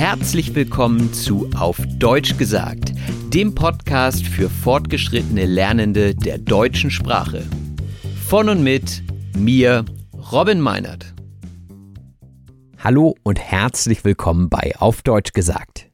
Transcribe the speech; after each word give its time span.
Herzlich 0.00 0.54
willkommen 0.54 1.12
zu 1.12 1.50
Auf 1.54 1.76
Deutsch 1.98 2.38
gesagt, 2.38 2.94
dem 3.34 3.54
Podcast 3.54 4.26
für 4.26 4.48
fortgeschrittene 4.48 5.44
Lernende 5.44 6.14
der 6.14 6.38
deutschen 6.38 6.90
Sprache. 6.90 7.42
Von 8.26 8.48
und 8.48 8.64
mit 8.64 9.02
mir, 9.36 9.84
Robin 10.32 10.58
Meinert. 10.58 11.12
Hallo 12.78 13.14
und 13.24 13.38
herzlich 13.40 14.02
willkommen 14.02 14.48
bei 14.48 14.72
Auf 14.78 15.02
Deutsch 15.02 15.34
gesagt. 15.34 15.90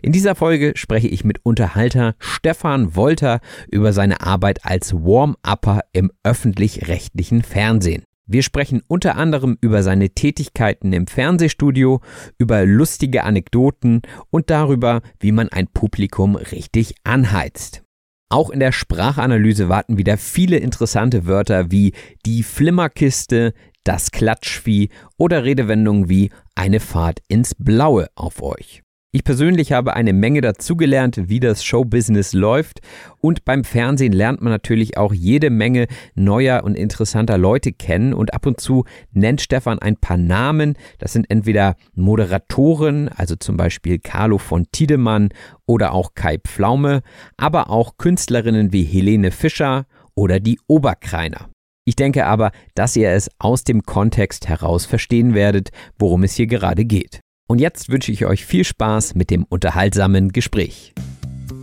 In 0.00 0.12
dieser 0.12 0.34
Folge 0.34 0.72
spreche 0.74 1.08
ich 1.08 1.24
mit 1.24 1.40
Unterhalter 1.42 2.14
Stefan 2.18 2.96
Wolter 2.96 3.40
über 3.70 3.92
seine 3.92 4.22
Arbeit 4.22 4.64
als 4.64 4.94
Warm-Upper 4.94 5.82
im 5.92 6.10
öffentlich-rechtlichen 6.24 7.42
Fernsehen. 7.42 8.04
Wir 8.32 8.44
sprechen 8.44 8.80
unter 8.86 9.16
anderem 9.16 9.58
über 9.60 9.82
seine 9.82 10.10
Tätigkeiten 10.10 10.92
im 10.92 11.08
Fernsehstudio, 11.08 12.00
über 12.38 12.64
lustige 12.64 13.24
Anekdoten 13.24 14.02
und 14.30 14.50
darüber, 14.50 15.02
wie 15.18 15.32
man 15.32 15.48
ein 15.48 15.66
Publikum 15.66 16.36
richtig 16.36 16.94
anheizt. 17.02 17.82
Auch 18.28 18.50
in 18.50 18.60
der 18.60 18.70
Sprachanalyse 18.70 19.68
warten 19.68 19.98
wieder 19.98 20.16
viele 20.16 20.58
interessante 20.58 21.26
Wörter 21.26 21.72
wie 21.72 21.92
die 22.24 22.44
Flimmerkiste, 22.44 23.52
das 23.82 24.12
Klatschvieh 24.12 24.90
oder 25.16 25.42
Redewendungen 25.42 26.08
wie 26.08 26.30
eine 26.54 26.78
Fahrt 26.78 27.18
ins 27.26 27.56
Blaue 27.56 28.10
auf 28.14 28.42
euch. 28.42 28.84
Ich 29.12 29.24
persönlich 29.24 29.72
habe 29.72 29.94
eine 29.94 30.12
Menge 30.12 30.40
dazugelernt, 30.40 31.28
wie 31.28 31.40
das 31.40 31.64
Showbusiness 31.64 32.32
läuft. 32.32 32.78
Und 33.20 33.44
beim 33.44 33.64
Fernsehen 33.64 34.12
lernt 34.12 34.40
man 34.40 34.52
natürlich 34.52 34.98
auch 34.98 35.12
jede 35.12 35.50
Menge 35.50 35.88
neuer 36.14 36.62
und 36.62 36.76
interessanter 36.76 37.36
Leute 37.36 37.72
kennen. 37.72 38.14
Und 38.14 38.32
ab 38.34 38.46
und 38.46 38.60
zu 38.60 38.84
nennt 39.10 39.40
Stefan 39.40 39.80
ein 39.80 39.96
paar 39.96 40.16
Namen. 40.16 40.74
Das 40.98 41.12
sind 41.12 41.28
entweder 41.28 41.74
Moderatoren, 41.94 43.08
also 43.08 43.34
zum 43.34 43.56
Beispiel 43.56 43.98
Carlo 43.98 44.38
von 44.38 44.66
Tiedemann 44.70 45.30
oder 45.66 45.92
auch 45.92 46.14
Kai 46.14 46.38
Pflaume, 46.38 47.02
aber 47.36 47.68
auch 47.68 47.96
Künstlerinnen 47.96 48.72
wie 48.72 48.84
Helene 48.84 49.32
Fischer 49.32 49.86
oder 50.14 50.38
die 50.38 50.60
Oberkreiner. 50.68 51.50
Ich 51.84 51.96
denke 51.96 52.26
aber, 52.26 52.52
dass 52.76 52.94
ihr 52.94 53.10
es 53.10 53.28
aus 53.40 53.64
dem 53.64 53.82
Kontext 53.82 54.46
heraus 54.46 54.86
verstehen 54.86 55.34
werdet, 55.34 55.70
worum 55.98 56.22
es 56.22 56.34
hier 56.34 56.46
gerade 56.46 56.84
geht. 56.84 57.18
Und 57.50 57.60
jetzt 57.60 57.88
wünsche 57.88 58.12
ich 58.12 58.26
euch 58.26 58.46
viel 58.46 58.62
Spaß 58.62 59.16
mit 59.16 59.28
dem 59.28 59.42
unterhaltsamen 59.42 60.30
Gespräch. 60.30 60.94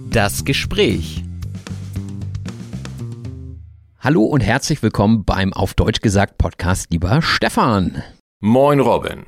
Das 0.09 0.43
Gespräch. 0.43 1.23
Hallo 3.97 4.25
und 4.25 4.41
herzlich 4.41 4.83
willkommen 4.83 5.23
beim 5.23 5.53
auf 5.53 5.75
Deutsch 5.75 6.01
gesagt 6.01 6.37
Podcast, 6.37 6.91
lieber 6.91 7.21
Stefan. 7.21 8.03
Moin 8.41 8.81
Robin. 8.81 9.23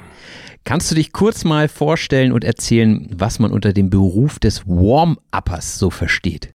Kannst 0.66 0.92
du 0.92 0.96
dich 0.96 1.14
kurz 1.14 1.46
mal 1.46 1.70
vorstellen 1.70 2.34
und 2.34 2.44
erzählen, 2.44 3.08
was 3.18 3.40
man 3.40 3.54
unter 3.54 3.72
dem 3.72 3.90
Beruf 3.90 4.38
des 4.38 4.68
Warm-Uppers 4.68 5.80
so 5.80 5.90
versteht? 5.90 6.52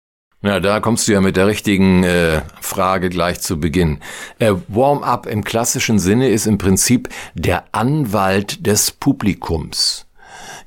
Na, 0.44 0.58
da 0.58 0.80
kommst 0.80 1.06
du 1.06 1.12
ja 1.12 1.20
mit 1.20 1.36
der 1.36 1.46
richtigen 1.46 2.02
äh, 2.02 2.42
Frage 2.60 3.10
gleich 3.10 3.40
zu 3.40 3.60
Beginn. 3.60 4.00
Äh, 4.40 4.54
Warm-up 4.66 5.26
im 5.26 5.44
klassischen 5.44 6.00
Sinne 6.00 6.30
ist 6.30 6.46
im 6.46 6.58
Prinzip 6.58 7.08
der 7.34 7.64
Anwalt 7.70 8.66
des 8.66 8.90
Publikums. 8.90 10.06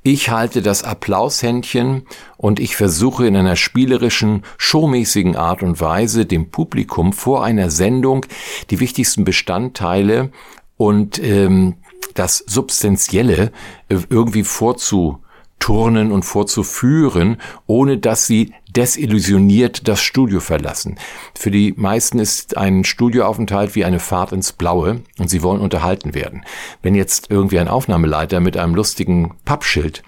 Ich 0.02 0.30
halte 0.30 0.62
das 0.62 0.84
Applaushändchen 0.84 2.04
und 2.38 2.62
ich 2.62 2.78
versuche 2.78 3.28
in 3.28 3.36
einer 3.36 3.58
spielerischen, 3.58 4.44
showmäßigen 4.58 5.36
Art 5.36 5.62
und 5.62 5.82
Weise 5.82 6.26
dem 6.26 6.52
Publikum 6.52 7.12
vor 7.12 7.44
einer 7.44 7.70
Sendung 7.70 8.26
die 8.70 8.80
wichtigsten 8.80 9.26
Bestandteile 9.26 10.32
und 10.78 11.22
ähm, 11.22 11.76
das 12.14 12.38
Substanzielle 12.48 13.52
äh, 13.90 13.98
irgendwie 14.10 14.44
vorzuturnen 14.44 16.14
und 16.14 16.24
vorzuführen, 16.24 17.42
ohne 17.68 17.98
dass 17.98 18.26
sie 18.26 18.54
desillusioniert 18.76 19.88
das 19.88 20.02
Studio 20.02 20.40
verlassen. 20.40 20.98
Für 21.38 21.52
die 21.52 21.74
meisten 21.78 22.20
ist 22.20 22.58
ein 22.58 22.84
Studioaufenthalt 22.84 23.76
wie 23.76 23.86
eine 23.86 24.00
Fahrt 24.00 24.32
ins 24.32 24.52
Blaue 24.52 25.02
und 25.18 25.30
sie 25.30 25.44
wollen 25.44 25.62
unterhalten 25.62 26.14
werden. 26.14 26.46
Wenn 26.82 26.96
jetzt 26.96 27.32
irgendwie 27.32 27.60
ein 27.60 27.68
Aufnahmeleiter 27.68 28.40
mit 28.40 28.58
einem 28.58 28.76
lustigen 28.76 29.36
Pappschild 29.46 30.04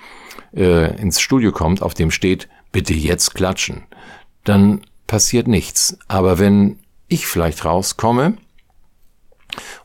äh, 0.55 1.00
ins 1.01 1.22
Studio 1.22 1.51
kommt, 1.51 1.81
auf 1.81 1.94
dem 1.94 2.11
steht, 2.11 2.50
bitte 2.72 2.94
jetzt 2.94 3.33
klatschen, 3.33 3.83
dann 4.44 4.81
passiert 5.07 5.47
nichts. 5.47 5.97
Aber 6.07 6.39
wenn 6.39 6.79
ich 7.07 7.28
vielleicht 7.28 7.63
rauskomme 7.63 8.38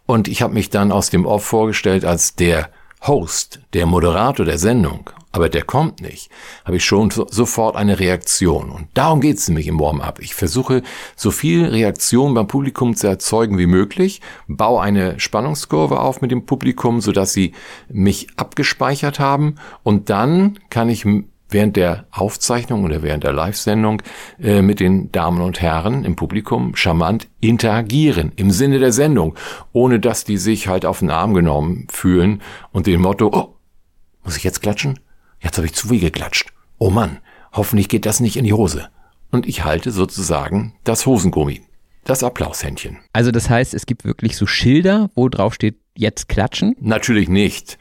und 0.07 0.29
ich 0.29 0.43
habe 0.43 0.55
mich 0.55 0.71
dann 0.71 0.93
aus 0.93 1.11
dem 1.11 1.25
Off 1.25 1.45
vorgestellt 1.45 2.05
als 2.05 2.35
der 2.35 2.71
Host, 3.07 3.61
der 3.73 3.87
Moderator 3.87 4.47
der 4.47 4.59
Sendung 4.59 5.11
aber 5.33 5.49
der 5.49 5.63
kommt 5.63 6.03
nicht, 6.03 6.31
habe 6.65 6.77
ich 6.77 6.85
schon 6.85 7.11
sofort 7.11 7.75
eine 7.75 7.99
Reaktion. 7.99 8.71
Und 8.71 8.89
darum 8.95 9.23
geht 9.23 9.39
es 9.39 9.49
nämlich 9.49 9.67
im 9.67 9.81
Warm-up. 9.81 10.21
Ich 10.21 10.35
versuche, 10.35 10.83
so 11.17 11.31
viel 11.31 11.65
Reaktion 11.65 12.35
beim 12.35 12.47
Publikum 12.47 12.95
zu 12.95 13.07
erzeugen 13.07 13.57
wie 13.57 13.67
möglich, 13.67 14.21
baue 14.47 14.83
eine 14.83 15.19
Spannungskurve 15.19 16.01
auf 16.01 16.21
mit 16.21 16.31
dem 16.31 16.45
Publikum, 16.45 17.01
sodass 17.01 17.33
sie 17.33 17.55
mich 17.89 18.29
abgespeichert 18.37 19.19
haben 19.19 19.57
und 19.83 20.11
dann 20.11 20.59
kann 20.69 20.91
ich 20.91 21.07
während 21.53 21.77
der 21.77 22.07
Aufzeichnung 22.11 22.85
oder 22.85 23.03
während 23.03 23.25
der 23.25 23.33
Live-Sendung 23.33 24.03
äh, 24.41 24.63
mit 24.63 24.81
den 24.81 25.13
Damen 25.13 25.41
und 25.41 25.61
Herren 25.61 26.05
im 26.05 26.17
Publikum 26.17 26.77
charmant 26.77 27.29
interagieren 27.41 28.33
im 28.37 28.51
Sinne 28.51 28.79
der 28.79 28.93
Sendung, 28.93 29.35
ohne 29.73 30.01
dass 30.01 30.25
die 30.25 30.39
sich 30.39 30.69
halt 30.69 30.85
auf 30.85 31.01
den 31.01 31.11
Arm 31.11 31.35
genommen 31.35 31.87
fühlen 31.91 32.43
und 32.73 32.87
dem 32.87 33.03
Motto, 33.03 33.31
oh, 33.33 33.57
muss 34.25 34.37
ich 34.37 34.45
jetzt 34.45 34.63
klatschen? 34.63 35.01
Jetzt 35.41 35.57
habe 35.57 35.67
ich 35.67 35.75
zu 35.75 35.89
viel 35.89 36.01
geklatscht. 36.01 36.53
Oh 36.79 36.91
Mann, 36.91 37.19
hoffentlich 37.53 37.89
geht 37.89 38.07
das 38.07 38.21
nicht 38.21 38.37
in 38.37 38.45
die 38.45 38.53
Hose. 38.53 38.89
Und 39.31 39.47
ich 39.47 39.65
halte 39.65 39.91
sozusagen 39.91 40.75
das 40.85 41.07
Hosengummi. 41.07 41.63
Das 42.05 42.25
Applaushändchen. 42.25 42.99
Also 43.13 43.31
das 43.31 43.49
heißt, 43.49 43.75
es 43.75 43.87
gibt 43.87 44.05
wirklich 44.05 44.37
so 44.37 44.47
Schilder, 44.47 45.11
wo 45.15 45.29
drauf 45.29 45.55
steht, 45.55 45.77
jetzt 45.95 46.29
klatschen? 46.29 46.75
Natürlich 46.81 47.29
nicht. 47.29 47.79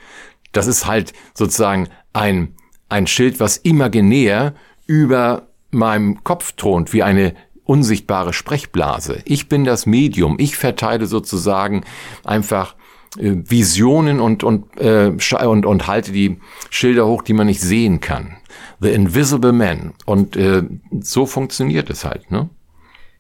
Das 0.52 0.68
ist 0.68 0.86
halt 0.86 1.14
sozusagen 1.34 1.88
ein, 2.14 2.56
ein 2.92 3.08
Schild, 3.08 3.40
was 3.40 3.58
imaginär 3.58 4.54
über 4.86 5.48
meinem 5.72 6.24
Kopf 6.24 6.52
thront 6.54 6.92
wie 6.94 7.04
eine 7.04 7.34
unsichtbare 7.64 8.34
Sprechblase. 8.34 9.20
Ich 9.24 9.48
bin 9.48 9.64
das 9.64 9.86
Medium. 9.86 10.36
Ich 10.40 10.58
verteile 10.58 11.06
sozusagen 11.06 11.86
einfach 12.26 12.76
äh, 13.18 13.36
Visionen 13.46 14.20
und, 14.20 14.44
und, 14.44 14.78
äh, 14.78 15.14
und, 15.46 15.66
und 15.66 15.88
halte 15.88 16.12
die 16.12 16.40
Schilder 16.70 17.08
hoch, 17.08 17.22
die 17.22 17.34
man 17.34 17.48
nicht 17.48 17.62
sehen 17.62 18.02
kann. 18.02 18.38
The 18.82 18.90
Invisible 18.90 19.54
Man. 19.54 19.94
Und 20.06 20.36
äh, 20.36 20.64
so 21.00 21.26
funktioniert 21.26 21.90
es 21.90 22.04
halt. 22.04 22.30
Ne? 22.30 22.50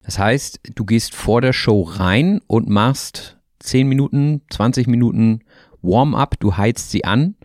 Das 0.03 0.19
heißt, 0.19 0.59
du 0.75 0.83
gehst 0.83 1.15
vor 1.15 1.39
der 1.39 1.53
Show 1.53 1.83
rein 1.83 2.41
und 2.47 2.67
machst 2.67 3.37
10 3.59 3.87
Minuten, 3.87 4.41
20 4.49 4.87
Minuten 4.87 5.43
Warm-up, 5.81 6.39
du 6.39 6.57
heizt 6.57 6.91
sie 6.91 7.05
an. 7.05 7.35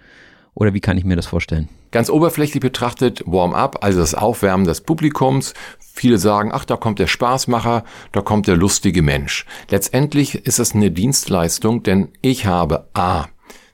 Oder 0.55 0.75
wie 0.75 0.81
kann 0.81 0.99
ich 0.99 1.05
mir 1.05 1.17
das 1.17 1.27
vorstellen? 1.27 1.69
Ganz 1.91 2.11
oberflächlich 2.11 2.61
betrachtet 2.61 3.23
Warm-up, 3.27 3.83
also 3.83 4.01
das 4.01 4.15
Aufwärmen 4.15 4.67
des 4.67 4.81
Publikums. 4.81 5.55
Viele 5.79 6.19
sagen, 6.19 6.51
ach, 6.53 6.65
da 6.65 6.77
kommt 6.77 6.99
der 6.99 7.07
Spaßmacher, 7.07 7.85
da 8.13 8.21
kommt 8.21 8.49
der 8.49 8.57
lustige 8.57 9.03
Mensch. 9.03 9.47
Letztendlich 9.71 10.47
ist 10.47 10.59
es 10.59 10.75
eine 10.75 10.91
Dienstleistung, 10.91 11.83
denn 11.83 12.09
ich 12.21 12.47
habe 12.47 12.89
A, 12.95 13.27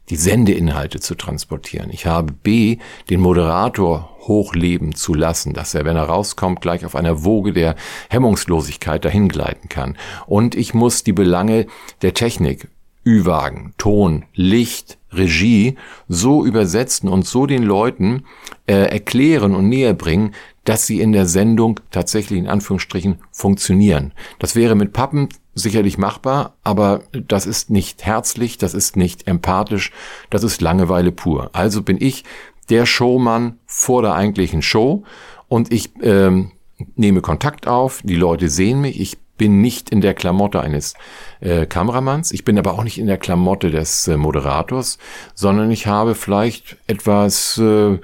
die 0.09 0.17
Sendeinhalte 0.17 1.01
zu 1.01 1.15
transportieren. 1.15 1.91
Ich 1.91 2.07
habe 2.07 2.33
B, 2.33 2.79
den 3.09 3.21
Moderator 3.21 4.11
hochleben 4.21 4.95
zu 4.95 5.15
lassen, 5.15 5.53
dass 5.53 5.75
er, 5.75 5.85
wenn 5.85 5.97
er 5.97 6.05
rauskommt, 6.05 6.61
gleich 6.61 6.85
auf 6.85 6.95
einer 6.95 7.25
Woge 7.25 7.53
der 7.53 7.77
Hemmungslosigkeit 8.11 9.05
dahingleiten 9.05 9.69
kann. 9.69 9.97
Und 10.27 10.55
ich 10.55 10.75
muss 10.75 11.03
die 11.03 11.13
Belange 11.13 11.67
der 12.03 12.15
Technik, 12.15 12.69
Ü-Wagen, 13.07 13.75
Ton, 13.79 14.25
Licht, 14.35 14.99
Regie 15.13 15.77
so 16.09 16.45
übersetzen 16.45 17.09
und 17.09 17.27
so 17.27 17.47
den 17.47 17.63
Leuten 17.63 18.25
äh, 18.67 18.75
erklären 18.75 19.55
und 19.55 19.69
näher 19.69 19.95
bringen, 19.95 20.35
dass 20.65 20.87
sie 20.87 21.01
in 21.01 21.13
der 21.13 21.27
Sendung 21.27 21.81
tatsächlich 21.91 22.39
in 22.39 22.49
Anführungsstrichen 22.49 23.19
funktionieren. 23.31 24.13
Das 24.39 24.55
wäre 24.55 24.75
mit 24.75 24.93
Pappen 24.93 25.29
sicherlich 25.55 25.99
machbar, 25.99 26.57
aber 26.63 27.03
das 27.13 27.47
ist 27.47 27.71
nicht 27.71 28.05
herzlich, 28.05 28.59
das 28.59 28.73
ist 28.75 28.97
nicht 28.97 29.27
empathisch, 29.27 29.91
das 30.31 30.45
ist 30.45 30.63
Langeweile 30.63 31.13
pur. 31.13 31.51
Also 31.53 31.83
bin 31.83 31.99
ich 32.01 32.25
der 32.71 32.87
Showmann 32.87 33.59
vor 33.67 34.03
der 34.03 34.15
eigentlichen 34.15 34.63
Show 34.63 35.03
und 35.49 35.73
ich 35.73 35.91
ähm, 36.01 36.53
nehme 36.97 37.21
Kontakt 37.21 37.67
auf, 37.67 38.01
die 38.05 38.15
Leute 38.15 38.49
sehen 38.49 38.81
mich, 38.81 39.01
ich 39.01 39.19
bin 39.39 39.61
nicht 39.61 39.91
in 39.91 40.01
der 40.01 40.15
Klamotte 40.15 40.61
eines 40.61 40.95
äh, 41.41 41.67
Kameramanns, 41.67 42.33
ich 42.33 42.45
bin 42.45 42.59
aber 42.59 42.75
auch 42.75 42.85
nicht 42.85 42.99
in 42.99 43.07
der 43.07 43.19
Klamotte 43.19 43.71
des 43.71 44.07
äh, 44.09 44.17
Moderators, 44.17 44.99
sondern 45.35 45.71
ich 45.71 45.87
habe 45.87 46.15
vielleicht 46.15 46.77
etwas 46.87 47.59
äh, 47.59 47.99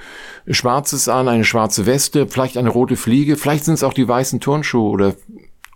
Schwarzes 0.48 1.08
an, 1.08 1.28
eine 1.28 1.44
schwarze 1.44 1.86
Weste, 1.86 2.26
vielleicht 2.26 2.56
eine 2.56 2.70
rote 2.70 2.96
Fliege, 2.96 3.36
vielleicht 3.36 3.64
sind 3.64 3.74
es 3.74 3.84
auch 3.84 3.94
die 3.94 4.08
weißen 4.08 4.40
Turnschuhe 4.40 4.90
oder 4.90 5.14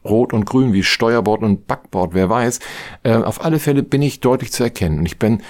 Rot 0.05 0.33
und 0.33 0.47
Grün 0.47 0.73
wie 0.73 0.83
Steuerbord 0.83 1.43
und 1.43 1.67
Backbord, 1.67 2.15
wer 2.15 2.29
weiß. 2.29 2.59
Äh, 3.03 3.15
auf 3.15 3.45
alle 3.45 3.59
Fälle 3.59 3.83
bin 3.83 4.03
ich 4.03 4.21
deutlich 4.21 4.53
zu 4.53 4.65
erkennen. 4.65 4.99
Und 4.99 5.07
ich 5.07 5.19
bin 5.19 5.43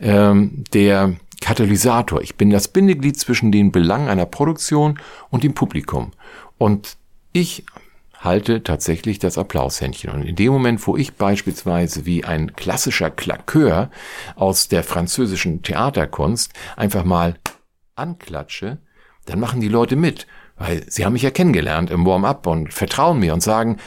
ähm, 0.00 0.64
der 0.72 1.14
Katalysator. 1.40 2.20
Ich 2.22 2.36
bin 2.36 2.50
das 2.50 2.68
Bindeglied 2.68 3.18
zwischen 3.18 3.52
den 3.52 3.72
Belangen 3.72 4.08
einer 4.08 4.26
Produktion 4.26 4.98
und 5.30 5.42
dem 5.42 5.54
Publikum. 5.54 6.12
Und 6.58 6.96
ich 7.32 7.64
halte 8.24 8.62
tatsächlich 8.62 9.18
das 9.18 9.38
Applaushändchen. 9.38 10.10
Und 10.10 10.22
in 10.22 10.34
dem 10.34 10.52
Moment, 10.52 10.84
wo 10.86 10.96
ich 10.96 11.14
beispielsweise 11.14 12.06
wie 12.06 12.24
ein 12.24 12.56
klassischer 12.56 13.10
Klakeur 13.10 13.90
aus 14.34 14.68
der 14.68 14.82
französischen 14.82 15.62
Theaterkunst 15.62 16.52
einfach 16.76 17.04
mal 17.04 17.36
anklatsche, 17.94 18.78
dann 19.26 19.40
machen 19.40 19.60
die 19.60 19.68
Leute 19.68 19.96
mit, 19.96 20.26
weil 20.56 20.84
sie 20.90 21.04
haben 21.04 21.12
mich 21.12 21.22
ja 21.22 21.30
kennengelernt 21.30 21.90
im 21.90 22.06
Warm-up 22.06 22.46
und 22.46 22.72
vertrauen 22.72 23.20
mir 23.20 23.34
und 23.34 23.42
sagen, 23.42 23.78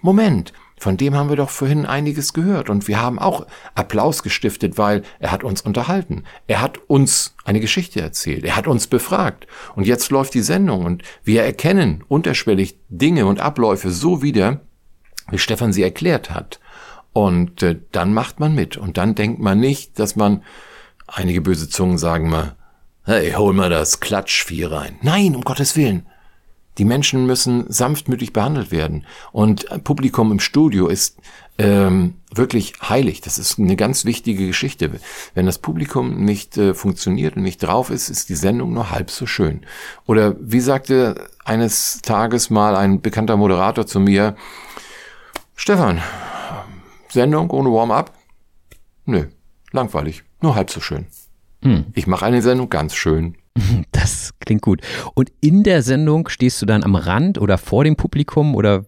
Moment, 0.00 0.52
von 0.78 0.96
dem 0.96 1.14
haben 1.14 1.28
wir 1.28 1.36
doch 1.36 1.50
vorhin 1.50 1.86
einiges 1.86 2.32
gehört 2.32 2.70
und 2.70 2.88
wir 2.88 3.00
haben 3.00 3.18
auch 3.18 3.46
Applaus 3.74 4.22
gestiftet, 4.22 4.78
weil 4.78 5.02
er 5.18 5.32
hat 5.32 5.44
uns 5.44 5.60
unterhalten. 5.62 6.24
Er 6.46 6.60
hat 6.60 6.78
uns 6.86 7.34
eine 7.44 7.60
Geschichte 7.60 8.00
erzählt. 8.00 8.44
Er 8.44 8.56
hat 8.56 8.66
uns 8.66 8.86
befragt. 8.86 9.46
Und 9.74 9.86
jetzt 9.86 10.10
läuft 10.10 10.34
die 10.34 10.42
Sendung 10.42 10.84
und 10.84 11.02
wir 11.24 11.42
erkennen 11.42 12.04
unterschwellig 12.08 12.78
Dinge 12.88 13.26
und 13.26 13.40
Abläufe 13.40 13.90
so 13.90 14.22
wieder, 14.22 14.60
wie 15.30 15.38
Stefan 15.38 15.72
sie 15.72 15.82
erklärt 15.82 16.30
hat. 16.30 16.60
Und 17.12 17.62
äh, 17.62 17.78
dann 17.92 18.14
macht 18.14 18.40
man 18.40 18.54
mit. 18.54 18.76
Und 18.76 18.96
dann 18.96 19.14
denkt 19.14 19.40
man 19.40 19.58
nicht, 19.58 19.98
dass 19.98 20.16
man, 20.16 20.42
einige 21.06 21.40
böse 21.40 21.68
Zungen 21.68 21.98
sagen 21.98 22.28
mal, 22.28 22.56
hey, 23.04 23.32
hol 23.32 23.54
mal 23.54 23.70
das 23.70 24.00
Klatschvieh 24.00 24.64
rein. 24.64 24.98
Nein, 25.02 25.34
um 25.34 25.42
Gottes 25.42 25.76
Willen. 25.76 26.06
Die 26.78 26.84
Menschen 26.84 27.26
müssen 27.26 27.64
sanftmütig 27.68 28.32
behandelt 28.32 28.70
werden. 28.70 29.04
Und 29.32 29.66
Publikum 29.84 30.30
im 30.32 30.40
Studio 30.40 30.86
ist 30.86 31.18
ähm, 31.58 32.14
wirklich 32.32 32.74
heilig. 32.80 33.20
Das 33.20 33.36
ist 33.36 33.58
eine 33.58 33.74
ganz 33.74 34.04
wichtige 34.04 34.46
Geschichte. 34.46 34.92
Wenn 35.34 35.46
das 35.46 35.58
Publikum 35.58 36.24
nicht 36.24 36.56
äh, 36.56 36.72
funktioniert 36.72 37.36
und 37.36 37.42
nicht 37.42 37.58
drauf 37.58 37.90
ist, 37.90 38.08
ist 38.08 38.28
die 38.28 38.36
Sendung 38.36 38.72
nur 38.72 38.90
halb 38.90 39.10
so 39.10 39.26
schön. 39.26 39.62
Oder 40.06 40.36
wie 40.40 40.60
sagte 40.60 41.28
eines 41.44 42.00
Tages 42.02 42.48
mal 42.48 42.76
ein 42.76 43.00
bekannter 43.00 43.36
Moderator 43.36 43.86
zu 43.86 43.98
mir, 43.98 44.36
Stefan, 45.56 46.00
Sendung 47.08 47.50
ohne 47.50 47.72
Warm-up? 47.72 48.12
Nö, 49.04 49.24
langweilig, 49.72 50.22
nur 50.40 50.54
halb 50.54 50.70
so 50.70 50.80
schön. 50.80 51.06
Hm. 51.62 51.86
Ich 51.94 52.06
mache 52.06 52.24
eine 52.24 52.40
Sendung 52.40 52.70
ganz 52.70 52.94
schön. 52.94 53.36
Das 54.08 54.30
klingt 54.40 54.62
gut. 54.62 54.80
Und 55.14 55.30
in 55.40 55.62
der 55.62 55.82
Sendung 55.82 56.28
stehst 56.28 56.62
du 56.62 56.66
dann 56.66 56.82
am 56.82 56.94
Rand 56.94 57.38
oder 57.38 57.58
vor 57.58 57.84
dem 57.84 57.96
Publikum 57.96 58.54
oder 58.54 58.86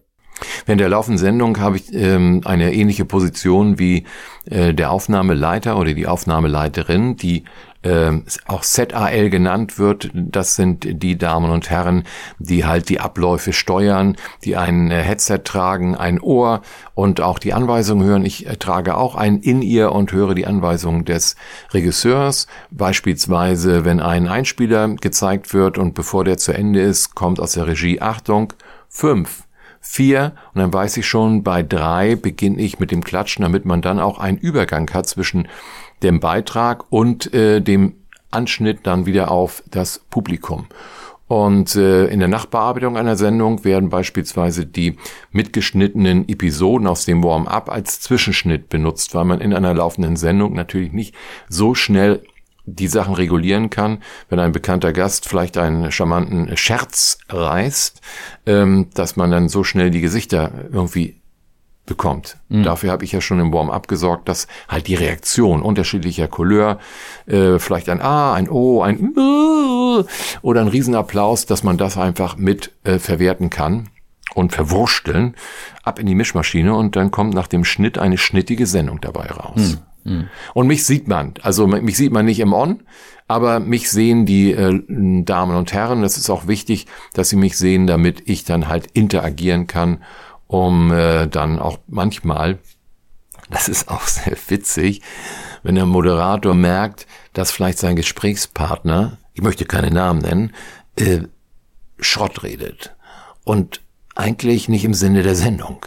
Während 0.65 0.81
der 0.81 0.89
laufenden 0.89 1.19
Sendung 1.19 1.59
habe 1.59 1.77
ich 1.77 1.93
ähm, 1.93 2.41
eine 2.45 2.73
ähnliche 2.73 3.05
Position 3.05 3.77
wie 3.77 4.05
äh, 4.45 4.73
der 4.73 4.91
Aufnahmeleiter 4.91 5.77
oder 5.77 5.93
die 5.93 6.07
Aufnahmeleiterin, 6.07 7.15
die 7.15 7.43
äh, 7.83 8.11
auch 8.47 8.61
ZAL 8.61 9.29
genannt 9.29 9.79
wird. 9.79 10.09
Das 10.13 10.55
sind 10.55 11.03
die 11.03 11.17
Damen 11.17 11.51
und 11.51 11.69
Herren, 11.69 12.03
die 12.39 12.65
halt 12.65 12.89
die 12.89 12.99
Abläufe 12.99 13.53
steuern, 13.53 14.15
die 14.43 14.55
ein 14.55 14.91
äh, 14.91 15.01
Headset 15.01 15.39
tragen, 15.43 15.95
ein 15.95 16.19
Ohr 16.19 16.61
und 16.93 17.21
auch 17.21 17.39
die 17.39 17.53
Anweisungen 17.53 18.05
hören. 18.05 18.25
Ich 18.25 18.47
äh, 18.47 18.57
trage 18.57 18.97
auch 18.97 19.15
ein 19.15 19.39
in 19.39 19.61
ihr 19.61 19.91
und 19.91 20.11
höre 20.11 20.35
die 20.35 20.47
Anweisungen 20.47 21.05
des 21.05 21.35
Regisseurs. 21.73 22.47
Beispielsweise, 22.69 23.85
wenn 23.85 23.99
ein 23.99 24.27
Einspieler 24.27 24.87
gezeigt 24.95 25.53
wird 25.53 25.77
und 25.77 25.93
bevor 25.93 26.23
der 26.23 26.37
zu 26.37 26.53
Ende 26.53 26.81
ist, 26.81 27.15
kommt 27.15 27.39
aus 27.39 27.53
der 27.53 27.67
Regie 27.67 28.01
Achtung, 28.01 28.53
fünf 28.89 29.43
vier 29.81 30.33
und 30.53 30.61
dann 30.61 30.71
weiß 30.71 30.97
ich 30.97 31.07
schon, 31.07 31.43
bei 31.43 31.63
drei 31.63 32.15
beginne 32.15 32.61
ich 32.61 32.79
mit 32.79 32.91
dem 32.91 33.03
Klatschen, 33.03 33.41
damit 33.41 33.65
man 33.65 33.81
dann 33.81 33.99
auch 33.99 34.19
einen 34.19 34.37
Übergang 34.37 34.89
hat 34.93 35.07
zwischen 35.07 35.47
dem 36.03 36.19
Beitrag 36.19 36.91
und 36.91 37.33
äh, 37.33 37.61
dem 37.61 37.95
Anschnitt 38.31 38.79
dann 38.83 39.05
wieder 39.05 39.31
auf 39.31 39.63
das 39.69 39.99
Publikum. 40.09 40.67
Und 41.27 41.77
äh, 41.77 42.07
in 42.07 42.19
der 42.19 42.27
Nachbearbeitung 42.27 42.97
einer 42.97 43.15
Sendung 43.15 43.63
werden 43.63 43.87
beispielsweise 43.87 44.65
die 44.65 44.97
mitgeschnittenen 45.31 46.27
Episoden 46.27 46.87
aus 46.87 47.05
dem 47.05 47.23
Warm-up 47.23 47.69
als 47.71 48.01
Zwischenschnitt 48.01 48.67
benutzt, 48.67 49.15
weil 49.15 49.23
man 49.23 49.39
in 49.39 49.53
einer 49.53 49.73
laufenden 49.73 50.17
Sendung 50.17 50.53
natürlich 50.53 50.91
nicht 50.91 51.15
so 51.47 51.73
schnell 51.73 52.21
die 52.65 52.89
Sachen 52.89 53.13
regulieren 53.13 53.69
kann, 53.69 53.99
wenn 54.27 54.39
ein 54.39 54.51
bekannter 54.51 54.91
Gast 54.91 55.25
vielleicht 55.27 55.57
einen 55.57 55.89
charmanten 55.91 56.57
Scherz 56.57 57.19
reißt, 57.29 58.01
ähm, 58.45 58.89
dass 58.93 59.15
man 59.15 59.31
dann 59.31 59.47
so 59.47 59.63
schnell 59.63 59.89
die 59.89 60.01
Gesichter 60.01 60.51
irgendwie 60.71 61.20
bekommt. 61.85 62.37
Mhm. 62.49 62.63
Dafür 62.63 62.91
habe 62.91 63.03
ich 63.03 63.11
ja 63.11 63.21
schon 63.21 63.39
im 63.39 63.51
Warm-up 63.51 63.87
gesorgt, 63.87 64.29
dass 64.29 64.47
halt 64.67 64.87
die 64.87 64.95
Reaktion 64.95 65.61
unterschiedlicher 65.61 66.27
Couleur, 66.27 66.79
äh, 67.25 67.59
vielleicht 67.59 67.89
ein 67.89 68.01
A, 68.01 68.33
ein 68.33 68.49
O, 68.49 68.81
ein 68.81 69.13
oder 70.41 70.61
ein 70.61 70.67
Riesenapplaus, 70.67 71.45
dass 71.45 71.63
man 71.63 71.77
das 71.77 71.97
einfach 71.97 72.37
mit 72.37 72.71
äh, 72.83 72.99
verwerten 72.99 73.49
kann 73.49 73.89
und 74.33 74.53
verwursteln, 74.53 75.35
ab 75.83 75.99
in 75.99 76.05
die 76.05 76.15
Mischmaschine 76.15 76.73
und 76.75 76.95
dann 76.95 77.11
kommt 77.11 77.33
nach 77.33 77.47
dem 77.47 77.65
Schnitt 77.65 77.97
eine 77.97 78.17
schnittige 78.17 78.65
Sendung 78.67 79.01
dabei 79.01 79.27
raus. 79.27 79.79
Mhm. 80.03 80.13
Mhm. 80.13 80.27
Und 80.53 80.67
mich 80.67 80.85
sieht 80.85 81.07
man. 81.07 81.33
Also 81.41 81.67
mich 81.67 81.97
sieht 81.97 82.11
man 82.11 82.25
nicht 82.25 82.39
im 82.39 82.53
On, 82.53 82.81
aber 83.27 83.59
mich 83.59 83.89
sehen 83.89 84.25
die 84.25 84.51
äh, 84.51 84.81
Damen 85.23 85.55
und 85.55 85.73
Herren. 85.73 86.01
Das 86.01 86.17
ist 86.17 86.29
auch 86.29 86.47
wichtig, 86.47 86.87
dass 87.13 87.29
sie 87.29 87.35
mich 87.35 87.57
sehen, 87.57 87.87
damit 87.87 88.27
ich 88.27 88.43
dann 88.43 88.67
halt 88.67 88.87
interagieren 88.93 89.67
kann, 89.67 90.03
um 90.51 90.91
äh, 90.91 91.27
dann 91.27 91.59
auch 91.59 91.79
manchmal, 91.87 92.59
das 93.49 93.69
ist 93.69 93.87
auch 93.87 94.01
sehr 94.07 94.35
witzig, 94.49 95.01
wenn 95.63 95.75
der 95.75 95.85
Moderator 95.85 96.53
merkt, 96.53 97.07
dass 97.31 97.51
vielleicht 97.51 97.77
sein 97.79 97.95
Gesprächspartner, 97.95 99.17
ich 99.33 99.41
möchte 99.41 99.63
keine 99.63 99.91
Namen 99.91 100.19
nennen, 100.19 100.53
äh, 100.97 101.21
Schrott 102.01 102.43
redet. 102.43 102.93
Und 103.45 103.79
eigentlich 104.13 104.67
nicht 104.67 104.83
im 104.83 104.93
Sinne 104.93 105.23
der 105.23 105.35
Sendung 105.35 105.85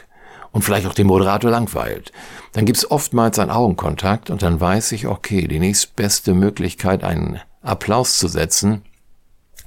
und 0.50 0.62
vielleicht 0.62 0.86
auch 0.86 0.94
den 0.94 1.08
Moderator 1.08 1.50
langweilt. 1.50 2.10
Dann 2.52 2.64
gibt's 2.64 2.90
oftmals 2.90 3.38
einen 3.38 3.50
Augenkontakt 3.50 4.30
und 4.30 4.42
dann 4.42 4.58
weiß 4.58 4.92
ich, 4.92 5.06
okay, 5.06 5.46
die 5.46 5.58
nächstbeste 5.58 6.32
Möglichkeit, 6.32 7.04
einen 7.04 7.38
Applaus 7.60 8.16
zu 8.16 8.28
setzen, 8.28 8.82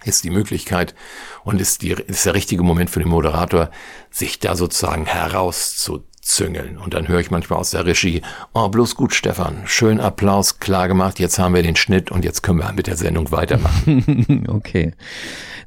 ist 0.06 0.24
die 0.24 0.30
Möglichkeit 0.30 0.96
und 1.44 1.62
ist, 1.62 1.82
die, 1.82 1.92
ist 1.92 2.25
der 2.25 2.34
richtige 2.34 2.63
Moment 2.63 2.89
für 2.89 3.00
den 3.00 3.10
Moderator, 3.10 3.70
sich 4.10 4.39
da 4.39 4.56
sozusagen 4.56 5.06
herauszuzüngeln. 5.06 6.77
Und 6.77 6.94
dann 6.94 7.08
höre 7.08 7.20
ich 7.20 7.32
manchmal 7.32 7.60
aus 7.60 7.72
der 7.72 7.86
Regie, 7.86 8.22
oh, 8.54 8.70
bloß 8.70 8.96
gut, 8.96 9.13
Stefan, 9.13 9.63
schön 9.66 10.00
Applaus, 10.00 10.60
klar 10.60 10.88
gemacht, 10.88 11.20
jetzt 11.20 11.39
haben 11.39 11.56
wir 11.56 11.63
den 11.63 11.75
Schnitt 11.75 12.12
und 12.12 12.24
jetzt 12.24 12.44
können 12.44 12.60
wir 12.60 12.72
mit 12.74 12.88
der 12.88 12.98
Sendung 12.98 13.32
weitermachen. 13.32 14.46
okay. 14.50 14.94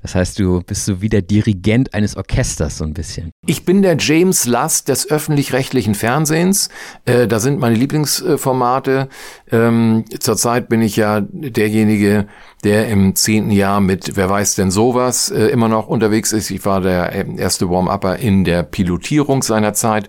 Das 0.03 0.15
heißt, 0.15 0.39
du 0.39 0.63
bist 0.63 0.87
so 0.87 1.03
wie 1.03 1.11
der 1.11 1.21
Dirigent 1.21 1.93
eines 1.93 2.17
Orchesters 2.17 2.79
so 2.79 2.85
ein 2.85 2.95
bisschen. 2.95 3.33
Ich 3.47 3.67
bin 3.67 3.83
der 3.83 3.97
James 3.99 4.47
Last 4.47 4.89
des 4.89 5.11
öffentlich-rechtlichen 5.11 5.95
Fernsehens. 5.95 6.71
Äh, 7.05 7.29
da 7.29 7.39
sind 7.39 7.59
meine 7.59 7.75
Lieblingsformate. 7.75 9.09
Ähm, 9.53 10.05
zurzeit 10.19 10.69
bin 10.69 10.81
ich 10.83 10.97
ja 10.97 11.21
derjenige, 11.21 12.27
der 12.63 12.89
im 12.89 13.17
zehnten 13.17 13.51
Jahr 13.51 13.81
mit 13.81 14.17
Wer 14.17 14.31
weiß 14.31 14.55
denn 14.55 14.71
sowas 14.71 15.31
äh, 15.31 15.47
immer 15.47 15.69
noch 15.69 15.89
unterwegs 15.89 16.33
ist. 16.33 16.51
Ich 16.51 16.65
war 16.65 16.81
der 16.81 17.13
äh, 17.13 17.25
erste 17.37 17.69
Warm-Upper 17.69 18.17
in 18.19 18.45
der 18.45 18.63
Pilotierung 18.63 19.43
seiner 19.43 19.73
Zeit. 19.75 20.09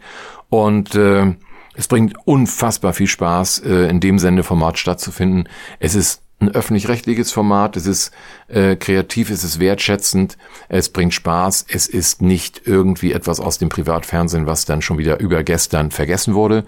Und 0.50 0.96
äh, 0.96 1.34
es 1.74 1.88
bringt 1.88 2.16
unfassbar 2.26 2.94
viel 2.94 3.08
Spaß, 3.08 3.60
äh, 3.60 3.90
in 3.90 4.00
dem 4.00 4.20
Sendeformat 4.20 4.78
stattzufinden. 4.78 5.48
Es 5.80 5.96
ist 5.96 6.22
ein 6.42 6.50
öffentlich-rechtliches 6.50 7.32
Format, 7.32 7.78
es 7.78 7.86
ist 7.86 8.12
äh, 8.48 8.76
kreativ, 8.76 9.30
es 9.30 9.44
ist 9.44 9.60
wertschätzend, 9.60 10.38
es 10.70 10.90
bringt 10.90 11.14
Spaß, 11.14 11.66
es 11.70 11.88
ist 11.88 12.22
nicht 12.22 12.64
irgendwie 12.66 13.14
etwas 13.14 13.40
aus 13.40 13.60
dem 13.60 13.70
Privatfernsehen, 13.70 14.48
was 14.48 14.66
dann 14.66 14.82
schon 14.82 14.98
wieder 14.98 15.20
über 15.20 15.44
gestern 15.44 15.92
vergessen 15.92 16.34
wurde, 16.34 16.66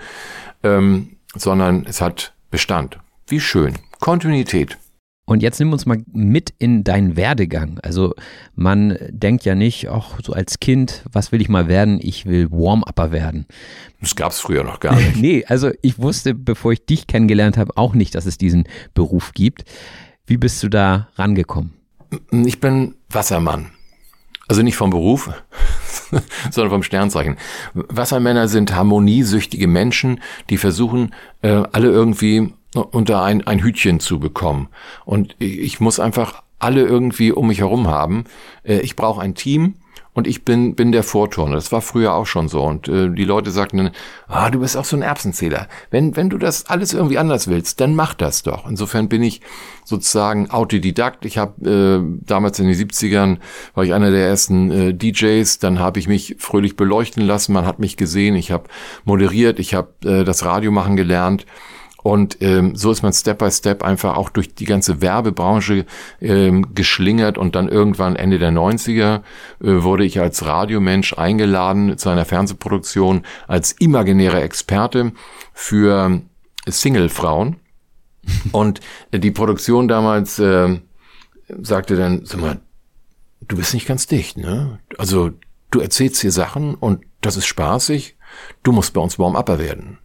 ähm, 0.63 1.17
sondern 1.35 1.85
es 1.87 2.01
hat 2.01 2.33
Bestand. 2.53 2.99
Wie 3.25 3.39
schön. 3.39 3.73
Kontinuität. 3.99 4.77
Und 5.25 5.41
jetzt 5.41 5.57
nimm 5.57 5.73
uns 5.73 5.87
mal 5.87 6.03
mit 6.13 6.53
in 6.59 6.83
deinen 6.83 7.17
Werdegang. 7.17 7.79
Also 7.81 8.13
man 8.53 8.95
denkt 9.09 9.43
ja 9.43 9.55
nicht, 9.55 9.87
auch 9.87 10.19
so 10.21 10.33
als 10.33 10.59
Kind, 10.59 11.03
was 11.11 11.31
will 11.31 11.41
ich 11.41 11.49
mal 11.49 11.67
werden? 11.67 11.97
Ich 11.99 12.27
will 12.27 12.51
Warm-Upper 12.51 13.11
werden. 13.11 13.47
Das 14.01 14.15
gab 14.15 14.33
es 14.33 14.39
früher 14.39 14.63
noch 14.63 14.79
gar 14.79 14.95
nicht. 14.95 15.15
nee, 15.19 15.43
also 15.47 15.71
ich 15.81 15.97
wusste, 15.97 16.35
bevor 16.35 16.73
ich 16.73 16.85
dich 16.85 17.07
kennengelernt 17.07 17.57
habe, 17.57 17.75
auch 17.75 17.95
nicht, 17.95 18.13
dass 18.13 18.27
es 18.27 18.37
diesen 18.37 18.65
Beruf 18.93 19.31
gibt. 19.33 19.63
Wie 20.27 20.37
bist 20.37 20.61
du 20.61 20.69
da 20.69 21.07
rangekommen? 21.15 21.73
Ich 22.29 22.59
bin 22.59 22.93
Wassermann. 23.09 23.71
Also 24.47 24.61
nicht 24.61 24.75
vom 24.75 24.91
Beruf, 24.91 25.31
sondern 26.51 26.71
vom 26.71 26.83
Sternzeichen. 26.83 27.37
Wassermänner 27.73 28.47
sind 28.47 28.75
harmoniesüchtige 28.75 29.67
Menschen, 29.67 30.21
die 30.49 30.57
versuchen, 30.57 31.13
äh, 31.41 31.63
alle 31.71 31.89
irgendwie 31.89 32.53
unter 32.73 33.23
ein, 33.23 33.45
ein 33.45 33.61
Hütchen 33.61 33.99
zu 33.99 34.19
bekommen. 34.19 34.69
Und 35.05 35.35
ich 35.39 35.79
muss 35.79 35.99
einfach 35.99 36.43
alle 36.59 36.81
irgendwie 36.81 37.31
um 37.31 37.47
mich 37.47 37.59
herum 37.59 37.87
haben. 37.87 38.23
Äh, 38.63 38.79
ich 38.79 38.95
brauche 38.95 39.21
ein 39.21 39.35
Team 39.35 39.75
und 40.13 40.27
ich 40.27 40.45
bin, 40.45 40.75
bin 40.75 40.91
der 40.91 41.03
Vorturner. 41.03 41.55
Das 41.55 41.71
war 41.71 41.81
früher 41.81 42.13
auch 42.13 42.27
schon 42.27 42.47
so. 42.47 42.61
Und 42.63 42.87
äh, 42.87 43.09
die 43.09 43.25
Leute 43.25 43.49
sagten 43.49 43.77
dann, 43.77 43.91
ah, 44.27 44.51
du 44.51 44.59
bist 44.59 44.77
auch 44.77 44.85
so 44.85 44.95
ein 44.95 45.01
Erbsenzähler. 45.01 45.67
Wenn, 45.89 46.15
wenn 46.15 46.29
du 46.29 46.37
das 46.37 46.67
alles 46.67 46.93
irgendwie 46.93 47.17
anders 47.17 47.47
willst, 47.47 47.81
dann 47.81 47.95
mach 47.95 48.13
das 48.13 48.43
doch. 48.43 48.69
Insofern 48.69 49.09
bin 49.09 49.23
ich 49.23 49.41
sozusagen 49.85 50.51
Autodidakt. 50.51 51.25
Ich 51.25 51.39
habe 51.39 51.69
äh, 51.69 52.25
damals 52.25 52.59
in 52.59 52.67
den 52.67 52.75
70ern, 52.75 53.37
war 53.73 53.83
ich 53.83 53.93
einer 53.93 54.11
der 54.11 54.27
ersten 54.27 54.71
äh, 54.71 54.93
DJs, 54.93 55.57
dann 55.59 55.79
habe 55.79 55.99
ich 55.99 56.07
mich 56.07 56.35
fröhlich 56.37 56.75
beleuchten 56.75 57.25
lassen, 57.25 57.53
man 57.53 57.65
hat 57.65 57.79
mich 57.79 57.97
gesehen, 57.97 58.35
ich 58.35 58.51
habe 58.51 58.65
moderiert, 59.05 59.59
ich 59.59 59.73
habe 59.73 59.89
äh, 60.05 60.23
das 60.23 60.45
Radio 60.45 60.71
machen 60.71 60.95
gelernt. 60.95 61.45
Und 62.03 62.41
ähm, 62.41 62.75
so 62.75 62.91
ist 62.91 63.01
man 63.01 63.13
Step 63.13 63.39
by 63.39 63.49
Step 63.49 63.81
einfach 63.81 64.17
auch 64.17 64.29
durch 64.29 64.53
die 64.53 64.65
ganze 64.65 65.01
Werbebranche 65.01 65.85
ähm, 66.21 66.75
geschlingert 66.75 67.37
und 67.37 67.55
dann 67.55 67.69
irgendwann 67.69 68.17
Ende 68.17 68.39
der 68.39 68.51
90er 68.51 69.15
äh, 69.15 69.21
wurde 69.61 70.03
ich 70.03 70.19
als 70.19 70.45
Radiomensch 70.45 71.17
eingeladen 71.17 71.97
zu 71.97 72.09
einer 72.09 72.25
Fernsehproduktion 72.25 73.23
als 73.47 73.71
imaginärer 73.71 74.43
Experte 74.43 75.13
für 75.53 76.21
Single-Frauen. 76.67 77.55
und 78.51 78.79
die 79.13 79.31
Produktion 79.31 79.87
damals 79.87 80.39
äh, 80.39 80.79
sagte 81.61 81.95
dann, 81.95 82.25
sag 82.25 82.39
mal, 82.39 82.59
du 83.41 83.57
bist 83.57 83.73
nicht 83.73 83.87
ganz 83.87 84.07
dicht, 84.07 84.37
ne? 84.37 84.79
Also 84.97 85.31
du 85.71 85.79
erzählst 85.79 86.21
hier 86.21 86.31
Sachen 86.31 86.75
und 86.75 87.03
das 87.21 87.37
ist 87.37 87.47
spaßig, 87.47 88.17
du 88.63 88.71
musst 88.71 88.93
bei 88.93 89.01
uns 89.01 89.19
Warm-Upper 89.19 89.59
werden. 89.59 89.99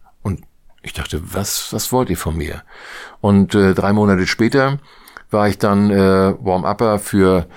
Ich 0.81 0.93
dachte, 0.93 1.21
was, 1.33 1.73
was 1.73 1.91
wollt 1.91 2.09
ihr 2.09 2.17
von 2.17 2.37
mir? 2.37 2.63
Und 3.21 3.55
äh, 3.55 3.73
drei 3.73 3.91
Monate 3.93 4.27
später 4.27 4.79
war 5.29 5.49
ich 5.49 5.57
dann 5.57 5.91
äh, 5.91 6.33
Warm-Upper 6.39 6.99
für 6.99 7.47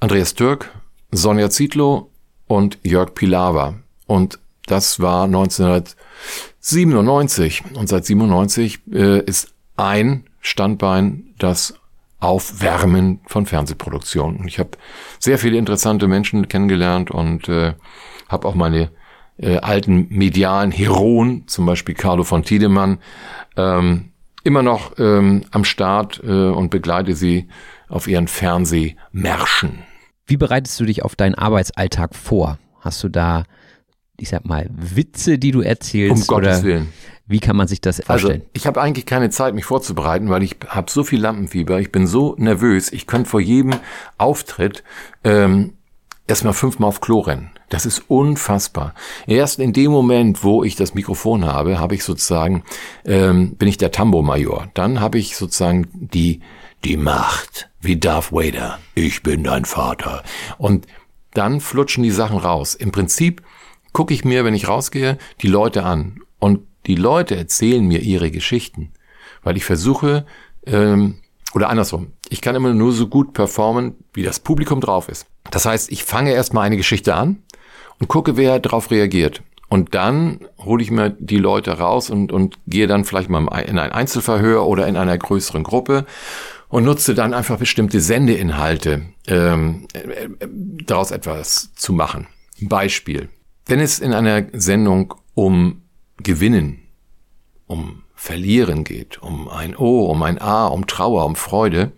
Andreas 0.00 0.34
Türk, 0.34 0.72
Sonja 1.10 1.50
Zietlow 1.50 2.10
und 2.46 2.78
Jörg 2.82 3.14
Pilawa. 3.14 3.74
Und 4.06 4.38
das 4.66 5.00
war 5.00 5.24
1997. 5.24 7.64
Und 7.74 7.88
seit 7.88 8.04
97 8.04 8.80
äh, 8.92 9.20
ist 9.20 9.54
ein 9.76 10.24
Standbein 10.40 11.32
das 11.38 11.74
Aufwärmen 12.18 13.20
von 13.26 13.46
Fernsehproduktionen. 13.46 14.48
Ich 14.48 14.58
habe 14.58 14.70
sehr 15.18 15.38
viele 15.38 15.58
interessante 15.58 16.08
Menschen 16.08 16.48
kennengelernt 16.48 17.10
und 17.10 17.46
äh, 17.48 17.74
habe 18.28 18.48
auch 18.48 18.54
meine 18.54 18.90
äh, 19.38 19.58
alten 19.58 20.06
medialen 20.10 20.70
Heroen, 20.70 21.46
zum 21.46 21.66
Beispiel 21.66 21.94
Carlo 21.94 22.24
von 22.24 22.42
Tiedemann, 22.42 22.98
ähm, 23.56 24.12
immer 24.44 24.62
noch 24.62 24.98
ähm, 24.98 25.44
am 25.50 25.64
Start 25.64 26.22
äh, 26.24 26.30
und 26.30 26.70
begleite 26.70 27.14
sie 27.14 27.48
auf 27.88 28.06
ihren 28.06 28.28
Fernsehmärschen. 28.28 29.80
Wie 30.26 30.36
bereitest 30.36 30.78
du 30.80 30.84
dich 30.84 31.04
auf 31.04 31.16
deinen 31.16 31.34
Arbeitsalltag 31.34 32.14
vor? 32.14 32.58
Hast 32.80 33.02
du 33.04 33.08
da, 33.08 33.44
ich 34.16 34.28
sag 34.28 34.44
mal, 34.44 34.68
Witze, 34.72 35.38
die 35.38 35.52
du 35.52 35.60
erzählst? 35.60 36.22
Um 36.22 36.36
Gottes 36.36 36.62
Willen. 36.62 36.92
Wie 37.26 37.40
kann 37.40 37.56
man 37.56 37.66
sich 37.66 37.80
das 37.80 37.98
also, 38.00 38.06
vorstellen? 38.06 38.42
Also, 38.42 38.50
ich 38.54 38.66
habe 38.66 38.80
eigentlich 38.80 39.06
keine 39.06 39.30
Zeit, 39.30 39.54
mich 39.54 39.64
vorzubereiten, 39.64 40.30
weil 40.30 40.44
ich 40.44 40.56
habe 40.68 40.90
so 40.90 41.02
viel 41.02 41.20
Lampenfieber. 41.20 41.80
Ich 41.80 41.90
bin 41.90 42.06
so 42.06 42.36
nervös. 42.38 42.92
Ich 42.92 43.06
könnte 43.06 43.28
vor 43.28 43.40
jedem 43.40 43.74
Auftritt 44.16 44.84
ähm, 45.24 45.74
erstmal 46.28 46.54
fünfmal 46.54 46.88
auf 46.88 47.00
Klo 47.00 47.20
rennen. 47.20 47.50
Das 47.68 47.84
ist 47.84 48.04
unfassbar. 48.08 48.94
Erst 49.26 49.58
in 49.58 49.72
dem 49.72 49.90
Moment, 49.90 50.44
wo 50.44 50.62
ich 50.62 50.76
das 50.76 50.94
Mikrofon 50.94 51.44
habe, 51.44 51.80
habe 51.80 51.96
ich 51.96 52.04
sozusagen, 52.04 52.62
ähm, 53.04 53.56
bin 53.56 53.68
ich 53.68 53.76
der 53.76 53.90
Tambo-Major. 53.90 54.68
Dann 54.74 55.00
habe 55.00 55.18
ich 55.18 55.36
sozusagen 55.36 55.88
die, 55.92 56.40
die 56.84 56.96
Macht, 56.96 57.68
wie 57.80 57.96
Darth 57.98 58.32
Vader. 58.32 58.78
Ich 58.94 59.22
bin 59.22 59.44
dein 59.44 59.64
Vater. 59.64 60.22
Und 60.58 60.86
dann 61.34 61.60
flutschen 61.60 62.04
die 62.04 62.10
Sachen 62.12 62.38
raus. 62.38 62.74
Im 62.74 62.92
Prinzip 62.92 63.42
gucke 63.92 64.14
ich 64.14 64.24
mir, 64.24 64.44
wenn 64.44 64.54
ich 64.54 64.68
rausgehe, 64.68 65.18
die 65.42 65.48
Leute 65.48 65.82
an. 65.82 66.20
Und 66.38 66.60
die 66.86 66.94
Leute 66.94 67.36
erzählen 67.36 67.84
mir 67.84 68.00
ihre 68.00 68.30
Geschichten. 68.30 68.92
Weil 69.42 69.56
ich 69.56 69.64
versuche, 69.64 70.24
ähm, 70.66 71.16
oder 71.54 71.68
andersrum, 71.68 72.12
ich 72.28 72.40
kann 72.40 72.54
immer 72.54 72.72
nur 72.74 72.92
so 72.92 73.08
gut 73.08 73.32
performen, 73.32 73.94
wie 74.12 74.22
das 74.22 74.40
Publikum 74.40 74.80
drauf 74.80 75.08
ist. 75.08 75.26
Das 75.50 75.64
heißt, 75.64 75.90
ich 75.90 76.04
fange 76.04 76.32
erstmal 76.32 76.66
eine 76.66 76.76
Geschichte 76.76 77.14
an 77.14 77.42
und 77.98 78.08
gucke, 78.08 78.36
wer 78.36 78.58
darauf 78.58 78.90
reagiert. 78.90 79.42
Und 79.68 79.94
dann 79.94 80.40
hole 80.58 80.82
ich 80.82 80.90
mir 80.90 81.10
die 81.10 81.38
Leute 81.38 81.78
raus 81.78 82.08
und, 82.10 82.30
und 82.30 82.56
gehe 82.66 82.86
dann 82.86 83.04
vielleicht 83.04 83.28
mal 83.28 83.46
in 83.62 83.78
ein 83.78 83.92
Einzelverhör 83.92 84.66
oder 84.66 84.86
in 84.86 84.96
einer 84.96 85.18
größeren 85.18 85.64
Gruppe 85.64 86.06
und 86.68 86.84
nutze 86.84 87.14
dann 87.14 87.34
einfach 87.34 87.58
bestimmte 87.58 88.00
Sendeinhalte, 88.00 89.02
ähm, 89.26 89.88
äh, 89.92 90.28
daraus 90.84 91.10
etwas 91.10 91.72
zu 91.74 91.92
machen. 91.92 92.28
Beispiel. 92.60 93.28
Wenn 93.66 93.80
es 93.80 93.98
in 93.98 94.12
einer 94.12 94.46
Sendung 94.52 95.14
um 95.34 95.82
Gewinnen, 96.18 96.82
um 97.66 98.02
Verlieren 98.14 98.84
geht, 98.84 99.20
um 99.20 99.48
ein 99.48 99.76
O, 99.76 100.06
um 100.06 100.22
ein 100.22 100.40
A, 100.40 100.68
um 100.68 100.86
Trauer, 100.86 101.26
um 101.26 101.36
Freude, 101.36 101.92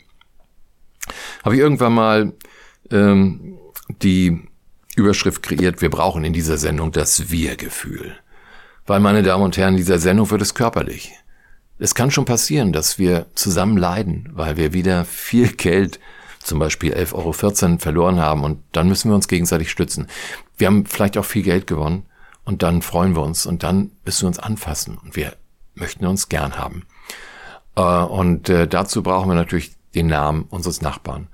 habe 1.44 1.54
ich 1.54 1.60
irgendwann 1.60 1.94
mal 1.94 2.32
ähm, 2.90 3.58
die 4.02 4.47
Überschrift 4.98 5.42
kreiert, 5.42 5.80
wir 5.80 5.90
brauchen 5.90 6.24
in 6.24 6.32
dieser 6.32 6.58
Sendung 6.58 6.92
das 6.92 7.30
Wir-Gefühl. 7.30 8.16
Weil, 8.86 9.00
meine 9.00 9.22
Damen 9.22 9.44
und 9.44 9.56
Herren, 9.56 9.74
in 9.74 9.78
dieser 9.78 9.98
Sendung 9.98 10.30
wird 10.30 10.42
es 10.42 10.54
körperlich. 10.54 11.12
Es 11.78 11.94
kann 11.94 12.10
schon 12.10 12.24
passieren, 12.24 12.72
dass 12.72 12.98
wir 12.98 13.26
zusammen 13.34 13.76
leiden, 13.76 14.30
weil 14.32 14.56
wir 14.56 14.72
wieder 14.72 15.04
viel 15.04 15.52
Geld, 15.52 16.00
zum 16.42 16.58
Beispiel 16.58 16.92
11,14 16.92 17.14
Euro 17.14 17.78
verloren 17.78 18.18
haben 18.18 18.42
und 18.42 18.62
dann 18.72 18.88
müssen 18.88 19.10
wir 19.10 19.14
uns 19.14 19.28
gegenseitig 19.28 19.70
stützen. 19.70 20.08
Wir 20.56 20.66
haben 20.66 20.86
vielleicht 20.86 21.16
auch 21.16 21.24
viel 21.24 21.42
Geld 21.42 21.66
gewonnen 21.66 22.06
und 22.44 22.62
dann 22.62 22.82
freuen 22.82 23.14
wir 23.14 23.22
uns 23.22 23.46
und 23.46 23.62
dann 23.62 23.92
müssen 24.04 24.22
wir 24.22 24.28
uns 24.28 24.38
anfassen 24.38 24.98
und 24.98 25.14
wir 25.14 25.36
möchten 25.74 26.06
uns 26.06 26.28
gern 26.28 26.58
haben. 26.58 26.84
Äh, 27.76 27.82
und 27.82 28.48
äh, 28.48 28.66
dazu 28.66 29.02
brauchen 29.02 29.28
wir 29.28 29.34
natürlich 29.34 29.76
den 29.94 30.08
Namen 30.08 30.44
unseres 30.50 30.82
Nachbarn. 30.82 31.28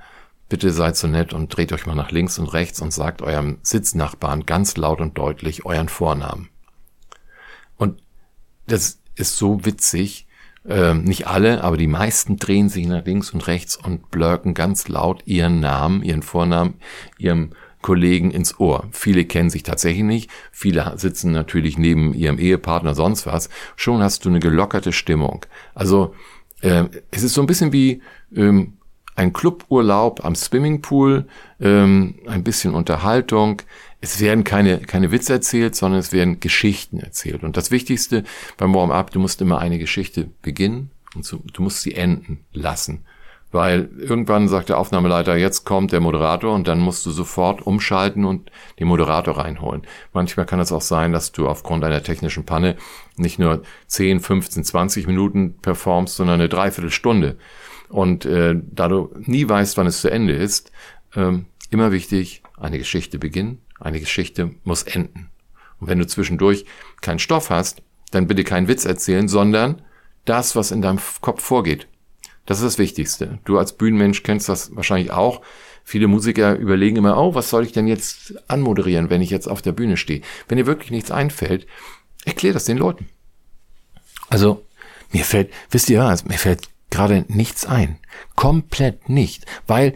Bitte 0.49 0.71
seid 0.71 0.97
so 0.97 1.07
nett 1.09 1.33
und 1.33 1.57
dreht 1.57 1.73
euch 1.73 1.87
mal 1.87 1.95
nach 1.95 2.11
links 2.11 2.39
und 2.39 2.49
rechts 2.49 2.81
und 2.81 2.93
sagt 2.93 3.23
eurem 3.23 3.59
Sitznachbarn 3.63 4.47
ganz 4.47 4.77
laut 4.77 5.01
und 5.01 5.17
deutlich 5.17 5.65
euren 5.65 5.89
Vornamen. 5.89 6.51
Und 7.77 8.03
das 8.67 9.01
ist 9.17 9.37
so 9.37 9.65
witzig, 9.65 10.27
ähm, 10.67 11.05
nicht 11.05 11.27
alle, 11.27 11.63
aber 11.63 11.77
die 11.77 11.87
meisten 11.87 12.37
drehen 12.39 12.69
sich 12.69 12.87
nach 12.87 13.05
links 13.05 13.31
und 13.31 13.47
rechts 13.47 13.77
und 13.77 14.11
blurken 14.11 14.55
ganz 14.55 14.89
laut 14.89 15.23
ihren 15.27 15.61
Namen, 15.61 16.03
ihren 16.03 16.23
Vornamen, 16.23 16.75
ihrem 17.19 17.51
Kollegen 17.83 18.31
ins 18.31 18.59
Ohr. 18.59 18.89
Viele 18.93 19.27
kennen 19.27 19.51
sich 19.51 19.63
tatsächlich 19.63 20.05
nicht, 20.05 20.31
viele 20.53 20.95
sitzen 20.97 21.33
natürlich 21.33 21.77
neben 21.77 22.15
ihrem 22.15 22.39
Ehepartner, 22.39 22.95
sonst 22.95 23.27
was. 23.27 23.51
Schon 23.77 24.03
hast 24.03 24.25
du 24.25 24.31
eine 24.31 24.41
gelockerte 24.41 24.93
Stimmung. 24.93 25.45
Also 25.75 26.15
äh, 26.63 26.85
es 27.11 27.23
ist 27.23 27.35
so 27.35 27.43
ein 27.43 27.47
bisschen 27.47 27.73
wie 27.73 28.01
ähm, 28.35 28.79
ein 29.17 29.33
Cluburlaub 29.33 30.25
am 30.25 30.35
Swimmingpool, 30.35 31.27
ähm, 31.61 32.15
ein 32.27 32.45
bisschen 32.45 32.75
Unterhaltung. 32.75 33.63
Es 34.01 34.21
werden 34.21 34.45
keine, 34.45 34.81
keine 34.81 35.11
Witze 35.13 35.33
erzählt, 35.33 35.75
sondern 35.75 36.01
es 36.01 36.13
werden 36.13 36.41
Geschichten 36.41 36.99
erzählt. 36.99 37.43
Und 37.43 37.57
das 37.57 37.71
Wichtigste 37.71 38.25
beim 38.57 38.75
Warm-up, 38.75 39.11
du 39.11 39.21
musst 39.21 39.41
immer 39.41 39.59
eine 39.59 39.79
Geschichte 39.79 40.29
beginnen 40.43 40.91
und 41.15 41.31
du 41.31 41.63
musst 41.63 41.83
sie 41.83 41.95
enden 41.95 42.45
lassen. 42.53 43.05
Weil 43.55 43.89
irgendwann 43.99 44.49
sagt 44.49 44.69
der 44.69 44.79
Aufnahmeleiter, 44.79 45.37
jetzt 45.37 45.65
kommt 45.65 45.93
der 45.93 46.01
Moderator 46.01 46.53
und 46.53 46.67
dann 46.67 46.81
musst 46.81 47.07
du 47.07 47.13
sofort 47.13 47.65
umschalten 47.65 48.25
und 48.25 48.51
den 48.81 48.89
Moderator 48.89 49.39
reinholen. 49.39 49.83
Manchmal 50.13 50.45
kann 50.45 50.59
es 50.59 50.73
auch 50.73 50.81
sein, 50.81 51.13
dass 51.13 51.31
du 51.31 51.47
aufgrund 51.47 51.85
einer 51.85 52.03
technischen 52.03 52.45
Panne 52.45 52.75
nicht 53.17 53.39
nur 53.39 53.63
10, 53.87 54.19
15, 54.19 54.65
20 54.65 55.07
Minuten 55.07 55.55
performst, 55.63 56.17
sondern 56.17 56.41
eine 56.41 56.49
Dreiviertelstunde. 56.49 57.37
Und 57.89 58.25
äh, 58.25 58.55
da 58.57 58.89
du 58.89 59.15
nie 59.19 59.49
weißt, 59.49 59.77
wann 59.77 59.87
es 59.87 60.01
zu 60.01 60.11
Ende 60.11 60.35
ist, 60.35 60.73
ähm, 61.15 61.47
immer 61.71 61.93
wichtig, 61.93 62.43
eine 62.57 62.79
Geschichte 62.79 63.19
beginnen, 63.19 63.61
eine 63.79 64.01
Geschichte 64.01 64.55
muss 64.65 64.83
enden. 64.83 65.31
Und 65.81 65.89
wenn 65.89 65.99
du 65.99 66.07
zwischendurch 66.07 66.65
keinen 67.01 67.19
Stoff 67.19 67.51
hast, 67.51 67.83
dann 68.11 68.27
bitte 68.27 68.45
keinen 68.45 68.69
Witz 68.69 68.85
erzählen, 68.85 69.29
sondern 69.29 69.83
das, 70.25 70.57
was 70.57 70.71
in 70.71 70.83
deinem 70.83 71.01
Kopf 71.21 71.43
vorgeht. 71.43 71.89
Das 72.47 72.59
ist 72.59 72.65
das 72.65 72.79
Wichtigste. 72.79 73.39
Du 73.45 73.59
als 73.59 73.77
Bühnenmensch 73.77 74.23
kennst 74.23 74.49
das 74.49 74.75
wahrscheinlich 74.77 75.11
auch. 75.11 75.43
Viele 75.83 76.09
Musiker 76.09 76.57
überlegen 76.57 76.97
immer, 76.97 77.19
oh, 77.19 77.35
was 77.35 77.51
soll 77.51 77.65
ich 77.65 77.73
denn 77.73 77.87
jetzt 77.87 78.35
anmoderieren, 78.49 79.11
wenn 79.11 79.23
ich 79.23 79.31
jetzt 79.31 79.49
auf 79.49 79.63
der 79.63 79.73
Bühne 79.73 79.97
stehe? 79.97 80.23
Wenn 80.49 80.59
dir 80.59 80.67
wirklich 80.67 80.91
nichts 80.91 81.11
einfällt, 81.11 81.67
erklär 82.25 82.53
das 82.53 82.65
den 82.65 82.79
Leuten. 82.79 83.09
Also, 84.29 84.65
mir 85.13 85.25
fällt, 85.25 85.53
wisst 85.71 85.91
ihr 85.91 86.01
was, 86.01 86.25
mir 86.25 86.39
fällt 86.39 86.69
gerade 86.95 87.25
nichts 87.29 87.67
ein. 87.67 87.99
Komplett 88.37 89.09
nicht. 89.09 89.45
Weil 89.67 89.95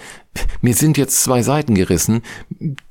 mir 0.60 0.74
sind 0.74 0.98
jetzt 0.98 1.22
zwei 1.22 1.42
Seiten 1.42 1.74
gerissen. 1.74 2.22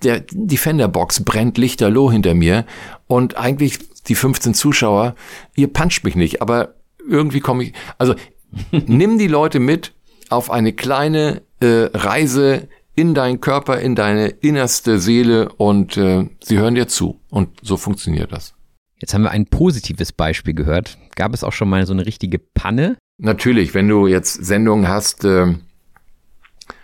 Der, 0.03 0.21
die 0.31 0.57
Fenderbox 0.57 1.23
brennt 1.23 1.57
lichterloh 1.57 2.11
hinter 2.11 2.33
mir. 2.33 2.65
Und 3.07 3.37
eigentlich 3.37 3.79
die 4.07 4.15
15 4.15 4.53
Zuschauer, 4.53 5.15
ihr 5.55 5.67
puncht 5.67 6.03
mich 6.03 6.15
nicht, 6.15 6.41
aber 6.41 6.75
irgendwie 7.07 7.39
komme 7.39 7.63
ich, 7.63 7.73
also 7.97 8.15
Nimm 8.71 9.17
die 9.17 9.27
Leute 9.27 9.59
mit 9.59 9.93
auf 10.29 10.51
eine 10.51 10.73
kleine 10.73 11.41
äh, 11.59 11.89
Reise 11.93 12.67
in 12.95 13.13
deinen 13.13 13.41
Körper, 13.41 13.79
in 13.79 13.95
deine 13.95 14.27
innerste 14.27 14.99
Seele 14.99 15.49
und 15.53 15.97
äh, 15.97 16.27
sie 16.43 16.57
hören 16.57 16.75
dir 16.75 16.87
zu. 16.87 17.19
Und 17.29 17.49
so 17.61 17.77
funktioniert 17.77 18.31
das. 18.31 18.53
Jetzt 18.99 19.13
haben 19.13 19.21
wir 19.21 19.31
ein 19.31 19.45
positives 19.45 20.11
Beispiel 20.11 20.55
gehört. 20.55 20.97
Gab 21.15 21.33
es 21.33 21.43
auch 21.43 21.53
schon 21.53 21.69
mal 21.69 21.85
so 21.85 21.93
eine 21.93 22.05
richtige 22.05 22.39
Panne? 22.39 22.97
Natürlich, 23.17 23.73
wenn 23.73 23.87
du 23.87 24.07
jetzt 24.07 24.33
Sendungen 24.45 24.87
hast, 24.87 25.25
äh, 25.25 25.55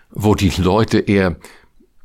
wo 0.09 0.35
die 0.35 0.51
Leute 0.57 0.99
eher 0.99 1.35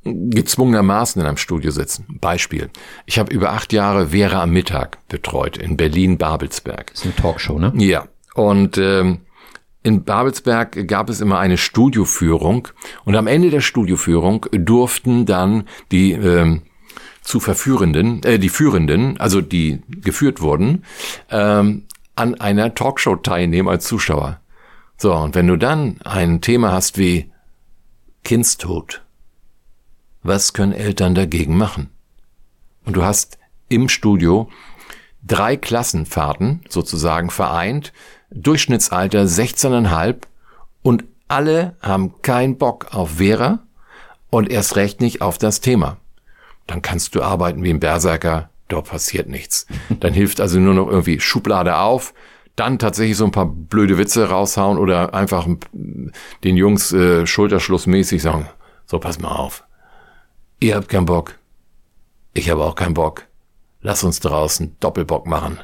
gezwungenermaßen 0.04 1.20
in 1.20 1.28
einem 1.28 1.36
Studio 1.36 1.70
sitzen. 1.70 2.06
Beispiel. 2.20 2.70
Ich 3.06 3.18
habe 3.18 3.32
über 3.32 3.52
acht 3.52 3.72
Jahre 3.72 4.08
Vera 4.08 4.42
am 4.42 4.50
Mittag 4.50 5.06
betreut 5.08 5.56
in 5.56 5.76
Berlin-Babelsberg. 5.76 6.90
Das 6.92 7.00
ist 7.00 7.04
eine 7.06 7.16
Talkshow, 7.16 7.58
ne? 7.58 7.72
Ja. 7.76 8.06
Und 8.34 8.78
ähm, 8.78 9.20
in 9.82 10.04
Babelsberg 10.04 10.86
gab 10.86 11.08
es 11.08 11.20
immer 11.20 11.38
eine 11.38 11.56
Studioführung 11.56 12.68
und 13.04 13.16
am 13.16 13.26
Ende 13.26 13.50
der 13.50 13.60
Studioführung 13.60 14.46
durften 14.52 15.26
dann 15.26 15.64
die 15.90 16.12
äh, 16.12 16.60
zu 17.22 17.40
verführenden, 17.40 18.22
äh, 18.22 18.38
die 18.38 18.48
Führenden, 18.48 19.18
also 19.18 19.40
die 19.40 19.82
geführt 19.88 20.40
wurden, 20.40 20.84
ähm, 21.30 21.84
an 22.18 22.40
einer 22.40 22.74
Talkshow 22.74 23.16
teilnehmen 23.16 23.68
als 23.68 23.86
Zuschauer. 23.86 24.40
So, 24.96 25.14
und 25.14 25.34
wenn 25.34 25.46
du 25.46 25.56
dann 25.56 26.00
ein 26.04 26.40
Thema 26.40 26.72
hast 26.72 26.98
wie 26.98 27.30
Kindstod, 28.24 29.04
was 30.22 30.52
können 30.52 30.72
Eltern 30.72 31.14
dagegen 31.14 31.56
machen? 31.56 31.90
Und 32.84 32.96
du 32.96 33.04
hast 33.04 33.38
im 33.68 33.88
Studio 33.88 34.48
drei 35.22 35.56
Klassenfahrten 35.56 36.64
sozusagen 36.68 37.30
vereint 37.30 37.92
Durchschnittsalter 38.30 39.22
16,5 39.22 40.22
und 40.82 41.04
alle 41.28 41.76
haben 41.80 42.20
keinen 42.22 42.58
Bock 42.58 42.94
auf 42.94 43.16
Vera 43.16 43.60
und 44.30 44.50
erst 44.50 44.76
recht 44.76 45.00
nicht 45.00 45.22
auf 45.22 45.38
das 45.38 45.60
Thema. 45.60 45.98
Dann 46.66 46.82
kannst 46.82 47.14
du 47.14 47.22
arbeiten 47.22 47.62
wie 47.62 47.70
ein 47.70 47.80
Berserker, 47.80 48.50
da 48.68 48.80
passiert 48.80 49.28
nichts. 49.28 49.66
Dann 50.00 50.12
hilft 50.12 50.40
also 50.40 50.58
nur 50.60 50.74
noch 50.74 50.88
irgendwie 50.88 51.20
Schublade 51.20 51.78
auf, 51.78 52.14
dann 52.56 52.78
tatsächlich 52.78 53.16
so 53.16 53.24
ein 53.24 53.30
paar 53.30 53.46
blöde 53.46 53.98
Witze 53.98 54.28
raushauen 54.28 54.78
oder 54.78 55.14
einfach 55.14 55.46
den 56.44 56.56
Jungs 56.56 56.92
äh, 56.92 57.26
schulterschlussmäßig 57.26 58.22
sagen, 58.22 58.48
so 58.86 58.98
pass 58.98 59.20
mal 59.20 59.30
auf. 59.30 59.64
Ihr 60.60 60.74
habt 60.74 60.88
keinen 60.88 61.06
Bock. 61.06 61.38
Ich 62.34 62.50
habe 62.50 62.64
auch 62.64 62.74
keinen 62.74 62.94
Bock. 62.94 63.26
Lass 63.80 64.02
uns 64.02 64.20
draußen 64.20 64.76
Doppelbock 64.80 65.26
machen. 65.26 65.58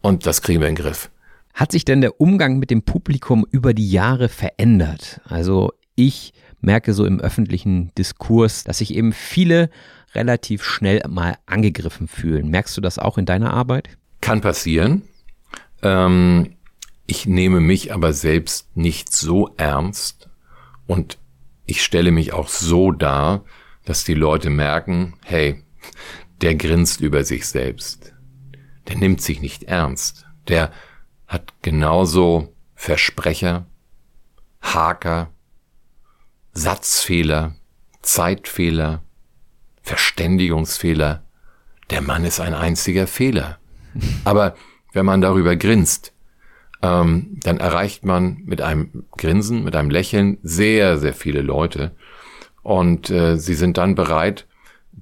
Und 0.00 0.26
das 0.26 0.42
kriegen 0.42 0.60
wir 0.60 0.68
in 0.68 0.74
den 0.74 0.84
Griff. 0.84 1.10
Hat 1.54 1.70
sich 1.70 1.84
denn 1.84 2.00
der 2.00 2.20
Umgang 2.20 2.58
mit 2.58 2.70
dem 2.70 2.82
Publikum 2.82 3.46
über 3.50 3.72
die 3.72 3.90
Jahre 3.90 4.28
verändert? 4.28 5.20
Also 5.24 5.72
ich 5.94 6.32
merke 6.60 6.92
so 6.92 7.04
im 7.04 7.20
öffentlichen 7.20 7.92
Diskurs, 7.96 8.64
dass 8.64 8.78
sich 8.78 8.94
eben 8.94 9.12
viele 9.12 9.70
relativ 10.14 10.64
schnell 10.64 11.02
mal 11.08 11.38
angegriffen 11.46 12.08
fühlen. 12.08 12.48
Merkst 12.48 12.76
du 12.76 12.80
das 12.80 12.98
auch 12.98 13.18
in 13.18 13.26
deiner 13.26 13.52
Arbeit? 13.52 13.88
Kann 14.20 14.40
passieren. 14.40 15.02
Ähm, 15.82 16.56
ich 17.06 17.26
nehme 17.26 17.60
mich 17.60 17.92
aber 17.92 18.12
selbst 18.12 18.76
nicht 18.76 19.12
so 19.12 19.54
ernst 19.56 20.28
und 20.86 21.18
ich 21.66 21.82
stelle 21.82 22.10
mich 22.10 22.32
auch 22.32 22.48
so 22.48 22.92
dar, 22.92 23.44
dass 23.84 24.04
die 24.04 24.14
Leute 24.14 24.50
merken, 24.50 25.14
hey, 25.22 25.62
der 26.40 26.54
grinst 26.54 27.00
über 27.00 27.24
sich 27.24 27.46
selbst. 27.46 28.12
Der 28.88 28.96
nimmt 28.96 29.20
sich 29.20 29.40
nicht 29.40 29.64
ernst. 29.64 30.26
Der 30.48 30.72
hat 31.26 31.54
genauso 31.62 32.54
Versprecher, 32.74 33.66
Haker, 34.60 35.30
Satzfehler, 36.52 37.54
Zeitfehler, 38.02 39.02
Verständigungsfehler. 39.82 41.22
Der 41.90 42.00
Mann 42.00 42.24
ist 42.24 42.40
ein 42.40 42.54
einziger 42.54 43.06
Fehler. 43.06 43.58
Aber 44.24 44.54
wenn 44.92 45.06
man 45.06 45.20
darüber 45.20 45.56
grinst, 45.56 46.12
ähm, 46.82 47.38
dann 47.42 47.58
erreicht 47.58 48.04
man 48.04 48.38
mit 48.44 48.60
einem 48.60 49.04
Grinsen, 49.16 49.64
mit 49.64 49.76
einem 49.76 49.90
Lächeln 49.90 50.38
sehr, 50.42 50.98
sehr 50.98 51.14
viele 51.14 51.42
Leute. 51.42 51.92
Und 52.62 53.10
äh, 53.10 53.36
sie 53.38 53.54
sind 53.54 53.76
dann 53.76 53.94
bereit, 53.94 54.46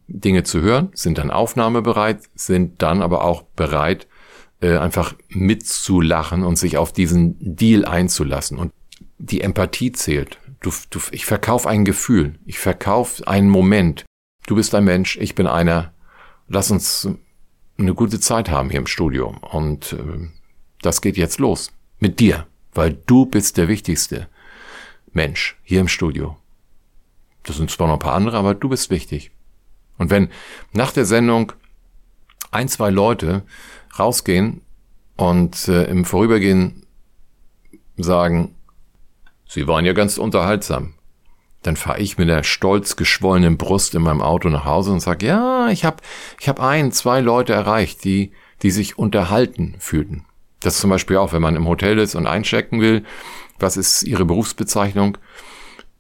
Dinge 0.07 0.45
zu 0.45 0.61
hören, 0.61 0.91
sind 0.95 1.19
dann 1.19 1.31
aufnahmebereit, 1.31 2.23
sind 2.35 2.83
dann 2.83 3.03
aber 3.03 3.25
auch 3.25 3.43
bereit, 3.43 4.07
äh, 4.61 4.77
einfach 4.77 5.15
mitzulachen 5.29 6.43
und 6.43 6.57
sich 6.57 6.77
auf 6.77 6.93
diesen 6.93 7.37
Deal 7.41 7.85
einzulassen. 7.85 8.59
Und 8.59 8.73
die 9.19 9.41
Empathie 9.41 9.93
zählt. 9.93 10.39
Du, 10.61 10.71
du, 10.91 11.01
ich 11.13 11.25
verkaufe 11.25 11.69
ein 11.69 11.85
Gefühl, 11.85 12.39
ich 12.45 12.59
verkaufe 12.59 13.27
einen 13.27 13.49
Moment. 13.49 14.05
Du 14.51 14.57
bist 14.57 14.75
ein 14.75 14.83
Mensch, 14.83 15.17
ich 15.19 15.37
bin 15.37 15.47
einer. 15.47 15.95
Lass 16.49 16.73
uns 16.73 17.09
eine 17.79 17.95
gute 17.95 18.19
Zeit 18.19 18.51
haben 18.51 18.69
hier 18.69 18.81
im 18.81 18.89
Studio. 18.89 19.37
Und 19.43 19.93
äh, 19.93 20.29
das 20.83 21.01
geht 21.01 21.17
jetzt 21.17 21.39
los. 21.39 21.71
Mit 22.01 22.19
dir. 22.19 22.49
Weil 22.75 22.95
du 23.07 23.27
bist 23.27 23.59
der 23.59 23.69
wichtigste 23.69 24.27
Mensch 25.13 25.57
hier 25.63 25.79
im 25.79 25.87
Studio. 25.87 26.37
Das 27.45 27.59
sind 27.59 27.71
zwar 27.71 27.87
noch 27.87 27.95
ein 27.95 28.01
paar 28.01 28.15
andere, 28.15 28.39
aber 28.39 28.55
du 28.55 28.69
bist 28.69 28.91
wichtig. 28.91 29.31
Und 29.99 30.11
wenn 30.11 30.31
nach 30.73 30.91
der 30.91 31.05
Sendung 31.05 31.53
ein, 32.51 32.67
zwei 32.67 32.91
Leute 32.91 33.45
rausgehen 34.01 34.63
und 35.15 35.69
äh, 35.69 35.85
im 35.85 36.05
Vorübergehen 36.05 36.87
sagen, 37.97 38.57
Sie 39.47 39.69
waren 39.69 39.85
ja 39.85 39.93
ganz 39.93 40.19
unterhaltsam. 40.19 40.95
Dann 41.63 41.77
fahre 41.77 42.01
ich 42.01 42.17
mit 42.17 42.29
der 42.29 42.43
stolz 42.43 42.97
geschwollenen 42.97 43.59
Brust 43.59 43.95
in 43.95 44.03
meinem 44.03 44.23
Auto 44.23 44.49
nach 44.49 44.65
Hause 44.65 44.93
und 44.93 45.01
sage, 45.01 45.27
ja, 45.27 45.69
ich 45.69 45.85
habe 45.85 45.99
ich 46.41 46.49
hab 46.49 46.61
ein, 46.61 46.91
zwei 46.93 47.21
Leute 47.21 47.53
erreicht, 47.53 48.03
die, 48.05 48.33
die 48.63 48.71
sich 48.71 48.99
unterhalten 48.99 49.75
fühlten. 49.79 50.25
Das 50.61 50.79
zum 50.79 50.91
Beispiel 50.91 51.17
auch, 51.17 51.33
wenn 51.33 51.43
man 51.43 51.57
im 51.57 51.69
Hotel 51.69 51.99
ist 51.99 52.15
und 52.15 52.27
einchecken 52.27 52.81
will. 52.81 53.05
Was 53.59 53.77
ist 53.77 54.03
Ihre 54.03 54.25
Berufsbezeichnung? 54.25 55.19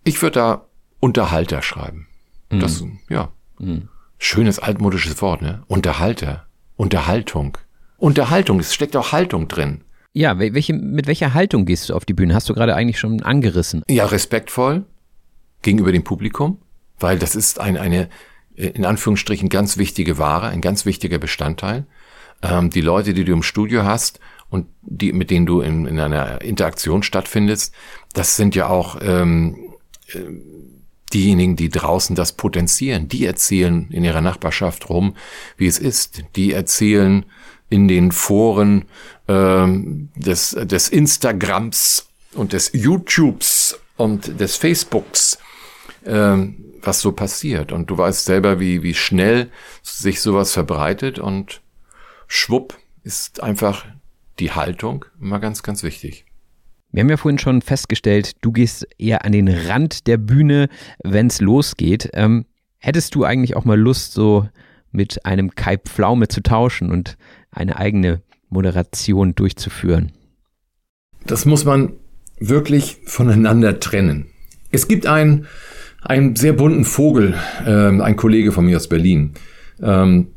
Ich 0.05 0.23
würde 0.23 0.35
da 0.35 0.66
Unterhalter 0.99 1.61
schreiben. 1.61 2.07
Mhm. 2.51 2.61
Das, 2.61 2.83
ja. 3.09 3.29
Mhm. 3.59 3.88
Schönes 4.18 4.59
altmodisches 4.59 5.20
Wort, 5.20 5.42
ne? 5.42 5.62
Unterhalter. 5.66 6.46
Unterhaltung. 6.77 7.59
Unterhaltung, 7.99 8.61
es 8.61 8.75
steckt 8.75 8.96
auch 8.96 9.12
Haltung 9.12 9.49
drin. 9.49 9.83
Ja, 10.12 10.38
welche, 10.38 10.73
mit 10.73 11.07
welcher 11.07 11.35
Haltung 11.35 11.66
gehst 11.66 11.88
du 11.88 11.94
auf 11.94 12.05
die 12.05 12.14
Bühne? 12.14 12.35
Hast 12.35 12.49
du 12.49 12.55
gerade 12.55 12.75
eigentlich 12.75 12.99
schon 12.99 13.23
angerissen? 13.23 13.83
Ja, 13.88 14.07
respektvoll 14.07 14.85
gegenüber 15.62 15.92
dem 15.92 16.05
Publikum, 16.05 16.59
weil 16.99 17.18
das 17.18 17.35
ist 17.35 17.59
ein, 17.61 17.77
eine, 17.77 18.09
in 18.55 18.85
Anführungsstrichen, 18.85 19.49
ganz 19.49 19.77
wichtige 19.77 20.18
Ware, 20.18 20.49
ein 20.49 20.61
ganz 20.61 20.87
wichtiger 20.87 21.18
Bestandteil. 21.18 21.87
Ähm, 22.42 22.70
die 22.70 22.81
Leute, 22.81 23.14
die 23.14 23.25
du 23.25 23.33
im 23.33 23.42
Studio 23.42 23.85
hast 23.85 24.20
und 24.49 24.66
die, 24.83 25.12
mit 25.12 25.31
denen 25.31 25.46
du 25.46 25.61
in, 25.61 25.87
in 25.87 26.01
einer 26.01 26.40
Interaktion 26.42 27.03
stattfindest, 27.03 27.75
das 28.12 28.37
sind 28.37 28.55
ja 28.55 28.68
auch 28.68 28.99
ähm, 29.03 29.75
äh, 30.09 30.20
diejenigen, 31.12 31.57
die 31.57 31.68
draußen 31.68 32.16
das 32.16 32.33
potenzieren. 32.33 33.09
Die 33.09 33.25
erzählen 33.25 33.88
in 33.90 34.05
ihrer 34.05 34.20
Nachbarschaft 34.20 34.88
rum, 34.88 35.16
wie 35.57 35.66
es 35.66 35.79
ist. 35.79 36.23
Die 36.37 36.53
erzählen 36.53 37.27
in 37.68 37.88
den 37.88 38.12
Foren 38.12 38.87
ähm, 39.29 40.09
des, 40.16 40.51
des 40.51 40.88
Instagrams 40.88 42.09
und 42.35 42.53
des 42.53 42.70
YouTubes 42.73 43.79
und 43.96 44.40
des 44.40 44.57
Facebooks, 44.57 45.38
ähm, 46.05 46.65
was 46.83 47.01
so 47.01 47.13
passiert. 47.13 47.73
Und 47.73 47.91
du 47.91 47.99
weißt 47.99 48.25
selber, 48.25 48.61
wie, 48.61 48.83
wie 48.83 48.95
schnell 48.95 49.51
sich 49.83 50.21
sowas 50.21 50.53
verbreitet 50.53 51.19
und 51.19 51.61
schwupp 52.27 52.77
ist 53.03 53.43
einfach 53.43 53.87
die 54.39 54.53
Haltung 54.53 55.05
immer 55.21 55.41
ganz, 55.41 55.63
ganz 55.63 55.83
wichtig. 55.83 56.25
Wir 56.93 57.03
haben 57.03 57.11
ja 57.11 57.17
vorhin 57.17 57.39
schon 57.39 57.63
festgestellt, 57.63 58.33
du 58.41 58.51
gehst 58.51 58.87
eher 58.99 59.25
an 59.25 59.33
den 59.33 59.49
Rand 59.49 60.07
der 60.07 60.17
Bühne, 60.17 60.69
wenn 61.05 61.29
es 61.29 61.41
losgeht. 61.41 62.11
Ähm, 62.15 62.47
hättest 62.79 63.15
du 63.15 63.25
eigentlich 63.25 63.57
auch 63.57 63.65
mal 63.65 63.79
Lust, 63.79 64.13
so 64.13 64.49
mit 64.91 65.25
einem 65.25 65.55
Kai 65.55 65.77
Pflaume 65.77 66.27
zu 66.27 66.43
tauschen 66.43 66.91
und 66.91 67.17
eine 67.53 67.77
eigene 67.77 68.23
Moderation 68.49 69.37
durchzuführen? 69.37 70.13
Das 71.27 71.45
muss 71.45 71.65
man 71.65 71.93
wirklich 72.41 72.99
voneinander 73.05 73.79
trennen. 73.79 74.27
Es 74.73 74.89
gibt 74.89 75.07
einen, 75.07 75.47
einen 76.03 76.37
sehr 76.37 76.53
bunten 76.53 76.85
Vogel, 76.85 77.35
äh, 77.67 77.71
ein 77.71 78.17
Kollege 78.17 78.53
von 78.53 78.67
mir 78.67 78.77
aus 78.77 78.89
Berlin. 78.89 79.33
Ähm, 79.83 80.29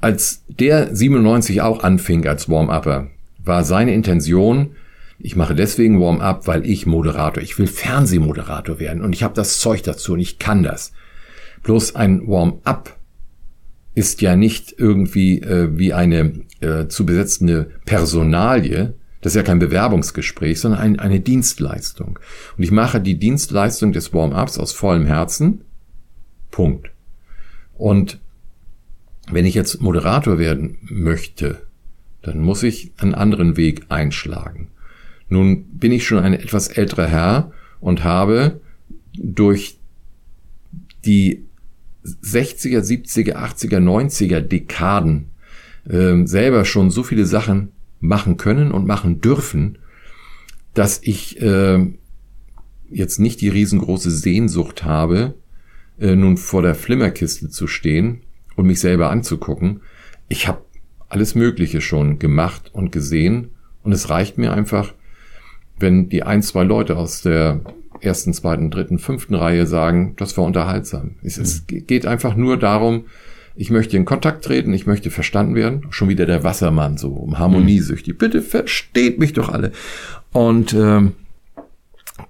als 0.00 0.44
der 0.48 0.94
97 0.94 1.62
auch 1.62 1.82
anfing 1.82 2.26
als 2.26 2.48
Warm-Upper, 2.48 3.08
war 3.42 3.64
seine 3.64 3.94
Intention, 3.94 4.76
ich 5.18 5.36
mache 5.36 5.54
deswegen 5.54 6.00
Warm-up, 6.00 6.46
weil 6.46 6.66
ich 6.66 6.86
Moderator, 6.86 7.42
ich 7.42 7.58
will 7.58 7.66
Fernsehmoderator 7.66 8.78
werden 8.80 9.02
und 9.02 9.14
ich 9.14 9.22
habe 9.22 9.34
das 9.34 9.58
Zeug 9.58 9.82
dazu 9.82 10.14
und 10.14 10.20
ich 10.20 10.38
kann 10.38 10.62
das. 10.62 10.92
Bloß 11.62 11.94
ein 11.94 12.26
Warm-up 12.26 12.98
ist 13.94 14.20
ja 14.20 14.36
nicht 14.36 14.74
irgendwie 14.76 15.40
äh, 15.40 15.70
wie 15.78 15.92
eine 15.92 16.32
äh, 16.60 16.88
zu 16.88 17.06
besetzende 17.06 17.70
Personalie, 17.86 18.94
das 19.24 19.32
ist 19.32 19.36
ja 19.36 19.42
kein 19.42 19.58
Bewerbungsgespräch, 19.58 20.60
sondern 20.60 20.80
ein, 20.82 21.00
eine 21.00 21.18
Dienstleistung. 21.18 22.18
Und 22.58 22.62
ich 22.62 22.70
mache 22.70 23.00
die 23.00 23.18
Dienstleistung 23.18 23.94
des 23.94 24.12
Warm-ups 24.12 24.58
aus 24.58 24.72
vollem 24.72 25.06
Herzen. 25.06 25.62
Punkt. 26.50 26.90
Und 27.72 28.20
wenn 29.32 29.46
ich 29.46 29.54
jetzt 29.54 29.80
Moderator 29.80 30.38
werden 30.38 30.76
möchte, 30.82 31.62
dann 32.20 32.40
muss 32.40 32.62
ich 32.62 32.92
einen 32.98 33.14
anderen 33.14 33.56
Weg 33.56 33.86
einschlagen. 33.88 34.68
Nun 35.30 35.64
bin 35.70 35.90
ich 35.90 36.06
schon 36.06 36.18
ein 36.18 36.34
etwas 36.34 36.68
älterer 36.68 37.06
Herr 37.06 37.52
und 37.80 38.04
habe 38.04 38.60
durch 39.14 39.78
die 41.06 41.46
60er, 42.04 42.80
70er, 42.80 43.36
80er, 43.36 43.78
90er 43.78 44.40
Dekaden 44.40 45.30
äh, 45.88 46.26
selber 46.26 46.66
schon 46.66 46.90
so 46.90 47.02
viele 47.02 47.24
Sachen 47.24 47.72
machen 48.04 48.36
können 48.36 48.70
und 48.70 48.86
machen 48.86 49.20
dürfen, 49.20 49.78
dass 50.74 51.00
ich 51.02 51.40
äh, 51.40 51.86
jetzt 52.90 53.18
nicht 53.18 53.40
die 53.40 53.48
riesengroße 53.48 54.10
Sehnsucht 54.10 54.84
habe, 54.84 55.34
äh, 55.98 56.14
nun 56.14 56.36
vor 56.36 56.62
der 56.62 56.74
Flimmerkiste 56.74 57.48
zu 57.48 57.66
stehen 57.66 58.20
und 58.56 58.66
mich 58.66 58.80
selber 58.80 59.10
anzugucken. 59.10 59.80
Ich 60.28 60.48
habe 60.48 60.62
alles 61.08 61.34
Mögliche 61.34 61.80
schon 61.80 62.18
gemacht 62.18 62.70
und 62.72 62.92
gesehen 62.92 63.50
und 63.82 63.92
es 63.92 64.10
reicht 64.10 64.36
mir 64.36 64.52
einfach, 64.52 64.94
wenn 65.78 66.08
die 66.08 66.22
ein, 66.22 66.42
zwei 66.42 66.62
Leute 66.62 66.96
aus 66.96 67.22
der 67.22 67.60
ersten, 68.00 68.34
zweiten, 68.34 68.70
dritten, 68.70 68.98
fünften 68.98 69.34
Reihe 69.34 69.66
sagen, 69.66 70.14
das 70.16 70.36
war 70.36 70.44
unterhaltsam. 70.44 71.12
Es, 71.22 71.38
mhm. 71.38 71.42
es 71.44 71.66
geht 71.66 72.06
einfach 72.06 72.36
nur 72.36 72.58
darum, 72.58 73.04
ich 73.56 73.70
möchte 73.70 73.96
in 73.96 74.04
Kontakt 74.04 74.44
treten, 74.44 74.72
ich 74.72 74.86
möchte 74.86 75.10
verstanden 75.10 75.54
werden. 75.54 75.86
Schon 75.90 76.08
wieder 76.08 76.26
der 76.26 76.42
Wassermann, 76.42 76.98
so 76.98 77.10
um 77.10 77.38
harmoniesüchtig. 77.38 78.14
Mhm. 78.14 78.18
Bitte 78.18 78.42
versteht 78.42 79.18
mich 79.18 79.32
doch 79.32 79.48
alle. 79.48 79.72
Und 80.32 80.72
ähm, 80.72 81.12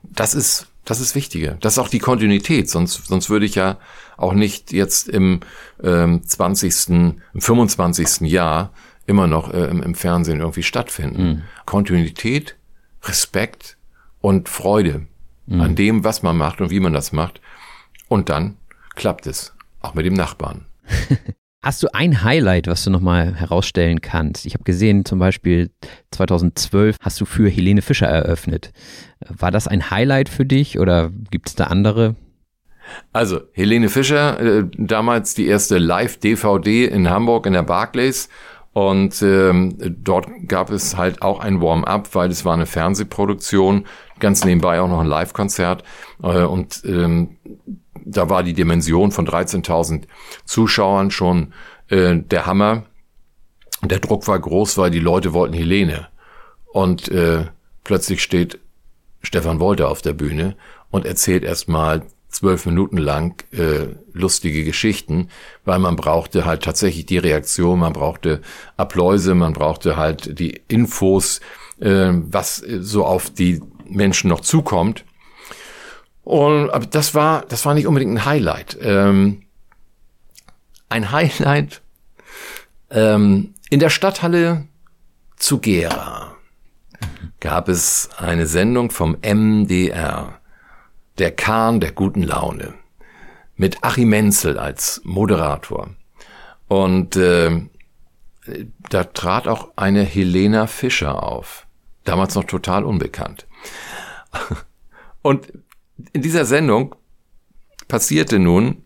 das 0.02 0.34
ist 0.34 0.68
das 0.84 1.00
ist 1.00 1.14
wichtiger. 1.14 1.56
Das 1.60 1.74
ist 1.74 1.78
auch 1.78 1.88
die 1.88 1.98
Kontinuität. 1.98 2.68
Sonst 2.68 3.06
sonst 3.06 3.30
würde 3.30 3.46
ich 3.46 3.54
ja 3.54 3.78
auch 4.16 4.34
nicht 4.34 4.72
jetzt 4.72 5.08
im 5.08 5.40
ähm, 5.82 6.22
20., 6.22 6.88
im 6.88 7.20
25. 7.38 8.20
Jahr 8.30 8.70
immer 9.06 9.26
noch 9.26 9.52
äh, 9.52 9.64
im, 9.64 9.82
im 9.82 9.94
Fernsehen 9.94 10.40
irgendwie 10.40 10.62
stattfinden. 10.62 11.24
Mhm. 11.24 11.42
Kontinuität 11.64 12.56
Respekt 13.02 13.76
und 14.20 14.48
Freude 14.48 15.06
mhm. 15.46 15.60
an 15.60 15.74
dem, 15.74 16.04
was 16.04 16.22
man 16.22 16.36
macht 16.36 16.60
und 16.60 16.70
wie 16.70 16.80
man 16.80 16.92
das 16.92 17.12
macht. 17.12 17.40
Und 18.08 18.28
dann 18.28 18.56
klappt 18.94 19.26
es, 19.26 19.54
auch 19.80 19.94
mit 19.94 20.06
dem 20.06 20.14
Nachbarn. 20.14 20.66
Hast 21.62 21.82
du 21.82 21.88
ein 21.94 22.22
Highlight, 22.22 22.66
was 22.66 22.84
du 22.84 22.90
nochmal 22.90 23.34
herausstellen 23.36 24.02
kannst? 24.02 24.44
Ich 24.44 24.52
habe 24.52 24.64
gesehen, 24.64 25.06
zum 25.06 25.18
Beispiel 25.18 25.70
2012 26.10 26.96
hast 27.00 27.18
du 27.22 27.24
für 27.24 27.48
Helene 27.48 27.80
Fischer 27.80 28.06
eröffnet. 28.06 28.70
War 29.26 29.50
das 29.50 29.66
ein 29.66 29.90
Highlight 29.90 30.28
für 30.28 30.44
dich 30.44 30.78
oder 30.78 31.10
gibt 31.30 31.48
es 31.48 31.54
da 31.54 31.64
andere? 31.64 32.16
Also, 33.14 33.40
Helene 33.54 33.88
Fischer, 33.88 34.38
äh, 34.40 34.64
damals 34.76 35.32
die 35.32 35.46
erste 35.46 35.78
Live-DVD 35.78 36.84
in 36.84 37.08
Hamburg 37.08 37.46
in 37.46 37.54
der 37.54 37.62
Barclays 37.62 38.28
und 38.74 39.22
ähm, 39.22 39.78
dort 39.80 40.26
gab 40.48 40.68
es 40.70 40.96
halt 40.96 41.22
auch 41.22 41.38
ein 41.38 41.62
Warm-up, 41.62 42.12
weil 42.14 42.28
es 42.28 42.44
war 42.44 42.54
eine 42.54 42.66
Fernsehproduktion, 42.66 43.86
ganz 44.18 44.44
nebenbei 44.44 44.80
auch 44.80 44.88
noch 44.88 45.00
ein 45.00 45.06
Live-Konzert. 45.06 45.84
Äh, 46.22 46.42
und 46.42 46.82
ähm, 46.84 47.38
da 48.04 48.28
war 48.28 48.42
die 48.42 48.54
Dimension 48.54 49.10
von 49.10 49.26
13.000 49.26 50.04
Zuschauern 50.44 51.10
schon 51.10 51.52
äh, 51.88 52.16
der 52.16 52.46
Hammer. 52.46 52.84
Der 53.82 54.00
Druck 54.00 54.26
war 54.28 54.38
groß, 54.38 54.78
weil 54.78 54.90
die 54.90 55.00
Leute 55.00 55.32
wollten 55.32 55.54
Helene. 55.54 56.08
Und 56.72 57.08
äh, 57.08 57.46
plötzlich 57.84 58.22
steht 58.22 58.58
Stefan 59.22 59.60
Wolter 59.60 59.88
auf 59.88 60.02
der 60.02 60.12
Bühne 60.12 60.56
und 60.90 61.06
erzählt 61.06 61.44
erstmal 61.44 62.02
zwölf 62.28 62.66
Minuten 62.66 62.98
lang 62.98 63.42
äh, 63.52 63.94
lustige 64.12 64.64
Geschichten, 64.64 65.28
weil 65.64 65.78
man 65.78 65.96
brauchte 65.96 66.44
halt 66.44 66.64
tatsächlich 66.64 67.06
die 67.06 67.18
Reaktion, 67.18 67.78
man 67.78 67.92
brauchte 67.92 68.40
Appläuse, 68.76 69.34
man 69.34 69.52
brauchte 69.52 69.96
halt 69.96 70.38
die 70.38 70.60
Infos, 70.68 71.40
äh, 71.80 72.10
was 72.12 72.56
so 72.56 73.04
auf 73.04 73.30
die 73.30 73.62
Menschen 73.88 74.28
noch 74.28 74.40
zukommt. 74.40 75.04
Und 76.24 76.70
aber 76.70 76.86
das 76.86 77.14
war, 77.14 77.44
das 77.46 77.64
war 77.66 77.74
nicht 77.74 77.86
unbedingt 77.86 78.12
ein 78.12 78.24
Highlight. 78.24 78.78
Ähm, 78.80 79.42
ein 80.88 81.12
Highlight 81.12 81.82
ähm, 82.90 83.54
in 83.70 83.80
der 83.80 83.90
Stadthalle 83.90 84.66
zu 85.36 85.58
Gera 85.58 86.36
gab 87.40 87.68
es 87.68 88.08
eine 88.16 88.46
Sendung 88.46 88.90
vom 88.90 89.18
MDR 89.22 90.40
der 91.18 91.30
Kahn 91.30 91.80
der 91.80 91.92
guten 91.92 92.22
Laune. 92.22 92.74
Mit 93.56 93.84
Achim 93.84 94.08
Menzel 94.08 94.58
als 94.58 95.00
Moderator. 95.04 95.90
Und 96.66 97.16
äh, 97.16 97.68
da 98.90 99.04
trat 99.04 99.46
auch 99.46 99.72
eine 99.76 100.02
Helena 100.02 100.66
Fischer 100.66 101.22
auf. 101.22 101.66
Damals 102.04 102.34
noch 102.34 102.44
total 102.44 102.84
unbekannt. 102.84 103.46
Und 105.22 105.52
in 106.12 106.22
dieser 106.22 106.44
Sendung 106.44 106.94
passierte 107.88 108.38
nun 108.38 108.82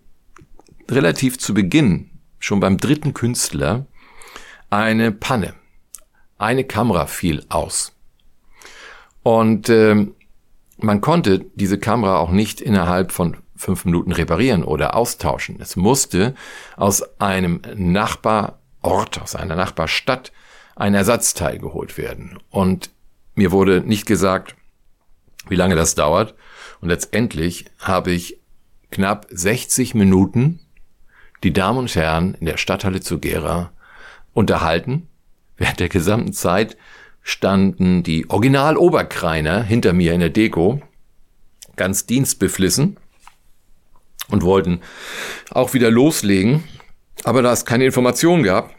relativ 0.91 1.39
zu 1.39 1.55
Beginn, 1.55 2.11
schon 2.39 2.61
beim 2.61 2.79
dritten 2.79 3.15
Künstler, 3.15 3.87
eine 4.71 5.13
Panne. 5.13 5.55
Eine 6.39 6.65
Kamera 6.65 7.07
fiel 7.07 7.45
aus. 7.49 7.93
Und 9.23 9.69
äh, 9.69 10.07
man 10.79 11.01
konnte 11.01 11.41
diese 11.55 11.79
Kamera 11.79 12.19
auch 12.19 12.31
nicht 12.31 12.61
innerhalb 12.61 13.13
von 13.13 13.37
fünf 13.57 13.85
Minuten 13.85 14.13
reparieren 14.13 14.63
oder 14.63 14.95
austauschen. 14.95 15.61
Es 15.61 15.75
musste 15.75 16.35
aus 16.77 17.03
einem 17.21 17.61
Nachbarort, 17.75 19.21
aus 19.21 19.35
einer 19.35 19.57
Nachbarstadt 19.57 20.33
ein 20.77 20.95
Ersatzteil 20.95 21.59
geholt 21.59 21.99
werden. 21.99 22.39
Und 22.51 22.91
mir 23.35 23.51
wurde 23.51 23.81
nicht 23.81 24.07
gesagt, 24.07 24.55
wie 25.49 25.57
lange 25.57 25.75
das 25.75 25.97
dauert. 25.97 26.35
Und 26.81 26.89
letztendlich 26.89 27.67
habe 27.79 28.13
ich 28.13 28.39
knapp 28.91 29.27
60 29.31 29.95
Minuten 29.95 30.61
die 31.43 31.53
Damen 31.53 31.79
und 31.79 31.95
Herren 31.95 32.35
in 32.35 32.47
der 32.47 32.57
Stadthalle 32.57 33.01
zu 33.01 33.19
Gera 33.19 33.73
unterhalten. 34.35 35.09
Während 35.57 35.81
der 35.81 35.89
gesamten 35.89 36.33
Zeit 36.33 36.77
standen 37.23 38.03
die 38.03 38.29
Original-Oberkreiner 38.31 39.63
hinter 39.63 39.93
mir 39.93 40.15
in 40.15 40.21
der 40.21 40.31
Deko, 40.31 40.81
ganz 41.77 42.07
dienstbeflissen 42.07 42.97
und 44.31 44.43
wollten 44.43 44.81
auch 45.51 45.75
wieder 45.75 45.91
loslegen. 45.91 46.65
Aber 47.25 47.43
da 47.43 47.53
es 47.53 47.65
keine 47.65 47.85
Information 47.85 48.43
gab, 48.43 48.75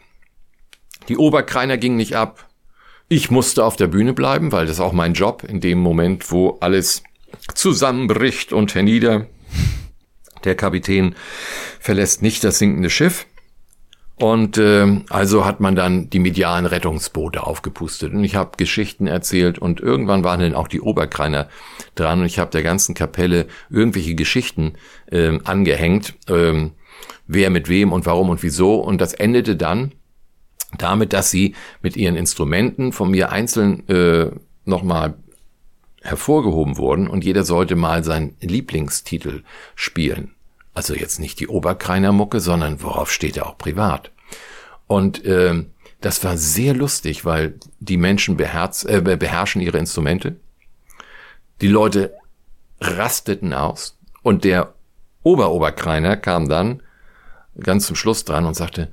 die 1.08 1.16
Oberkreiner 1.16 1.76
gingen 1.76 1.96
nicht 1.96 2.16
ab. 2.16 2.48
Ich 3.08 3.30
musste 3.30 3.64
auf 3.64 3.76
der 3.76 3.88
Bühne 3.88 4.12
bleiben, 4.12 4.52
weil 4.52 4.66
das 4.66 4.80
auch 4.80 4.92
mein 4.92 5.14
Job 5.14 5.44
in 5.44 5.60
dem 5.60 5.78
Moment, 5.78 6.30
wo 6.30 6.58
alles 6.60 7.02
zusammenbricht 7.54 8.52
und 8.52 8.74
hernieder. 8.74 9.26
Der 10.44 10.54
Kapitän 10.54 11.14
verlässt 11.78 12.22
nicht 12.22 12.44
das 12.44 12.58
sinkende 12.58 12.90
Schiff. 12.90 13.26
Und 14.16 14.58
äh, 14.58 15.00
also 15.08 15.46
hat 15.46 15.60
man 15.60 15.74
dann 15.74 16.10
die 16.10 16.18
medialen 16.18 16.66
Rettungsboote 16.66 17.42
aufgepustet. 17.46 18.12
Und 18.12 18.22
ich 18.22 18.34
habe 18.34 18.58
Geschichten 18.58 19.06
erzählt 19.06 19.58
und 19.58 19.80
irgendwann 19.80 20.24
waren 20.24 20.40
dann 20.40 20.54
auch 20.54 20.68
die 20.68 20.82
Oberkreiner 20.82 21.48
dran 21.94 22.20
und 22.20 22.26
ich 22.26 22.38
habe 22.38 22.50
der 22.50 22.62
ganzen 22.62 22.94
Kapelle 22.94 23.46
irgendwelche 23.70 24.14
Geschichten 24.14 24.74
äh, 25.10 25.38
angehängt, 25.44 26.14
äh, 26.28 26.68
wer 27.26 27.48
mit 27.48 27.70
wem 27.70 27.92
und 27.92 28.04
warum 28.04 28.28
und 28.28 28.42
wieso. 28.42 28.74
Und 28.74 29.00
das 29.00 29.14
endete 29.14 29.56
dann 29.56 29.92
damit, 30.76 31.14
dass 31.14 31.30
sie 31.30 31.54
mit 31.80 31.96
ihren 31.96 32.16
Instrumenten 32.16 32.92
von 32.92 33.10
mir 33.10 33.32
einzeln 33.32 33.88
äh, 33.88 34.30
nochmal 34.66 35.14
hervorgehoben 36.00 36.76
wurden 36.78 37.08
und 37.08 37.24
jeder 37.24 37.44
sollte 37.44 37.76
mal 37.76 38.04
seinen 38.04 38.36
Lieblingstitel 38.40 39.42
spielen. 39.74 40.34
Also 40.74 40.94
jetzt 40.94 41.18
nicht 41.20 41.40
die 41.40 41.48
Oberkreiner 41.48 42.12
Mucke, 42.12 42.40
sondern 42.40 42.82
worauf 42.82 43.12
steht 43.12 43.36
er 43.36 43.46
auch 43.46 43.58
privat. 43.58 44.10
Und 44.86 45.24
äh, 45.24 45.64
das 46.00 46.24
war 46.24 46.36
sehr 46.36 46.74
lustig, 46.74 47.24
weil 47.24 47.54
die 47.80 47.96
Menschen 47.96 48.36
beherz, 48.36 48.84
äh, 48.84 49.00
beherrschen 49.00 49.60
ihre 49.60 49.78
Instrumente. 49.78 50.36
Die 51.60 51.68
Leute 51.68 52.14
rasteten 52.80 53.52
aus 53.52 53.98
und 54.22 54.44
der 54.44 54.74
Oberoberkreiner 55.22 56.16
kam 56.16 56.48
dann 56.48 56.82
ganz 57.58 57.86
zum 57.86 57.96
Schluss 57.96 58.24
dran 58.24 58.46
und 58.46 58.54
sagte, 58.54 58.90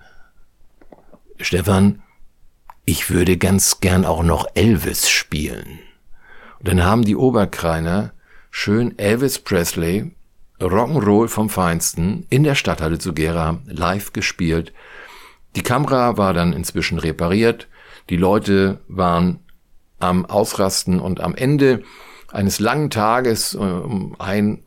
Stefan, 1.40 2.04
ich 2.84 3.10
würde 3.10 3.38
ganz 3.38 3.80
gern 3.80 4.06
auch 4.06 4.24
noch 4.24 4.48
Elvis 4.56 5.10
spielen. 5.10 5.80
Dann 6.68 6.84
haben 6.84 7.06
die 7.06 7.16
Oberkreiner 7.16 8.12
schön 8.52 9.00
Elvis 9.00 9.40
Presley 9.40 10.12
Rock'n'Roll 10.60 11.30
vom 11.30 11.50
Feinsten 11.50 12.26
in 12.30 12.44
der 12.44 12.56
Stadthalle 12.56 13.00
zu 13.00 13.14
Gera 13.14 13.62
live 13.68 14.12
gespielt. 14.12 14.74
Die 15.56 15.64
Kamera 15.64 16.18
war 16.18 16.34
dann 16.34 16.52
inzwischen 16.52 17.00
repariert. 17.00 17.70
Die 18.10 18.18
Leute 18.18 18.82
waren 18.90 19.40
am 20.00 20.26
Ausrasten 20.26 21.00
und 21.00 21.22
am 21.22 21.36
Ende 21.36 21.84
eines 22.34 22.60
langen 22.60 22.90
Tages 22.90 23.54
äh, 23.54 23.60
um 23.60 24.18
1.30 24.18 24.66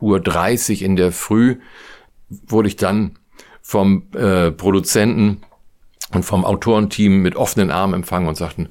Uhr 0.79 0.81
in 0.81 0.95
der 0.95 1.11
Früh 1.11 1.57
wurde 2.29 2.67
ich 2.67 2.77
dann 2.77 3.19
vom 3.61 4.07
äh, 4.15 4.49
Produzenten 4.49 5.43
und 6.11 6.23
vom 6.23 6.45
Autorenteam 6.45 7.21
mit 7.21 7.35
offenen 7.35 7.69
Armen 7.69 7.93
empfangen 7.93 8.27
und 8.27 8.37
sagten, 8.37 8.69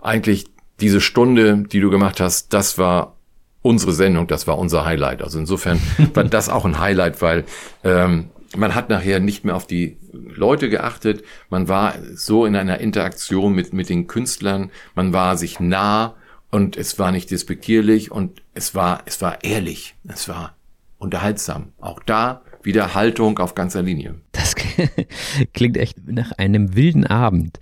eigentlich 0.00 0.51
diese 0.80 1.00
Stunde, 1.00 1.64
die 1.70 1.80
du 1.80 1.90
gemacht 1.90 2.20
hast, 2.20 2.52
das 2.52 2.78
war 2.78 3.16
unsere 3.62 3.92
Sendung, 3.92 4.26
das 4.26 4.46
war 4.46 4.58
unser 4.58 4.84
Highlight. 4.84 5.22
Also 5.22 5.38
insofern 5.38 5.80
war 6.14 6.24
das 6.24 6.48
auch 6.48 6.64
ein 6.64 6.78
Highlight, 6.78 7.22
weil 7.22 7.44
ähm, 7.84 8.30
man 8.56 8.74
hat 8.74 8.90
nachher 8.90 9.20
nicht 9.20 9.44
mehr 9.44 9.56
auf 9.56 9.66
die 9.66 9.96
Leute 10.12 10.68
geachtet, 10.68 11.24
man 11.48 11.68
war 11.68 11.94
so 12.14 12.44
in 12.44 12.56
einer 12.56 12.78
Interaktion 12.78 13.54
mit, 13.54 13.72
mit 13.72 13.88
den 13.88 14.06
Künstlern, 14.06 14.70
man 14.94 15.12
war 15.12 15.36
sich 15.36 15.58
nah 15.60 16.16
und 16.50 16.76
es 16.76 16.98
war 16.98 17.12
nicht 17.12 17.30
despektierlich 17.30 18.10
und 18.10 18.42
es 18.52 18.74
war, 18.74 19.02
es 19.06 19.22
war 19.22 19.42
ehrlich, 19.42 19.94
es 20.06 20.28
war 20.28 20.54
unterhaltsam. 20.98 21.72
Auch 21.80 22.02
da 22.04 22.42
wieder 22.62 22.94
Haltung 22.94 23.38
auf 23.38 23.54
ganzer 23.54 23.82
Linie. 23.82 24.16
Das 24.32 24.54
klingt 25.54 25.76
echt 25.76 26.06
nach 26.06 26.32
einem 26.32 26.74
wilden 26.74 27.06
Abend. 27.06 27.58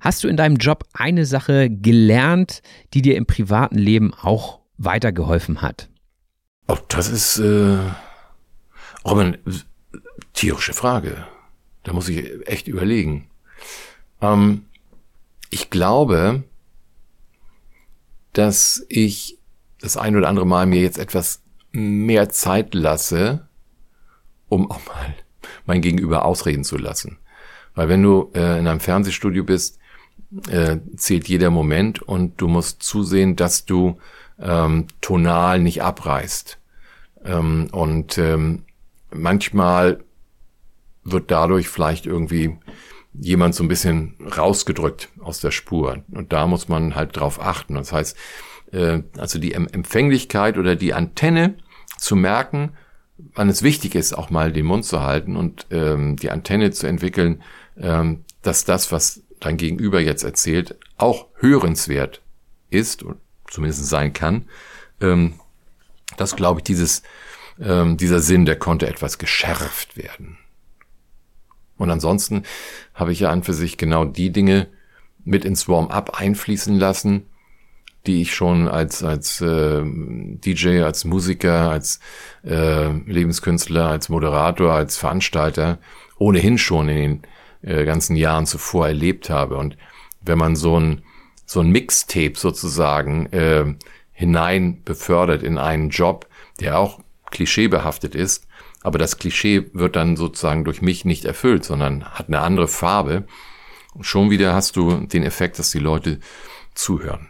Hast 0.00 0.24
du 0.24 0.28
in 0.28 0.36
deinem 0.36 0.56
Job 0.56 0.84
eine 0.92 1.26
Sache 1.26 1.70
gelernt, 1.70 2.62
die 2.92 3.02
dir 3.02 3.16
im 3.16 3.26
privaten 3.26 3.78
Leben 3.78 4.14
auch 4.14 4.60
weitergeholfen 4.78 5.62
hat? 5.62 5.88
Oh, 6.66 6.78
das 6.88 7.08
ist 7.08 7.38
äh, 7.38 7.78
auch 9.02 9.16
eine 9.16 9.38
tierische 10.32 10.72
Frage. 10.72 11.26
Da 11.82 11.92
muss 11.92 12.08
ich 12.08 12.46
echt 12.48 12.68
überlegen. 12.68 13.28
Ähm, 14.20 14.64
ich 15.50 15.70
glaube, 15.70 16.44
dass 18.32 18.84
ich 18.88 19.38
das 19.80 19.96
ein 19.96 20.16
oder 20.16 20.28
andere 20.28 20.46
Mal 20.46 20.66
mir 20.66 20.80
jetzt 20.80 20.98
etwas 20.98 21.42
mehr 21.70 22.30
Zeit 22.30 22.74
lasse, 22.74 23.48
um 24.48 24.70
auch 24.70 24.84
mal 24.86 25.14
mein 25.66 25.80
Gegenüber 25.80 26.24
ausreden 26.24 26.64
zu 26.64 26.76
lassen. 26.76 27.18
Weil 27.74 27.88
wenn 27.88 28.02
du 28.02 28.30
äh, 28.34 28.58
in 28.58 28.68
einem 28.68 28.80
Fernsehstudio 28.80 29.44
bist, 29.44 29.78
äh, 30.48 30.78
zählt 30.96 31.28
jeder 31.28 31.50
Moment 31.50 32.02
und 32.02 32.40
du 32.40 32.48
musst 32.48 32.82
zusehen, 32.82 33.36
dass 33.36 33.64
du 33.64 33.98
ähm, 34.40 34.86
tonal 35.00 35.60
nicht 35.60 35.82
abreißt. 35.82 36.58
Ähm, 37.24 37.68
und 37.72 38.18
ähm, 38.18 38.64
manchmal 39.12 40.02
wird 41.04 41.30
dadurch 41.30 41.68
vielleicht 41.68 42.06
irgendwie 42.06 42.56
jemand 43.12 43.54
so 43.54 43.62
ein 43.62 43.68
bisschen 43.68 44.16
rausgedrückt 44.36 45.08
aus 45.20 45.40
der 45.40 45.50
Spur. 45.50 46.02
Und 46.10 46.32
da 46.32 46.46
muss 46.46 46.68
man 46.68 46.94
halt 46.94 47.16
drauf 47.16 47.40
achten. 47.40 47.74
Das 47.74 47.92
heißt, 47.92 48.16
äh, 48.72 49.02
also 49.16 49.38
die 49.38 49.52
Empfänglichkeit 49.52 50.58
oder 50.58 50.76
die 50.76 50.94
Antenne 50.94 51.54
zu 51.98 52.16
merken, 52.16 52.72
wann 53.16 53.48
es 53.48 53.62
wichtig 53.62 53.94
ist, 53.94 54.12
auch 54.12 54.30
mal 54.30 54.52
den 54.52 54.66
Mund 54.66 54.84
zu 54.84 55.00
halten 55.02 55.36
und 55.36 55.66
ähm, 55.70 56.16
die 56.16 56.30
Antenne 56.30 56.70
zu 56.70 56.86
entwickeln, 56.86 57.42
ähm, 57.76 58.24
dass 58.42 58.64
das, 58.64 58.92
was 58.92 59.22
dein 59.40 59.56
Gegenüber 59.56 60.00
jetzt 60.00 60.24
erzählt, 60.24 60.76
auch 60.96 61.26
hörenswert 61.36 62.22
ist 62.70 63.04
zumindest 63.50 63.86
sein 63.86 64.12
kann. 64.12 64.46
Ähm, 65.00 65.34
das 66.16 66.36
glaube 66.36 66.60
ich, 66.60 66.64
dieses, 66.64 67.02
ähm, 67.60 67.96
dieser 67.96 68.20
Sinn, 68.20 68.44
der 68.44 68.56
konnte 68.56 68.86
etwas 68.86 69.18
geschärft 69.18 69.96
werden. 69.96 70.38
Und 71.76 71.90
ansonsten 71.90 72.44
habe 72.94 73.12
ich 73.12 73.20
ja 73.20 73.30
an 73.30 73.42
für 73.42 73.54
sich 73.54 73.76
genau 73.76 74.04
die 74.04 74.30
Dinge 74.30 74.68
mit 75.24 75.44
ins 75.44 75.68
Warm-up 75.68 76.20
einfließen 76.20 76.78
lassen, 76.78 77.26
die 78.06 78.22
ich 78.22 78.34
schon 78.34 78.68
als 78.68 79.02
als 79.02 79.40
äh, 79.40 79.82
DJ, 79.84 80.82
als 80.82 81.04
Musiker, 81.04 81.70
als 81.70 82.00
äh, 82.44 82.92
Lebenskünstler, 82.92 83.88
als 83.88 84.08
Moderator, 84.08 84.72
als 84.72 84.96
Veranstalter 84.96 85.78
ohnehin 86.18 86.58
schon 86.58 86.88
in 86.88 86.96
den 86.96 87.22
äh, 87.62 87.84
ganzen 87.84 88.16
Jahren 88.16 88.46
zuvor 88.46 88.88
erlebt 88.88 89.30
habe. 89.30 89.56
Und 89.56 89.76
wenn 90.20 90.38
man 90.38 90.56
so 90.56 90.78
ein 90.78 91.02
so 91.46 91.60
ein 91.60 91.70
Mixtape 91.70 92.34
sozusagen 92.36 93.26
äh, 93.26 93.74
hinein 94.12 94.82
befördert 94.84 95.42
in 95.42 95.58
einen 95.58 95.90
Job, 95.90 96.26
der 96.60 96.78
auch 96.78 97.00
klischeebehaftet 97.30 98.14
ist, 98.14 98.46
aber 98.82 98.98
das 98.98 99.18
Klischee 99.18 99.70
wird 99.72 99.96
dann 99.96 100.16
sozusagen 100.16 100.64
durch 100.64 100.82
mich 100.82 101.04
nicht 101.04 101.24
erfüllt, 101.24 101.64
sondern 101.64 102.04
hat 102.04 102.28
eine 102.28 102.40
andere 102.40 102.68
Farbe. 102.68 103.24
Und 103.94 104.04
schon 104.04 104.30
wieder 104.30 104.54
hast 104.54 104.76
du 104.76 105.06
den 105.06 105.22
Effekt, 105.22 105.58
dass 105.58 105.70
die 105.70 105.78
Leute 105.78 106.20
zuhören. 106.74 107.28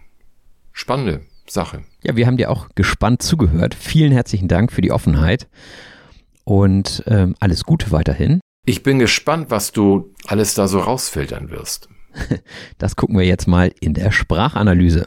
Spannende 0.75 1.21
Sache. 1.47 1.85
Ja, 2.03 2.17
wir 2.17 2.27
haben 2.27 2.37
dir 2.37 2.51
auch 2.51 2.69
gespannt 2.75 3.23
zugehört. 3.23 3.75
Vielen 3.75 4.13
herzlichen 4.13 4.49
Dank 4.49 4.73
für 4.73 4.83
die 4.83 4.91
Offenheit 4.91 5.49
und 6.43 7.05
ähm, 7.07 7.37
alles 7.39 7.63
Gute 7.63 7.93
weiterhin. 7.93 8.41
Ich 8.67 8.83
bin 8.83 8.99
gespannt, 8.99 9.51
was 9.51 9.71
du 9.71 10.13
alles 10.27 10.55
da 10.55 10.67
so 10.67 10.81
rausfiltern 10.81 11.51
wirst. 11.51 11.89
Das 12.79 12.97
gucken 12.97 13.17
wir 13.17 13.25
jetzt 13.25 13.47
mal 13.47 13.73
in 13.81 13.95
der 13.95 14.11
Sprachanalyse. 14.11 15.07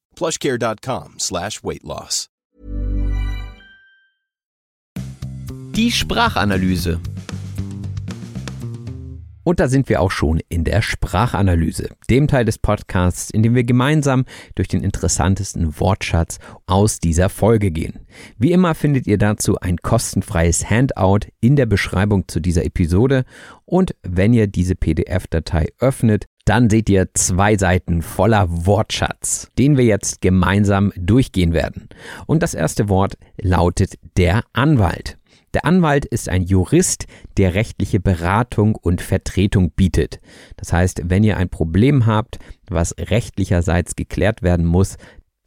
plushcare.com 0.21 1.17
slash 1.17 1.63
weight 1.63 1.83
loss. 1.83 2.27
Die 5.75 5.89
Sprachanalyse. 5.89 6.99
Und 9.43 9.59
da 9.59 9.67
sind 9.67 9.89
wir 9.89 9.99
auch 9.99 10.11
schon 10.11 10.39
in 10.49 10.63
der 10.63 10.83
Sprachanalyse, 10.83 11.89
dem 12.11 12.27
Teil 12.27 12.45
des 12.45 12.59
Podcasts, 12.59 13.31
in 13.31 13.41
dem 13.41 13.55
wir 13.55 13.63
gemeinsam 13.63 14.25
durch 14.53 14.67
den 14.67 14.83
interessantesten 14.83 15.79
Wortschatz 15.79 16.37
aus 16.67 16.99
dieser 16.99 17.29
Folge 17.29 17.71
gehen. 17.71 18.05
Wie 18.37 18.51
immer 18.51 18.75
findet 18.75 19.07
ihr 19.07 19.17
dazu 19.17 19.57
ein 19.59 19.77
kostenfreies 19.77 20.69
Handout 20.69 21.21
in 21.39 21.55
der 21.55 21.65
Beschreibung 21.65 22.27
zu 22.27 22.39
dieser 22.39 22.63
Episode 22.63 23.25
und 23.65 23.95
wenn 24.03 24.33
ihr 24.33 24.45
diese 24.45 24.75
PDF-Datei 24.75 25.69
öffnet, 25.79 26.27
dann 26.45 26.69
seht 26.69 26.89
ihr 26.89 27.09
zwei 27.13 27.57
Seiten 27.57 28.01
voller 28.01 28.47
Wortschatz, 28.65 29.49
den 29.57 29.77
wir 29.77 29.85
jetzt 29.85 30.21
gemeinsam 30.21 30.91
durchgehen 30.95 31.53
werden. 31.53 31.87
Und 32.25 32.43
das 32.43 32.53
erste 32.53 32.89
Wort 32.89 33.17
lautet 33.41 33.95
der 34.17 34.43
Anwalt. 34.53 35.17
Der 35.53 35.65
Anwalt 35.65 36.05
ist 36.05 36.29
ein 36.29 36.43
Jurist, 36.43 37.07
der 37.37 37.53
rechtliche 37.53 37.99
Beratung 37.99 38.75
und 38.75 39.01
Vertretung 39.01 39.71
bietet. 39.71 40.21
Das 40.55 40.71
heißt, 40.71 41.01
wenn 41.05 41.23
ihr 41.23 41.37
ein 41.37 41.49
Problem 41.49 42.05
habt, 42.05 42.39
was 42.69 42.95
rechtlicherseits 42.97 43.95
geklärt 43.95 44.43
werden 44.43 44.65
muss, 44.65 44.95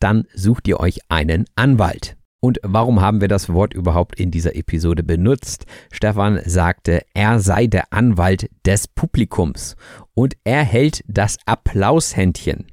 dann 0.01 0.25
sucht 0.35 0.69
ihr 0.69 0.79
euch 0.79 1.01
einen 1.09 1.47
Anwalt. 1.55 2.17
Und 2.41 2.59
warum 2.63 3.01
haben 3.01 3.23
wir 3.23 3.29
das 3.29 3.49
Wort 3.49 3.73
überhaupt 3.73 4.21
in 4.21 4.31
dieser 4.31 4.55
Episode 4.55 5.03
benutzt? 5.03 5.65
Stefan 5.91 6.39
sagte, 6.45 7.01
er 7.15 7.41
sei 7.41 7.67
der 7.67 7.91
Anwalt 7.91 8.51
des 8.67 8.87
Publikums 8.87 9.77
und 10.15 10.37
er 10.45 10.63
hält 10.63 11.03
das 11.07 11.39
Applaushändchen. 11.45 12.67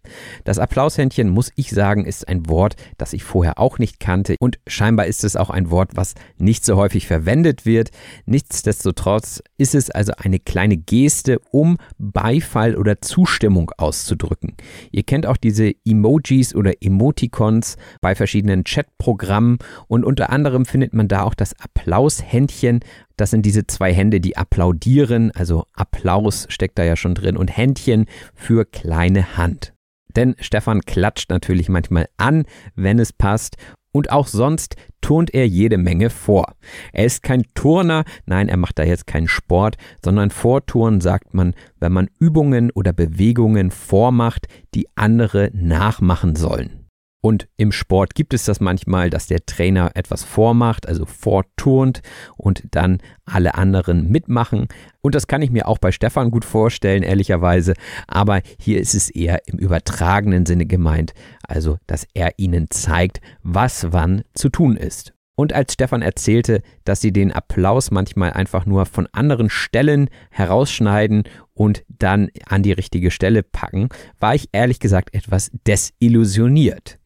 Das 0.44 0.60
Applaushändchen, 0.60 1.30
muss 1.30 1.52
ich 1.56 1.72
sagen, 1.72 2.06
ist 2.06 2.28
ein 2.28 2.48
Wort, 2.48 2.76
das 2.98 3.14
ich 3.14 3.24
vorher 3.24 3.60
auch 3.60 3.80
nicht 3.80 4.00
kannte 4.00 4.36
und 4.40 4.60
scheinbar 4.68 5.08
ist 5.08 5.24
es 5.24 5.36
auch 5.36 5.50
ein 5.50 5.72
Wort, 5.72 5.92
was 5.96 6.14
nicht 6.38 6.64
so 6.64 6.78
häufig 6.78 7.08
verwendet 7.08 7.66
wird. 7.66 7.90
Nichtsdestotrotz 8.26 9.42
ist 9.58 9.76
es 9.76 9.90
also 9.90 10.14
eine 10.18 10.40
kleine 10.40 10.78
Geste, 10.78 11.40
um 11.52 11.78
Beifall 11.98 12.76
oder 12.76 13.02
Zustimmung 13.02 13.72
auszudrücken. 13.78 14.56
Ihr 14.92 15.04
kennt 15.04 15.26
auch 15.26 15.38
diese 15.38 15.74
Emojis 15.86 16.56
oder 16.56 16.74
Emoticons 16.82 17.78
bei 18.02 18.16
verschiedenen 18.16 18.64
Chatprogrammen 18.64 19.58
und 19.88 20.06
unter 20.06 20.30
anderem 20.30 20.66
findet 20.66 20.94
man 20.94 21.08
da 21.08 21.24
auch 21.24 21.34
das 21.34 21.56
Applaushändchen, 21.60 22.82
das 23.22 23.30
sind 23.30 23.46
diese 23.46 23.68
zwei 23.68 23.94
Hände, 23.94 24.20
die 24.20 24.36
applaudieren, 24.36 25.30
also 25.36 25.66
Applaus 25.74 26.48
steckt 26.50 26.80
da 26.80 26.84
ja 26.84 26.96
schon 26.96 27.14
drin 27.14 27.38
und 27.38 27.56
Händchen 27.56 28.08
für 28.34 28.66
kleine 28.66 29.38
Hand. 29.38 29.74
Denn 30.16 30.36
Stefan 30.40 30.82
klatscht 30.82 31.30
natürlich 31.30 31.70
manchmal 31.70 32.10
an, 32.18 32.46
wenn 32.74 32.98
es 32.98 33.14
passt 33.14 33.58
und 33.92 34.12
auch 34.12 34.26
sonst 34.26 34.76
turnt 35.02 35.36
er 35.36 35.48
jede 35.48 35.78
Menge 35.78 36.10
vor. 36.10 36.56
Er 36.94 37.06
ist 37.06 37.22
kein 37.22 37.44
Turner, 37.54 38.06
nein, 38.26 38.50
er 38.50 38.58
macht 38.58 38.80
da 38.80 38.84
jetzt 38.84 39.06
keinen 39.06 39.28
Sport, 39.28 39.78
sondern 40.04 40.32
Vorturnen 40.32 41.00
sagt 41.00 41.36
man, 41.36 41.54
wenn 41.80 41.92
man 41.92 42.10
Übungen 42.18 42.72
oder 42.72 42.92
Bewegungen 42.92 43.70
vormacht, 43.70 44.48
die 44.74 44.88
andere 44.96 45.52
nachmachen 45.54 46.36
sollen. 46.36 46.81
Und 47.22 47.48
im 47.56 47.72
Sport 47.72 48.16
gibt 48.16 48.34
es 48.34 48.46
das 48.46 48.60
manchmal, 48.60 49.12
dass 49.12 49.28
der 49.28 49.46
Trainer 49.46 49.92
etwas 49.94 50.24
vormacht, 50.24 50.88
also 50.88 51.06
vorturnt 51.06 52.02
und 52.36 52.64
dann 52.72 52.98
alle 53.26 53.54
anderen 53.54 54.10
mitmachen. 54.10 54.68
Und 55.02 55.14
das 55.14 55.28
kann 55.28 55.44
ich 55.44 55.52
mir 55.52 55.68
auch 55.68 55.78
bei 55.78 55.92
Stefan 55.92 56.32
gut 56.32 56.46
vorstellen, 56.46 57.04
ehrlicherweise. 57.04 57.74
Aber 58.08 58.42
hier 58.60 58.80
ist 58.80 58.96
es 58.96 59.12
eher 59.12 59.48
im 59.48 59.60
übertragenen 59.60 60.48
Sinne 60.48 60.66
gemeint, 60.66 61.14
also 61.44 61.78
dass 61.86 62.08
er 62.16 62.32
ihnen 62.38 62.72
zeigt, 62.72 63.22
was 63.44 63.92
wann 63.92 64.24
zu 64.34 64.50
tun 64.50 64.76
ist. 64.76 65.14
Und 65.36 65.54
als 65.54 65.74
Stefan 65.74 66.02
erzählte, 66.02 66.62
dass 66.84 67.02
sie 67.02 67.12
den 67.12 67.32
Applaus 67.32 67.90
manchmal 67.90 68.32
einfach 68.32 68.66
nur 68.66 68.86
von 68.86 69.08
anderen 69.12 69.50
Stellen 69.50 70.10
herausschneiden 70.30 71.24
und 71.54 71.84
dann 71.88 72.30
an 72.46 72.64
die 72.64 72.74
richtige 72.74 73.12
Stelle 73.12 73.42
packen, 73.42 73.90
war 74.20 74.36
ich 74.36 74.50
ehrlich 74.52 74.80
gesagt 74.80 75.16
etwas 75.16 75.50
desillusioniert. 75.66 77.00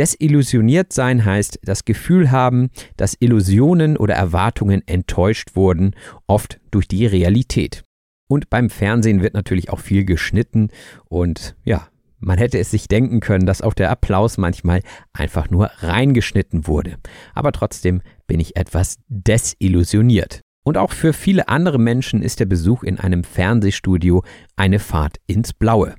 Desillusioniert 0.00 0.94
sein 0.94 1.26
heißt 1.26 1.58
das 1.62 1.84
Gefühl 1.84 2.30
haben, 2.30 2.70
dass 2.96 3.18
Illusionen 3.20 3.98
oder 3.98 4.14
Erwartungen 4.14 4.80
enttäuscht 4.86 5.56
wurden, 5.56 5.94
oft 6.26 6.58
durch 6.70 6.88
die 6.88 7.04
Realität. 7.04 7.84
Und 8.26 8.48
beim 8.48 8.70
Fernsehen 8.70 9.20
wird 9.20 9.34
natürlich 9.34 9.68
auch 9.68 9.78
viel 9.78 10.06
geschnitten 10.06 10.70
und 11.10 11.54
ja, 11.64 11.86
man 12.18 12.38
hätte 12.38 12.58
es 12.58 12.70
sich 12.70 12.88
denken 12.88 13.20
können, 13.20 13.44
dass 13.44 13.60
auch 13.60 13.74
der 13.74 13.90
Applaus 13.90 14.38
manchmal 14.38 14.80
einfach 15.12 15.50
nur 15.50 15.66
reingeschnitten 15.80 16.66
wurde. 16.66 16.96
Aber 17.34 17.52
trotzdem 17.52 18.00
bin 18.26 18.40
ich 18.40 18.56
etwas 18.56 18.96
desillusioniert. 19.08 20.40
Und 20.64 20.78
auch 20.78 20.92
für 20.92 21.12
viele 21.12 21.48
andere 21.48 21.78
Menschen 21.78 22.22
ist 22.22 22.40
der 22.40 22.46
Besuch 22.46 22.84
in 22.84 22.98
einem 22.98 23.22
Fernsehstudio 23.22 24.24
eine 24.56 24.78
Fahrt 24.78 25.18
ins 25.26 25.52
Blaue. 25.52 25.94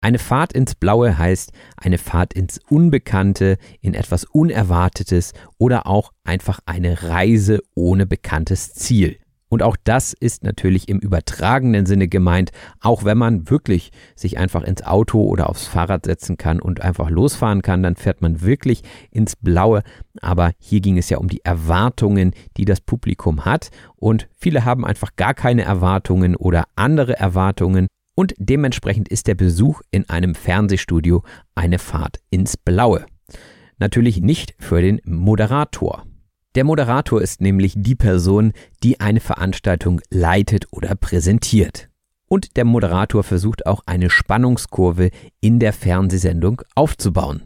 Eine 0.00 0.18
Fahrt 0.18 0.52
ins 0.52 0.74
Blaue 0.74 1.18
heißt 1.18 1.52
eine 1.76 1.98
Fahrt 1.98 2.34
ins 2.34 2.60
Unbekannte, 2.68 3.58
in 3.80 3.94
etwas 3.94 4.24
Unerwartetes 4.24 5.32
oder 5.58 5.86
auch 5.86 6.12
einfach 6.24 6.60
eine 6.66 7.02
Reise 7.02 7.62
ohne 7.74 8.06
bekanntes 8.06 8.74
Ziel. 8.74 9.18
Und 9.48 9.62
auch 9.62 9.76
das 9.84 10.12
ist 10.12 10.42
natürlich 10.42 10.88
im 10.88 10.98
übertragenen 10.98 11.86
Sinne 11.86 12.08
gemeint, 12.08 12.50
auch 12.80 13.04
wenn 13.04 13.16
man 13.16 13.48
wirklich 13.48 13.92
sich 14.16 14.38
einfach 14.38 14.64
ins 14.64 14.82
Auto 14.82 15.22
oder 15.22 15.48
aufs 15.48 15.68
Fahrrad 15.68 16.04
setzen 16.04 16.36
kann 16.36 16.60
und 16.60 16.80
einfach 16.80 17.10
losfahren 17.10 17.62
kann, 17.62 17.82
dann 17.82 17.94
fährt 17.94 18.22
man 18.22 18.42
wirklich 18.42 18.82
ins 19.12 19.36
Blaue. 19.36 19.82
Aber 20.20 20.50
hier 20.58 20.80
ging 20.80 20.98
es 20.98 21.10
ja 21.10 21.18
um 21.18 21.28
die 21.28 21.44
Erwartungen, 21.44 22.32
die 22.56 22.64
das 22.64 22.80
Publikum 22.80 23.44
hat. 23.44 23.70
Und 23.94 24.28
viele 24.36 24.64
haben 24.64 24.84
einfach 24.84 25.14
gar 25.14 25.32
keine 25.32 25.62
Erwartungen 25.62 26.34
oder 26.34 26.64
andere 26.74 27.16
Erwartungen 27.16 27.86
und 28.16 28.34
dementsprechend 28.38 29.08
ist 29.08 29.28
der 29.28 29.36
Besuch 29.36 29.82
in 29.92 30.08
einem 30.08 30.34
Fernsehstudio 30.34 31.22
eine 31.54 31.78
Fahrt 31.78 32.18
ins 32.30 32.56
Blaue. 32.56 33.06
Natürlich 33.78 34.20
nicht 34.20 34.54
für 34.58 34.80
den 34.80 35.00
Moderator. 35.04 36.04
Der 36.54 36.64
Moderator 36.64 37.20
ist 37.20 37.42
nämlich 37.42 37.74
die 37.76 37.94
Person, 37.94 38.52
die 38.82 39.00
eine 39.00 39.20
Veranstaltung 39.20 40.00
leitet 40.10 40.66
oder 40.72 40.94
präsentiert. 40.94 41.90
Und 42.28 42.56
der 42.56 42.64
Moderator 42.64 43.22
versucht 43.22 43.66
auch 43.66 43.82
eine 43.84 44.08
Spannungskurve 44.08 45.10
in 45.40 45.60
der 45.60 45.74
Fernsehsendung 45.74 46.62
aufzubauen. 46.74 47.42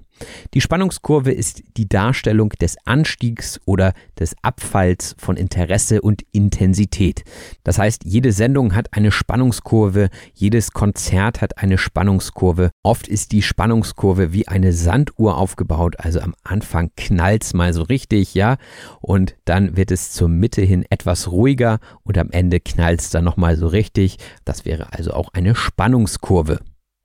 Die 0.54 0.60
Spannungskurve 0.60 1.32
ist 1.32 1.62
die 1.76 1.88
Darstellung 1.88 2.50
des 2.60 2.76
Anstiegs 2.84 3.60
oder 3.64 3.92
des 4.18 4.34
Abfalls 4.42 5.14
von 5.18 5.36
Interesse 5.36 6.00
und 6.02 6.22
Intensität. 6.32 7.22
Das 7.64 7.78
heißt, 7.78 8.04
jede 8.04 8.32
Sendung 8.32 8.74
hat 8.74 8.92
eine 8.92 9.12
Spannungskurve, 9.12 10.08
jedes 10.34 10.72
Konzert 10.72 11.40
hat 11.40 11.58
eine 11.58 11.78
Spannungskurve. 11.78 12.70
Oft 12.82 13.08
ist 13.08 13.32
die 13.32 13.42
Spannungskurve 13.42 14.32
wie 14.32 14.48
eine 14.48 14.72
Sanduhr 14.72 15.38
aufgebaut, 15.38 15.96
also 15.98 16.20
am 16.20 16.34
Anfang 16.42 16.90
knallt's 16.96 17.54
mal 17.54 17.72
so 17.72 17.82
richtig, 17.82 18.34
ja, 18.34 18.56
und 19.00 19.36
dann 19.44 19.76
wird 19.76 19.90
es 19.90 20.12
zur 20.12 20.28
Mitte 20.28 20.62
hin 20.62 20.84
etwas 20.90 21.30
ruhiger 21.30 21.78
und 22.02 22.18
am 22.18 22.30
Ende 22.30 22.60
knallt's 22.60 23.10
dann 23.10 23.24
nochmal 23.24 23.56
so 23.56 23.66
richtig. 23.66 24.16
Das 24.44 24.64
wäre 24.64 24.92
also 24.92 25.12
auch 25.12 25.30
eine 25.32 25.54
Spannungskurve. 25.54 26.60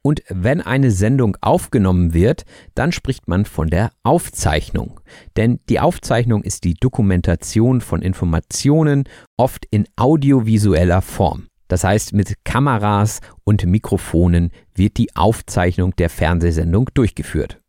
Und 0.06 0.22
wenn 0.30 0.62
eine 0.62 0.92
Sendung 0.92 1.36
aufgenommen 1.42 2.14
wird, 2.14 2.46
dann 2.76 2.92
spricht 2.92 3.28
man 3.28 3.46
von 3.46 3.72
der 3.72 3.92
Aufzeichnung. 4.04 5.00
Denn 5.36 5.60
die 5.68 5.80
Aufzeichnung 5.80 6.44
ist 6.44 6.64
die 6.64 6.76
Dokumentation 6.76 7.82
von 7.82 8.04
Informationen, 8.04 9.06
oft 9.36 9.66
in 9.72 9.88
audiovisueller 9.96 11.02
Form. 11.02 11.48
Das 11.70 11.84
heißt, 11.84 12.14
mit 12.14 12.36
Kameras 12.44 13.20
und 13.46 13.66
Mikrofonen 13.66 14.52
wird 14.76 14.98
die 14.98 15.16
Aufzeichnung 15.16 15.96
der 15.96 16.12
Fernsehsendung 16.12 16.88
durchgeführt. 16.94 17.60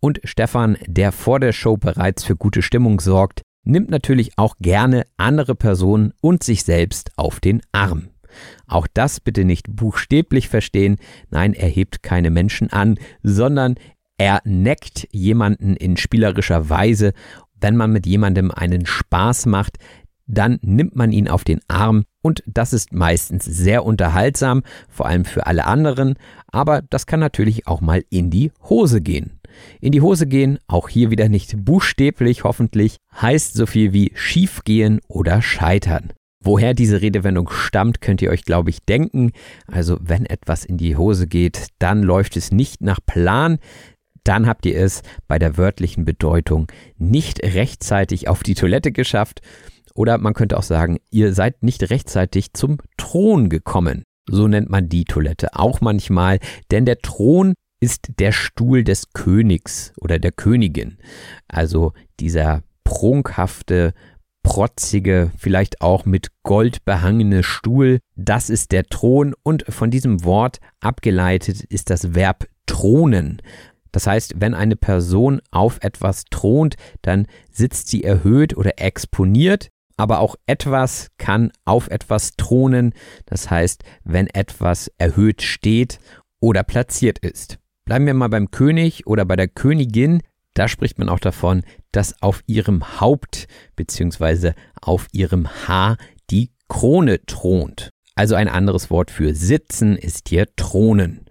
Und 0.00 0.18
Stefan, 0.24 0.76
der 0.88 1.12
vor 1.12 1.38
der 1.38 1.52
Show 1.52 1.76
bereits 1.76 2.24
für 2.24 2.34
gute 2.34 2.62
Stimmung 2.62 2.98
sorgt, 2.98 3.42
nimmt 3.62 3.88
natürlich 3.88 4.32
auch 4.36 4.56
gerne 4.58 5.04
andere 5.16 5.54
Personen 5.54 6.12
und 6.20 6.42
sich 6.42 6.64
selbst 6.64 7.12
auf 7.14 7.38
den 7.38 7.62
Arm. 7.70 8.08
Auch 8.66 8.86
das 8.92 9.20
bitte 9.20 9.44
nicht 9.44 9.66
buchstäblich 9.74 10.48
verstehen. 10.48 10.96
Nein, 11.30 11.54
er 11.54 11.68
hebt 11.68 12.02
keine 12.02 12.30
Menschen 12.30 12.72
an, 12.72 12.98
sondern 13.22 13.76
er 14.18 14.40
neckt 14.44 15.08
jemanden 15.10 15.76
in 15.76 15.96
spielerischer 15.96 16.68
Weise. 16.68 17.12
Wenn 17.60 17.76
man 17.76 17.92
mit 17.92 18.06
jemandem 18.06 18.50
einen 18.50 18.86
Spaß 18.86 19.46
macht, 19.46 19.78
dann 20.26 20.58
nimmt 20.62 20.96
man 20.96 21.12
ihn 21.12 21.28
auf 21.28 21.44
den 21.44 21.60
Arm 21.68 22.04
und 22.22 22.42
das 22.46 22.72
ist 22.72 22.92
meistens 22.92 23.44
sehr 23.44 23.84
unterhaltsam, 23.84 24.62
vor 24.88 25.06
allem 25.06 25.24
für 25.24 25.46
alle 25.46 25.66
anderen, 25.66 26.14
aber 26.46 26.82
das 26.82 27.06
kann 27.06 27.20
natürlich 27.20 27.66
auch 27.66 27.80
mal 27.80 28.02
in 28.08 28.30
die 28.30 28.50
Hose 28.62 29.00
gehen. 29.00 29.40
In 29.80 29.92
die 29.92 30.00
Hose 30.00 30.26
gehen, 30.26 30.58
auch 30.66 30.88
hier 30.88 31.10
wieder 31.10 31.28
nicht 31.28 31.64
buchstäblich 31.64 32.44
hoffentlich, 32.44 32.96
heißt 33.20 33.54
so 33.54 33.66
viel 33.66 33.92
wie 33.92 34.12
schiefgehen 34.14 35.00
oder 35.06 35.42
scheitern. 35.42 36.12
Woher 36.44 36.74
diese 36.74 37.00
Redewendung 37.00 37.48
stammt, 37.50 38.02
könnt 38.02 38.20
ihr 38.20 38.30
euch, 38.30 38.44
glaube 38.44 38.68
ich, 38.68 38.84
denken. 38.84 39.32
Also 39.66 39.98
wenn 40.00 40.26
etwas 40.26 40.64
in 40.66 40.76
die 40.76 40.96
Hose 40.96 41.26
geht, 41.26 41.68
dann 41.78 42.02
läuft 42.02 42.36
es 42.36 42.52
nicht 42.52 42.82
nach 42.82 43.00
Plan. 43.04 43.58
Dann 44.24 44.46
habt 44.46 44.66
ihr 44.66 44.78
es 44.78 45.02
bei 45.26 45.38
der 45.38 45.56
wörtlichen 45.56 46.04
Bedeutung 46.04 46.70
nicht 46.98 47.42
rechtzeitig 47.42 48.28
auf 48.28 48.42
die 48.42 48.54
Toilette 48.54 48.92
geschafft. 48.92 49.40
Oder 49.94 50.18
man 50.18 50.34
könnte 50.34 50.58
auch 50.58 50.62
sagen, 50.62 50.98
ihr 51.10 51.32
seid 51.32 51.62
nicht 51.62 51.88
rechtzeitig 51.90 52.52
zum 52.52 52.78
Thron 52.98 53.48
gekommen. 53.48 54.02
So 54.28 54.46
nennt 54.46 54.68
man 54.68 54.88
die 54.88 55.04
Toilette 55.04 55.54
auch 55.54 55.80
manchmal, 55.80 56.40
denn 56.70 56.84
der 56.84 56.98
Thron 56.98 57.54
ist 57.80 58.18
der 58.18 58.32
Stuhl 58.32 58.84
des 58.84 59.12
Königs 59.12 59.92
oder 59.98 60.18
der 60.18 60.32
Königin. 60.32 60.98
Also 61.48 61.92
dieser 62.20 62.62
prunkhafte 62.84 63.94
protzige, 64.44 65.32
vielleicht 65.36 65.80
auch 65.80 66.04
mit 66.04 66.28
Gold 66.44 66.84
behangene 66.84 67.42
Stuhl. 67.42 67.98
Das 68.14 68.48
ist 68.48 68.70
der 68.70 68.84
Thron 68.84 69.34
und 69.42 69.64
von 69.68 69.90
diesem 69.90 70.24
Wort 70.24 70.60
abgeleitet 70.78 71.64
ist 71.64 71.90
das 71.90 72.14
Verb 72.14 72.46
thronen. 72.66 73.42
Das 73.90 74.06
heißt, 74.06 74.34
wenn 74.38 74.54
eine 74.54 74.76
Person 74.76 75.40
auf 75.50 75.78
etwas 75.80 76.24
thront, 76.30 76.76
dann 77.02 77.26
sitzt 77.50 77.88
sie 77.88 78.04
erhöht 78.04 78.56
oder 78.56 78.80
exponiert, 78.80 79.68
aber 79.96 80.20
auch 80.20 80.36
etwas 80.46 81.08
kann 81.18 81.50
auf 81.64 81.88
etwas 81.88 82.32
thronen. 82.36 82.92
Das 83.26 83.50
heißt, 83.50 83.82
wenn 84.04 84.26
etwas 84.28 84.90
erhöht 84.98 85.42
steht 85.42 85.98
oder 86.40 86.62
platziert 86.64 87.18
ist. 87.20 87.58
Bleiben 87.84 88.06
wir 88.06 88.14
mal 88.14 88.28
beim 88.28 88.50
König 88.50 89.06
oder 89.06 89.24
bei 89.24 89.36
der 89.36 89.48
Königin, 89.48 90.22
da 90.54 90.68
spricht 90.68 90.98
man 90.98 91.08
auch 91.08 91.18
davon, 91.18 91.62
dass 91.92 92.20
auf 92.22 92.42
ihrem 92.46 93.00
Haupt 93.00 93.46
bzw. 93.76 94.52
auf 94.80 95.08
ihrem 95.12 95.48
Haar 95.66 95.96
die 96.30 96.50
Krone 96.68 97.24
thront. 97.26 97.90
Also 98.16 98.36
ein 98.36 98.48
anderes 98.48 98.90
Wort 98.90 99.10
für 99.10 99.34
sitzen 99.34 99.96
ist 99.96 100.28
hier 100.28 100.46
thronen. 100.54 101.24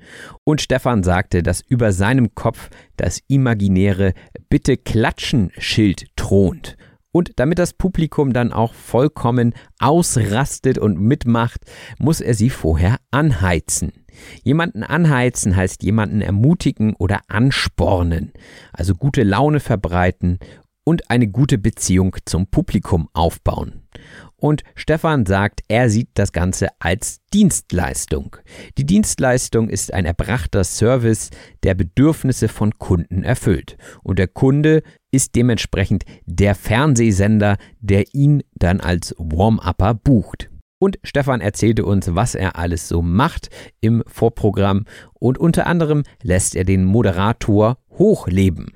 Und 0.43 0.61
Stefan 0.61 1.03
sagte, 1.03 1.41
dass 1.41 1.61
über 1.61 1.93
seinem 1.93 2.35
Kopf 2.35 2.69
das 2.97 3.21
imaginäre 3.27 4.13
Bitte 4.49 4.75
klatschen 4.75 5.51
Schild 5.57 6.07
thront. 6.17 6.75
Und 7.13 7.39
damit 7.39 7.59
das 7.59 7.73
Publikum 7.73 8.33
dann 8.33 8.51
auch 8.51 8.73
vollkommen 8.73 9.53
ausrastet 9.79 10.77
und 10.77 10.99
mitmacht, 10.99 11.61
muss 11.99 12.19
er 12.19 12.33
sie 12.33 12.49
vorher 12.49 12.97
anheizen. 13.11 14.02
Jemanden 14.43 14.83
anheizen 14.83 15.55
heißt 15.55 15.83
jemanden 15.83 16.21
ermutigen 16.21 16.95
oder 16.95 17.21
anspornen, 17.27 18.31
also 18.71 18.93
gute 18.95 19.23
Laune 19.23 19.59
verbreiten 19.59 20.39
und 20.83 21.09
eine 21.09 21.27
gute 21.27 21.57
Beziehung 21.57 22.15
zum 22.25 22.47
Publikum 22.47 23.09
aufbauen. 23.13 23.83
Und 24.35 24.63
Stefan 24.75 25.25
sagt, 25.25 25.61
er 25.69 25.89
sieht 25.89 26.09
das 26.15 26.33
Ganze 26.33 26.67
als 26.79 27.21
Dienstleistung. 27.33 28.35
Die 28.77 28.85
Dienstleistung 28.85 29.69
ist 29.69 29.93
ein 29.93 30.05
erbrachter 30.05 30.65
Service, 30.65 31.29
der 31.63 31.75
Bedürfnisse 31.75 32.49
von 32.49 32.77
Kunden 32.77 33.23
erfüllt. 33.23 33.77
Und 34.03 34.19
der 34.19 34.27
Kunde 34.27 34.83
ist 35.11 35.35
dementsprechend 35.35 36.03
der 36.25 36.55
Fernsehsender, 36.55 37.55
der 37.79 38.13
ihn 38.13 38.43
dann 38.55 38.81
als 38.81 39.15
Warm-Upper 39.17 39.93
bucht. 39.93 40.49
Und 40.83 40.99
Stefan 41.01 41.39
erzählte 41.39 41.85
uns, 41.85 42.13
was 42.13 42.35
er 42.35 42.57
alles 42.57 42.89
so 42.89 43.01
macht 43.01 43.47
im 43.79 44.03
Vorprogramm 44.05 44.83
und 45.13 45.37
unter 45.37 45.65
anderem 45.65 46.03
lässt 46.21 46.57
er 46.57 46.65
den 46.65 46.83
Moderator 46.83 47.77
hochleben. 47.91 48.73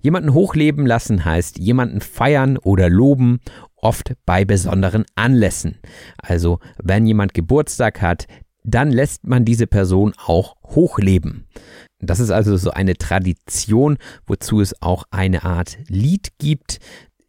Jemanden 0.00 0.34
hochleben 0.34 0.84
lassen 0.84 1.24
heißt 1.24 1.60
jemanden 1.60 2.00
feiern 2.00 2.58
oder 2.58 2.90
loben, 2.90 3.38
oft 3.76 4.14
bei 4.26 4.44
besonderen 4.44 5.04
Anlässen. 5.14 5.78
Also 6.18 6.58
wenn 6.82 7.06
jemand 7.06 7.34
Geburtstag 7.34 8.02
hat, 8.02 8.26
dann 8.64 8.90
lässt 8.90 9.24
man 9.24 9.44
diese 9.44 9.68
Person 9.68 10.12
auch 10.26 10.56
hochleben. 10.64 11.46
Das 12.00 12.18
ist 12.18 12.32
also 12.32 12.56
so 12.56 12.72
eine 12.72 12.96
Tradition, 12.96 13.98
wozu 14.26 14.60
es 14.60 14.82
auch 14.82 15.04
eine 15.12 15.44
Art 15.44 15.78
Lied 15.86 16.30
gibt, 16.38 16.80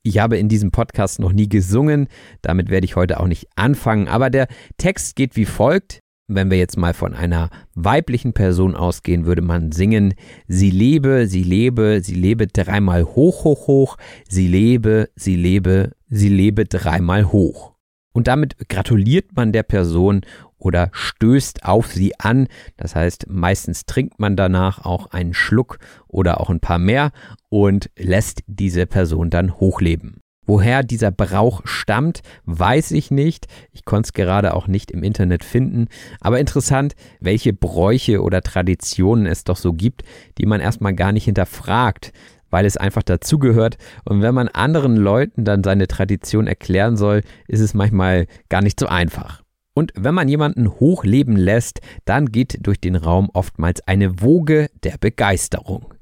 ich 0.06 0.20
habe 0.20 0.38
in 0.38 0.48
diesem 0.48 0.72
Podcast 0.72 1.20
noch 1.20 1.34
nie 1.34 1.50
gesungen, 1.50 2.08
damit 2.42 2.70
werde 2.70 2.86
ich 2.86 2.96
heute 2.96 3.20
auch 3.20 3.28
nicht 3.28 3.48
anfangen, 3.56 4.08
aber 4.08 4.30
der 4.30 4.48
Text 4.78 5.16
geht 5.16 5.36
wie 5.36 5.46
folgt. 5.46 6.00
Wenn 6.28 6.50
wir 6.50 6.58
jetzt 6.58 6.78
mal 6.78 6.94
von 6.94 7.14
einer 7.14 7.50
weiblichen 7.76 8.34
Person 8.34 8.76
ausgehen, 8.76 9.26
würde 9.26 9.44
man 9.44 9.72
singen, 9.72 10.16
sie 10.48 10.72
lebe, 10.72 11.28
sie 11.28 11.44
lebe, 11.44 12.02
sie 12.02 12.16
lebe 12.16 12.48
dreimal 12.48 13.04
hoch, 13.04 13.44
hoch, 13.44 13.68
hoch, 13.68 13.98
sie 14.28 14.48
lebe, 14.48 15.10
sie 15.16 15.36
lebe, 15.36 15.92
sie 16.10 16.30
lebe 16.30 16.66
dreimal 16.66 17.32
hoch. 17.32 17.74
Und 18.12 18.28
damit 18.28 18.70
gratuliert 18.70 19.36
man 19.36 19.52
der 19.52 19.64
Person 19.64 20.22
oder 20.66 20.90
stößt 20.92 21.64
auf 21.64 21.94
sie 21.94 22.20
an. 22.20 22.48
Das 22.76 22.96
heißt, 22.96 23.28
meistens 23.30 23.86
trinkt 23.86 24.20
man 24.20 24.36
danach 24.36 24.84
auch 24.84 25.12
einen 25.12 25.36
Schluck 25.36 25.78
oder 26.08 26.42
auch 26.42 26.50
ein 26.50 26.60
paar 26.60 26.80
mehr 26.80 27.12
und 27.50 27.90
lässt 27.98 28.42
diese 28.48 28.88
Person 28.88 29.30
dann 29.30 29.60
hochleben. 29.60 30.22
Woher 30.48 30.84
dieser 30.84 31.12
Brauch 31.12 31.62
stammt, 31.66 32.22
weiß 32.46 32.92
ich 32.92 33.10
nicht. 33.10 33.48
Ich 33.72 33.84
konnte 33.84 34.08
es 34.08 34.14
gerade 34.14 34.54
auch 34.54 34.68
nicht 34.68 34.92
im 34.92 35.04
Internet 35.04 35.44
finden. 35.44 35.88
Aber 36.20 36.40
interessant, 36.40 36.96
welche 37.20 37.52
Bräuche 37.54 38.22
oder 38.22 38.42
Traditionen 38.42 39.26
es 39.26 39.44
doch 39.44 39.58
so 39.58 39.74
gibt, 39.74 40.04
die 40.38 40.46
man 40.46 40.62
erstmal 40.62 40.94
gar 40.94 41.12
nicht 41.12 41.26
hinterfragt, 41.26 42.12
weil 42.52 42.66
es 42.66 42.78
einfach 42.78 43.04
dazugehört. 43.04 43.78
Und 44.04 44.22
wenn 44.22 44.36
man 44.36 44.48
anderen 44.48 44.98
Leuten 44.98 45.46
dann 45.46 45.64
seine 45.64 45.88
Tradition 45.88 46.46
erklären 46.46 46.96
soll, 46.96 47.22
ist 47.48 47.60
es 47.60 47.74
manchmal 47.74 48.28
gar 48.50 48.62
nicht 48.62 48.80
so 48.80 48.86
einfach. 48.86 49.45
Und 49.78 49.92
wenn 49.94 50.16
man 50.16 50.30
jemanden 50.30 50.70
hochleben 50.80 51.36
lässt, 51.36 51.82
dann 52.06 52.28
geht 52.28 52.66
durch 52.66 52.80
den 52.80 52.96
Raum 52.96 53.30
oftmals 53.34 53.86
eine 53.86 54.22
Woge 54.22 54.70
der 54.84 54.98
Begeisterung. 54.98 55.94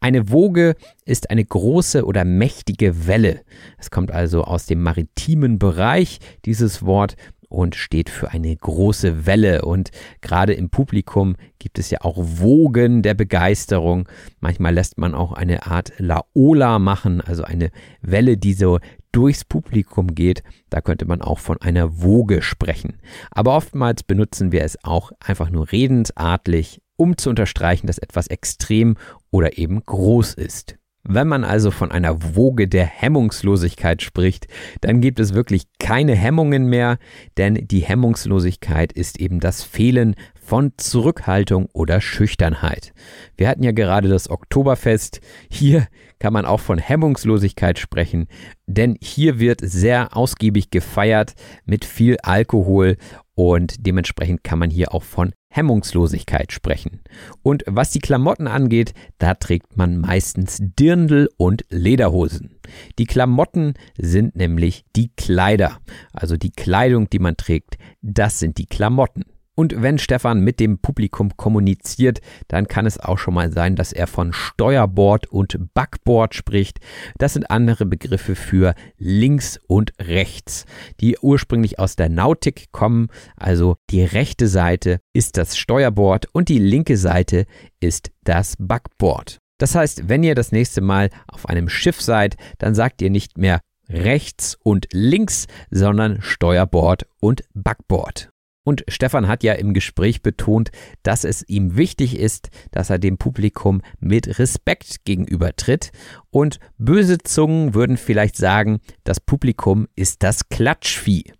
Eine 0.00 0.30
Woge 0.30 0.74
ist 1.06 1.30
eine 1.30 1.44
große 1.44 2.04
oder 2.04 2.26
mächtige 2.26 3.06
Welle. 3.06 3.40
Es 3.78 3.90
kommt 3.90 4.10
also 4.10 4.44
aus 4.44 4.66
dem 4.66 4.82
maritimen 4.82 5.58
Bereich, 5.58 6.18
dieses 6.44 6.84
Wort, 6.84 7.16
und 7.48 7.74
steht 7.74 8.08
für 8.08 8.30
eine 8.30 8.54
große 8.56 9.26
Welle. 9.26 9.62
Und 9.62 9.90
gerade 10.22 10.54
im 10.54 10.70
Publikum 10.70 11.36
gibt 11.58 11.78
es 11.78 11.90
ja 11.90 12.00
auch 12.00 12.16
Wogen 12.18 13.02
der 13.02 13.14
Begeisterung. 13.14 14.08
Manchmal 14.40 14.74
lässt 14.74 14.96
man 14.96 15.14
auch 15.14 15.32
eine 15.32 15.66
Art 15.66 15.92
Laola 15.98 16.78
machen, 16.78 17.20
also 17.20 17.44
eine 17.44 17.70
Welle, 18.00 18.38
die 18.38 18.54
so 18.54 18.78
durchs 19.12 19.44
Publikum 19.44 20.14
geht, 20.14 20.42
da 20.70 20.80
könnte 20.80 21.04
man 21.04 21.22
auch 21.22 21.38
von 21.38 21.60
einer 21.60 22.02
Woge 22.02 22.42
sprechen. 22.42 22.98
Aber 23.30 23.54
oftmals 23.54 24.02
benutzen 24.02 24.52
wir 24.52 24.64
es 24.64 24.82
auch 24.82 25.12
einfach 25.20 25.50
nur 25.50 25.70
redensartlich, 25.70 26.80
um 26.96 27.16
zu 27.16 27.30
unterstreichen, 27.30 27.86
dass 27.86 27.98
etwas 27.98 28.26
extrem 28.26 28.96
oder 29.30 29.58
eben 29.58 29.82
groß 29.84 30.34
ist. 30.34 30.76
Wenn 31.04 31.26
man 31.26 31.42
also 31.42 31.72
von 31.72 31.90
einer 31.90 32.36
Woge 32.36 32.68
der 32.68 32.86
Hemmungslosigkeit 32.86 34.02
spricht, 34.02 34.46
dann 34.82 35.00
gibt 35.00 35.18
es 35.18 35.34
wirklich 35.34 35.64
keine 35.80 36.14
Hemmungen 36.14 36.66
mehr, 36.66 36.98
denn 37.36 37.66
die 37.66 37.80
Hemmungslosigkeit 37.80 38.92
ist 38.92 39.18
eben 39.18 39.40
das 39.40 39.64
Fehlen 39.64 40.14
von 40.40 40.72
Zurückhaltung 40.76 41.68
oder 41.72 42.00
Schüchternheit. 42.00 42.92
Wir 43.36 43.48
hatten 43.48 43.64
ja 43.64 43.72
gerade 43.72 44.08
das 44.08 44.30
Oktoberfest. 44.30 45.20
Hier 45.50 45.88
kann 46.22 46.32
man 46.32 46.46
auch 46.46 46.60
von 46.60 46.78
Hemmungslosigkeit 46.78 47.80
sprechen, 47.80 48.28
denn 48.68 48.96
hier 49.02 49.40
wird 49.40 49.58
sehr 49.60 50.16
ausgiebig 50.16 50.70
gefeiert 50.70 51.34
mit 51.64 51.84
viel 51.84 52.16
Alkohol 52.22 52.96
und 53.34 53.84
dementsprechend 53.84 54.44
kann 54.44 54.60
man 54.60 54.70
hier 54.70 54.94
auch 54.94 55.02
von 55.02 55.32
Hemmungslosigkeit 55.48 56.52
sprechen. 56.52 57.00
Und 57.42 57.64
was 57.66 57.90
die 57.90 57.98
Klamotten 57.98 58.46
angeht, 58.46 58.94
da 59.18 59.34
trägt 59.34 59.76
man 59.76 59.98
meistens 59.98 60.58
Dirndl 60.60 61.28
und 61.38 61.64
Lederhosen. 61.70 62.54
Die 63.00 63.06
Klamotten 63.06 63.74
sind 63.98 64.36
nämlich 64.36 64.84
die 64.94 65.10
Kleider, 65.16 65.80
also 66.12 66.36
die 66.36 66.52
Kleidung, 66.52 67.10
die 67.10 67.18
man 67.18 67.36
trägt, 67.36 67.78
das 68.00 68.38
sind 68.38 68.58
die 68.58 68.66
Klamotten. 68.66 69.24
Und 69.54 69.82
wenn 69.82 69.98
Stefan 69.98 70.40
mit 70.40 70.60
dem 70.60 70.78
Publikum 70.78 71.36
kommuniziert, 71.36 72.20
dann 72.48 72.68
kann 72.68 72.86
es 72.86 72.98
auch 72.98 73.18
schon 73.18 73.34
mal 73.34 73.52
sein, 73.52 73.76
dass 73.76 73.92
er 73.92 74.06
von 74.06 74.32
Steuerbord 74.32 75.26
und 75.26 75.74
Backbord 75.74 76.34
spricht. 76.34 76.80
Das 77.18 77.34
sind 77.34 77.50
andere 77.50 77.84
Begriffe 77.84 78.34
für 78.34 78.74
links 78.96 79.60
und 79.66 79.92
rechts, 80.00 80.64
die 81.00 81.18
ursprünglich 81.18 81.78
aus 81.78 81.96
der 81.96 82.08
Nautik 82.08 82.72
kommen. 82.72 83.08
Also 83.36 83.76
die 83.90 84.02
rechte 84.02 84.48
Seite 84.48 85.00
ist 85.12 85.36
das 85.36 85.58
Steuerbord 85.58 86.28
und 86.32 86.48
die 86.48 86.58
linke 86.58 86.96
Seite 86.96 87.44
ist 87.78 88.10
das 88.24 88.54
Backbord. 88.58 89.38
Das 89.58 89.74
heißt, 89.74 90.08
wenn 90.08 90.22
ihr 90.24 90.34
das 90.34 90.50
nächste 90.50 90.80
Mal 90.80 91.10
auf 91.28 91.46
einem 91.46 91.68
Schiff 91.68 92.00
seid, 92.00 92.36
dann 92.58 92.74
sagt 92.74 93.02
ihr 93.02 93.10
nicht 93.10 93.36
mehr 93.36 93.60
rechts 93.88 94.56
und 94.62 94.88
links, 94.92 95.46
sondern 95.70 96.22
Steuerbord 96.22 97.06
und 97.20 97.42
Backbord. 97.52 98.31
Und 98.64 98.84
Stefan 98.88 99.26
hat 99.26 99.42
ja 99.42 99.54
im 99.54 99.74
Gespräch 99.74 100.22
betont, 100.22 100.70
dass 101.02 101.24
es 101.24 101.42
ihm 101.48 101.76
wichtig 101.76 102.18
ist, 102.18 102.50
dass 102.70 102.90
er 102.90 102.98
dem 102.98 103.18
Publikum 103.18 103.82
mit 103.98 104.38
Respekt 104.38 105.04
gegenübertritt. 105.04 105.90
Und 106.30 106.60
böse 106.78 107.18
Zungen 107.18 107.74
würden 107.74 107.96
vielleicht 107.96 108.36
sagen, 108.36 108.80
das 109.04 109.18
Publikum 109.20 109.88
ist 109.96 110.22
das 110.22 110.48
Klatschvieh. 110.48 111.32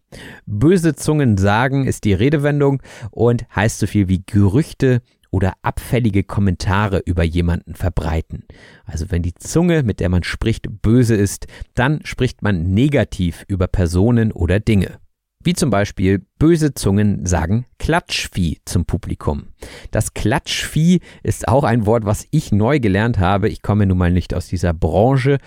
Böse 0.46 0.94
Zungen 0.94 1.38
sagen 1.38 1.86
ist 1.86 2.04
die 2.04 2.12
Redewendung 2.12 2.82
und 3.10 3.46
heißt 3.54 3.78
so 3.78 3.86
viel 3.86 4.08
wie 4.08 4.22
Gerüchte 4.26 5.00
oder 5.30 5.54
abfällige 5.62 6.24
Kommentare 6.24 6.98
über 7.06 7.22
jemanden 7.22 7.74
verbreiten. 7.74 8.44
Also 8.84 9.10
wenn 9.10 9.22
die 9.22 9.34
Zunge, 9.34 9.82
mit 9.82 9.98
der 10.00 10.10
man 10.10 10.24
spricht, 10.24 10.82
böse 10.82 11.16
ist, 11.16 11.46
dann 11.74 12.00
spricht 12.04 12.42
man 12.42 12.74
negativ 12.74 13.44
über 13.48 13.66
Personen 13.66 14.30
oder 14.30 14.60
Dinge. 14.60 14.98
Wie 15.44 15.54
zum 15.54 15.70
Beispiel 15.70 16.24
böse 16.38 16.74
Zungen 16.74 17.26
sagen 17.26 17.66
Klatschvieh 17.78 18.58
zum 18.64 18.84
Publikum. 18.84 19.48
Das 19.90 20.14
Klatschvieh 20.14 21.00
ist 21.24 21.48
auch 21.48 21.64
ein 21.64 21.84
Wort, 21.84 22.04
was 22.04 22.26
ich 22.30 22.52
neu 22.52 22.78
gelernt 22.78 23.18
habe. 23.18 23.48
Ich 23.48 23.60
komme 23.60 23.86
nun 23.86 23.98
mal 23.98 24.12
nicht 24.12 24.34
aus 24.34 24.46
dieser 24.46 24.72
Branche, 24.72 25.38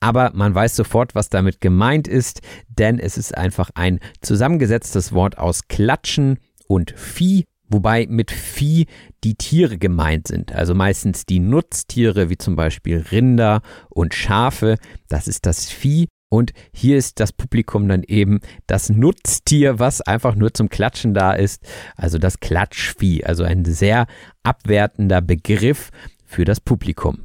aber 0.00 0.32
man 0.34 0.54
weiß 0.54 0.74
sofort, 0.74 1.14
was 1.14 1.28
damit 1.28 1.60
gemeint 1.60 2.08
ist, 2.08 2.40
denn 2.68 2.98
es 2.98 3.16
ist 3.16 3.36
einfach 3.36 3.70
ein 3.74 4.00
zusammengesetztes 4.22 5.12
Wort 5.12 5.38
aus 5.38 5.68
Klatschen 5.68 6.38
und 6.66 6.92
Vieh, 6.96 7.44
wobei 7.68 8.06
mit 8.08 8.32
Vieh 8.32 8.86
die 9.22 9.36
Tiere 9.36 9.78
gemeint 9.78 10.28
sind, 10.28 10.52
also 10.52 10.74
meistens 10.74 11.26
die 11.26 11.38
Nutztiere 11.38 12.28
wie 12.28 12.38
zum 12.38 12.56
Beispiel 12.56 13.04
Rinder 13.10 13.62
und 13.88 14.14
Schafe, 14.14 14.76
das 15.08 15.28
ist 15.28 15.46
das 15.46 15.70
Vieh 15.70 16.08
und 16.28 16.52
hier 16.72 16.96
ist 16.96 17.20
das 17.20 17.32
Publikum 17.32 17.88
dann 17.88 18.02
eben 18.02 18.40
das 18.66 18.90
Nutztier, 18.90 19.78
was 19.78 20.00
einfach 20.00 20.34
nur 20.34 20.52
zum 20.52 20.68
Klatschen 20.68 21.14
da 21.14 21.32
ist. 21.32 21.62
Also 21.96 22.18
das 22.18 22.40
Klatschvieh. 22.40 23.24
Also 23.24 23.44
ein 23.44 23.64
sehr 23.64 24.06
abwertender 24.42 25.20
Begriff 25.20 25.90
für 26.24 26.44
das 26.44 26.60
Publikum. 26.60 27.20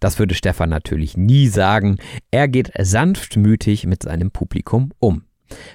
Das 0.00 0.18
würde 0.18 0.34
Stefan 0.34 0.70
natürlich 0.70 1.16
nie 1.16 1.46
sagen. 1.46 1.98
Er 2.32 2.48
geht 2.48 2.72
sanftmütig 2.76 3.86
mit 3.86 4.02
seinem 4.02 4.32
Publikum 4.32 4.92
um. 4.98 5.24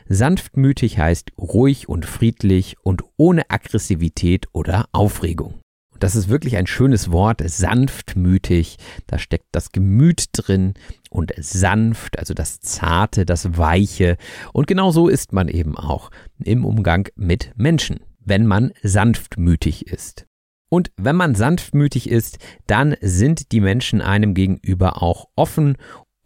Sanftmütig 0.10 0.98
heißt 1.00 1.32
ruhig 1.38 1.88
und 1.88 2.06
friedlich 2.06 2.76
und 2.84 3.04
ohne 3.16 3.50
Aggressivität 3.50 4.48
oder 4.52 4.88
Aufregung. 4.92 5.62
Das 6.00 6.16
ist 6.16 6.30
wirklich 6.30 6.58
ein 6.58 6.68
schönes 6.68 7.12
Wort, 7.12 7.42
sanftmütig. 7.44 8.78
Da 9.08 9.18
steckt 9.18 9.48
das 9.52 9.72
Gemüt 9.72 10.26
drin 10.34 10.74
und 11.10 11.34
sanft, 11.38 12.20
also 12.20 12.34
das 12.34 12.60
Zarte, 12.60 13.26
das 13.26 13.58
Weiche. 13.58 14.18
Und 14.54 14.68
genau 14.68 14.92
so 14.92 15.08
ist 15.08 15.34
man 15.34 15.48
eben 15.48 15.76
auch 15.78 16.12
im 16.44 16.66
Umgang 16.66 17.08
mit 17.16 17.52
Menschen, 17.56 18.00
wenn 18.20 18.46
man 18.46 18.74
sanftmütig 18.84 19.88
ist. 19.88 20.26
Und 20.70 20.92
wenn 20.98 21.16
man 21.16 21.34
sanftmütig 21.34 22.10
ist, 22.10 22.40
dann 22.68 22.96
sind 23.02 23.52
die 23.52 23.62
Menschen 23.62 24.02
einem 24.02 24.34
gegenüber 24.34 25.02
auch 25.02 25.30
offen 25.36 25.78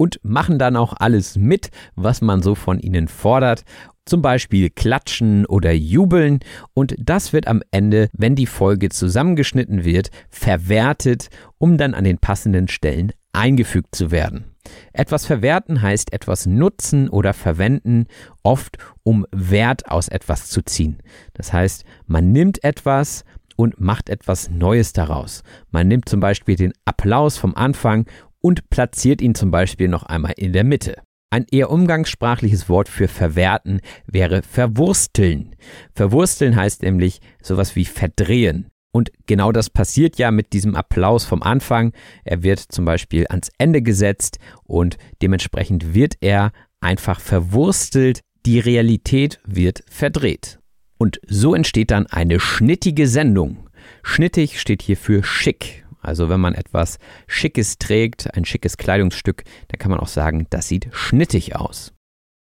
und 0.02 0.20
machen 0.24 0.58
dann 0.58 0.76
auch 0.76 0.96
alles 0.98 1.38
mit, 1.38 1.70
was 1.96 2.22
man 2.22 2.42
so 2.42 2.56
von 2.56 2.80
ihnen 2.80 3.08
fordert 3.08 3.64
zum 4.04 4.24
Beispiel 4.24 4.72
klatschen 4.72 5.46
oder 5.46 5.72
jubeln 5.72 6.40
und 6.74 6.96
das 6.98 7.34
wird 7.34 7.48
am 7.48 7.62
Ende, 7.70 8.10
wenn 8.14 8.36
die 8.36 8.48
Folge 8.48 8.90
zusammengeschnitten 8.90 9.86
wird, 9.86 10.10
verwertet, 10.28 11.30
um 11.60 11.78
dann 11.78 11.94
an 11.94 12.04
den 12.04 12.18
passenden 12.18 12.68
Stellen 12.68 13.14
eingefügt 13.32 13.94
zu 13.94 14.10
werden. 14.10 14.46
Etwas 14.92 15.28
verwerten 15.28 15.84
heißt 15.84 16.14
etwas 16.14 16.48
nutzen 16.48 17.10
oder 17.10 17.34
verwenden, 17.34 18.08
oft 18.42 18.80
um 19.04 19.28
Wert 19.32 19.88
aus 19.88 20.08
etwas 20.08 20.50
zu 20.50 20.64
ziehen. 20.64 20.98
Das 21.34 21.54
heißt, 21.54 21.86
man 22.08 22.32
nimmt 22.32 22.64
etwas 22.64 23.24
und 23.56 23.80
macht 23.80 24.10
etwas 24.10 24.50
Neues 24.50 24.94
daraus. 24.94 25.44
Man 25.70 25.88
nimmt 25.88 26.10
zum 26.10 26.20
Beispiel 26.20 26.56
den 26.56 26.74
Applaus 26.86 27.38
vom 27.38 27.56
Anfang 27.56 28.08
und 28.42 28.70
platziert 28.70 29.22
ihn 29.22 29.36
zum 29.36 29.52
Beispiel 29.52 29.88
noch 29.88 30.04
einmal 30.04 30.34
in 30.38 30.54
der 30.54 30.64
Mitte. 30.64 31.02
Ein 31.34 31.46
eher 31.50 31.70
umgangssprachliches 31.70 32.68
Wort 32.68 32.90
für 32.90 33.08
verwerten 33.08 33.80
wäre 34.06 34.42
verwursteln. 34.42 35.56
Verwursteln 35.94 36.58
heißt 36.58 36.82
nämlich 36.82 37.22
sowas 37.42 37.76
wie 37.78 37.86
verdrehen. 37.86 38.68
Und 38.94 39.12
genau 39.26 39.54
das 39.54 39.70
passiert 39.70 40.18
ja 40.18 40.32
mit 40.32 40.52
diesem 40.52 40.76
Applaus 40.76 41.24
vom 41.24 41.42
Anfang. 41.42 41.94
Er 42.26 42.44
wird 42.44 42.60
zum 42.60 42.84
Beispiel 42.84 43.26
ans 43.30 43.50
Ende 43.58 43.82
gesetzt 43.82 44.40
und 44.64 44.98
dementsprechend 45.22 45.94
wird 45.94 46.16
er 46.20 46.52
einfach 46.82 47.22
verwurstelt. 47.22 48.20
Die 48.46 48.60
Realität 48.60 49.40
wird 49.46 49.84
verdreht. 49.90 50.60
Und 50.98 51.22
so 51.26 51.56
entsteht 51.56 51.92
dann 51.92 52.08
eine 52.08 52.42
schnittige 52.42 53.08
Sendung. 53.08 53.70
Schnittig 54.04 54.60
steht 54.60 54.82
hier 54.82 54.98
für 54.98 55.24
schick. 55.24 55.86
Also 56.02 56.30
wenn 56.30 56.40
man 56.40 56.56
etwas 56.56 56.98
Schickes 57.28 57.78
trägt, 57.78 58.36
ein 58.36 58.46
schickes 58.46 58.78
Kleidungsstück, 58.78 59.44
dann 59.70 59.80
kann 59.80 59.92
man 59.92 60.00
auch 60.00 60.08
sagen, 60.08 60.48
das 60.50 60.68
sieht 60.68 60.90
schnittig 60.92 61.56
aus. 61.56 61.94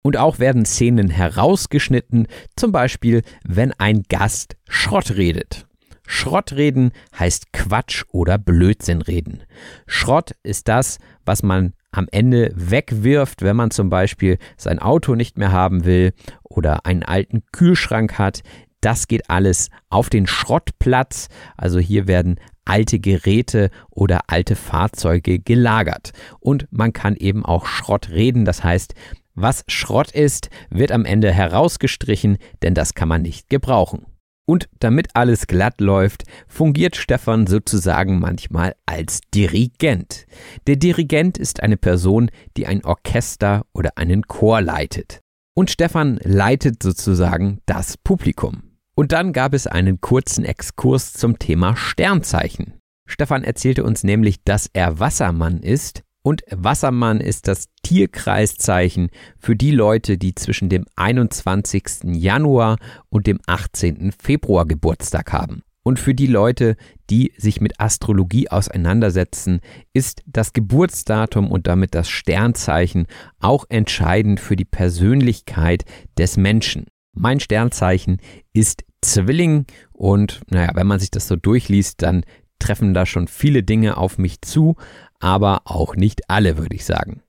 Und 0.02 0.18
auch 0.18 0.38
werden 0.38 0.66
Szenen 0.66 1.08
herausgeschnitten, 1.08 2.26
zum 2.56 2.72
Beispiel 2.72 3.22
wenn 3.46 3.72
ein 3.72 4.02
Gast 4.08 4.56
Schrott 4.68 5.12
redet. 5.12 5.66
Schrottreden 6.06 6.92
heißt 7.18 7.52
Quatsch 7.52 8.04
oder 8.12 8.36
Blödsinn 8.38 9.00
reden. 9.00 9.42
Schrott 9.86 10.32
ist 10.42 10.68
das, 10.68 10.98
was 11.24 11.42
man 11.42 11.72
am 11.92 12.08
Ende 12.10 12.52
wegwirft, 12.54 13.42
wenn 13.42 13.56
man 13.56 13.70
zum 13.70 13.88
Beispiel 13.88 14.38
sein 14.56 14.78
Auto 14.78 15.14
nicht 15.14 15.38
mehr 15.38 15.52
haben 15.52 15.84
will 15.84 16.12
oder 16.42 16.84
einen 16.86 17.04
alten 17.04 17.44
Kühlschrank 17.52 18.18
hat. 18.18 18.42
Das 18.80 19.08
geht 19.08 19.30
alles 19.30 19.70
auf 19.88 20.10
den 20.10 20.26
Schrottplatz. 20.26 21.28
Also 21.56 21.78
hier 21.78 22.06
werden 22.06 22.38
alte 22.64 22.98
Geräte 22.98 23.70
oder 23.90 24.22
alte 24.28 24.56
Fahrzeuge 24.56 25.38
gelagert. 25.38 26.12
Und 26.40 26.66
man 26.70 26.92
kann 26.92 27.16
eben 27.16 27.44
auch 27.44 27.66
Schrott 27.66 28.10
reden, 28.10 28.44
das 28.44 28.64
heißt, 28.64 28.94
was 29.34 29.64
Schrott 29.66 30.12
ist, 30.12 30.48
wird 30.70 30.92
am 30.92 31.04
Ende 31.04 31.32
herausgestrichen, 31.32 32.38
denn 32.62 32.74
das 32.74 32.94
kann 32.94 33.08
man 33.08 33.22
nicht 33.22 33.48
gebrauchen. 33.48 34.06
Und 34.46 34.68
damit 34.78 35.08
alles 35.14 35.46
glatt 35.46 35.80
läuft, 35.80 36.24
fungiert 36.46 36.96
Stefan 36.96 37.46
sozusagen 37.46 38.20
manchmal 38.20 38.74
als 38.84 39.20
Dirigent. 39.34 40.26
Der 40.66 40.76
Dirigent 40.76 41.38
ist 41.38 41.62
eine 41.62 41.78
Person, 41.78 42.30
die 42.56 42.66
ein 42.66 42.84
Orchester 42.84 43.64
oder 43.72 43.96
einen 43.96 44.22
Chor 44.28 44.60
leitet. 44.60 45.20
Und 45.56 45.70
Stefan 45.70 46.18
leitet 46.22 46.82
sozusagen 46.82 47.60
das 47.64 47.96
Publikum. 47.96 48.73
Und 48.94 49.12
dann 49.12 49.32
gab 49.32 49.54
es 49.54 49.66
einen 49.66 50.00
kurzen 50.00 50.44
Exkurs 50.44 51.12
zum 51.12 51.38
Thema 51.38 51.76
Sternzeichen. 51.76 52.74
Stefan 53.06 53.44
erzählte 53.44 53.84
uns 53.84 54.04
nämlich, 54.04 54.42
dass 54.44 54.70
er 54.72 54.98
Wassermann 54.98 55.60
ist 55.60 56.02
und 56.22 56.42
Wassermann 56.50 57.20
ist 57.20 57.48
das 57.48 57.66
Tierkreiszeichen 57.82 59.10
für 59.38 59.56
die 59.56 59.72
Leute, 59.72 60.16
die 60.16 60.34
zwischen 60.34 60.70
dem 60.70 60.86
21. 60.96 62.04
Januar 62.04 62.78
und 63.10 63.26
dem 63.26 63.40
18. 63.46 64.12
Februar 64.12 64.64
Geburtstag 64.64 65.32
haben. 65.32 65.62
Und 65.82 65.98
für 65.98 66.14
die 66.14 66.26
Leute, 66.26 66.76
die 67.10 67.34
sich 67.36 67.60
mit 67.60 67.78
Astrologie 67.78 68.48
auseinandersetzen, 68.48 69.60
ist 69.92 70.22
das 70.24 70.54
Geburtsdatum 70.54 71.50
und 71.50 71.66
damit 71.66 71.94
das 71.94 72.08
Sternzeichen 72.08 73.06
auch 73.38 73.66
entscheidend 73.68 74.40
für 74.40 74.56
die 74.56 74.64
Persönlichkeit 74.64 75.84
des 76.16 76.38
Menschen. 76.38 76.86
Mein 77.14 77.40
Sternzeichen 77.40 78.18
ist 78.52 78.84
Zwilling 79.00 79.66
und 79.92 80.40
naja, 80.50 80.70
wenn 80.74 80.86
man 80.86 80.98
sich 80.98 81.10
das 81.10 81.28
so 81.28 81.36
durchliest, 81.36 82.02
dann 82.02 82.24
treffen 82.58 82.94
da 82.94 83.06
schon 83.06 83.28
viele 83.28 83.62
Dinge 83.62 83.96
auf 83.96 84.18
mich 84.18 84.40
zu, 84.40 84.76
aber 85.20 85.62
auch 85.64 85.96
nicht 85.96 86.28
alle, 86.28 86.58
würde 86.58 86.74
ich 86.74 86.84
sagen. 86.84 87.22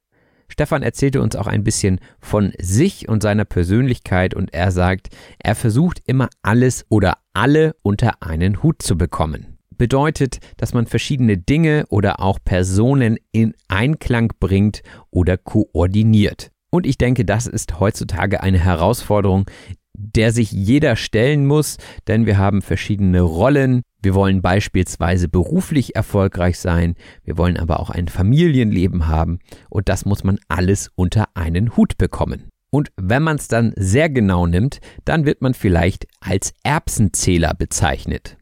Stefan 0.47 0.83
erzählte 0.83 1.21
uns 1.21 1.35
auch 1.35 1.47
ein 1.47 1.63
bisschen 1.63 1.99
von 2.19 2.53
sich 2.59 3.09
und 3.09 3.21
seiner 3.21 3.45
Persönlichkeit 3.45 4.33
und 4.33 4.53
er 4.53 4.71
sagt, 4.71 5.09
er 5.39 5.55
versucht 5.55 6.01
immer 6.05 6.29
alles 6.43 6.85
oder 6.89 7.17
alle 7.33 7.75
unter 7.81 8.21
einen 8.21 8.63
Hut 8.63 8.81
zu 8.81 8.97
bekommen. 8.97 9.57
Bedeutet, 9.77 10.39
dass 10.57 10.73
man 10.73 10.87
verschiedene 10.87 11.37
Dinge 11.37 11.85
oder 11.89 12.21
auch 12.21 12.39
Personen 12.43 13.17
in 13.31 13.53
Einklang 13.67 14.31
bringt 14.39 14.83
oder 15.09 15.37
koordiniert. 15.37 16.51
Und 16.75 16.85
ich 16.85 16.97
denke, 16.97 17.23
das 17.23 17.47
ist 17.47 17.79
heutzutage 17.79 18.43
eine 18.43 18.59
Herausforderung, 18.59 19.49
der 19.93 20.33
sich 20.33 20.51
jeder 20.51 20.97
stellen 20.97 21.45
muss, 21.45 21.77
denn 22.07 22.25
wir 22.25 22.37
haben 22.37 22.61
verschiedene 22.61 23.21
Rollen. 23.21 23.81
Wir 24.01 24.13
wollen 24.13 24.41
beispielsweise 24.41 25.29
beruflich 25.29 25.95
erfolgreich 25.95 26.59
sein, 26.59 26.95
wir 27.23 27.37
wollen 27.37 27.55
aber 27.55 27.79
auch 27.79 27.91
ein 27.91 28.09
Familienleben 28.09 29.07
haben 29.07 29.39
und 29.69 29.87
das 29.87 30.03
muss 30.03 30.25
man 30.25 30.37
alles 30.49 30.91
unter 30.95 31.29
einen 31.33 31.77
Hut 31.77 31.97
bekommen. 31.97 32.49
Und 32.71 32.91
wenn 32.97 33.23
man 33.23 33.37
es 33.37 33.47
dann 33.47 33.71
sehr 33.77 34.09
genau 34.09 34.45
nimmt, 34.45 34.79
dann 35.05 35.25
wird 35.25 35.41
man 35.41 35.53
vielleicht 35.53 36.07
als 36.19 36.53
Erbsenzähler 36.63 37.53
bezeichnet. 37.53 38.35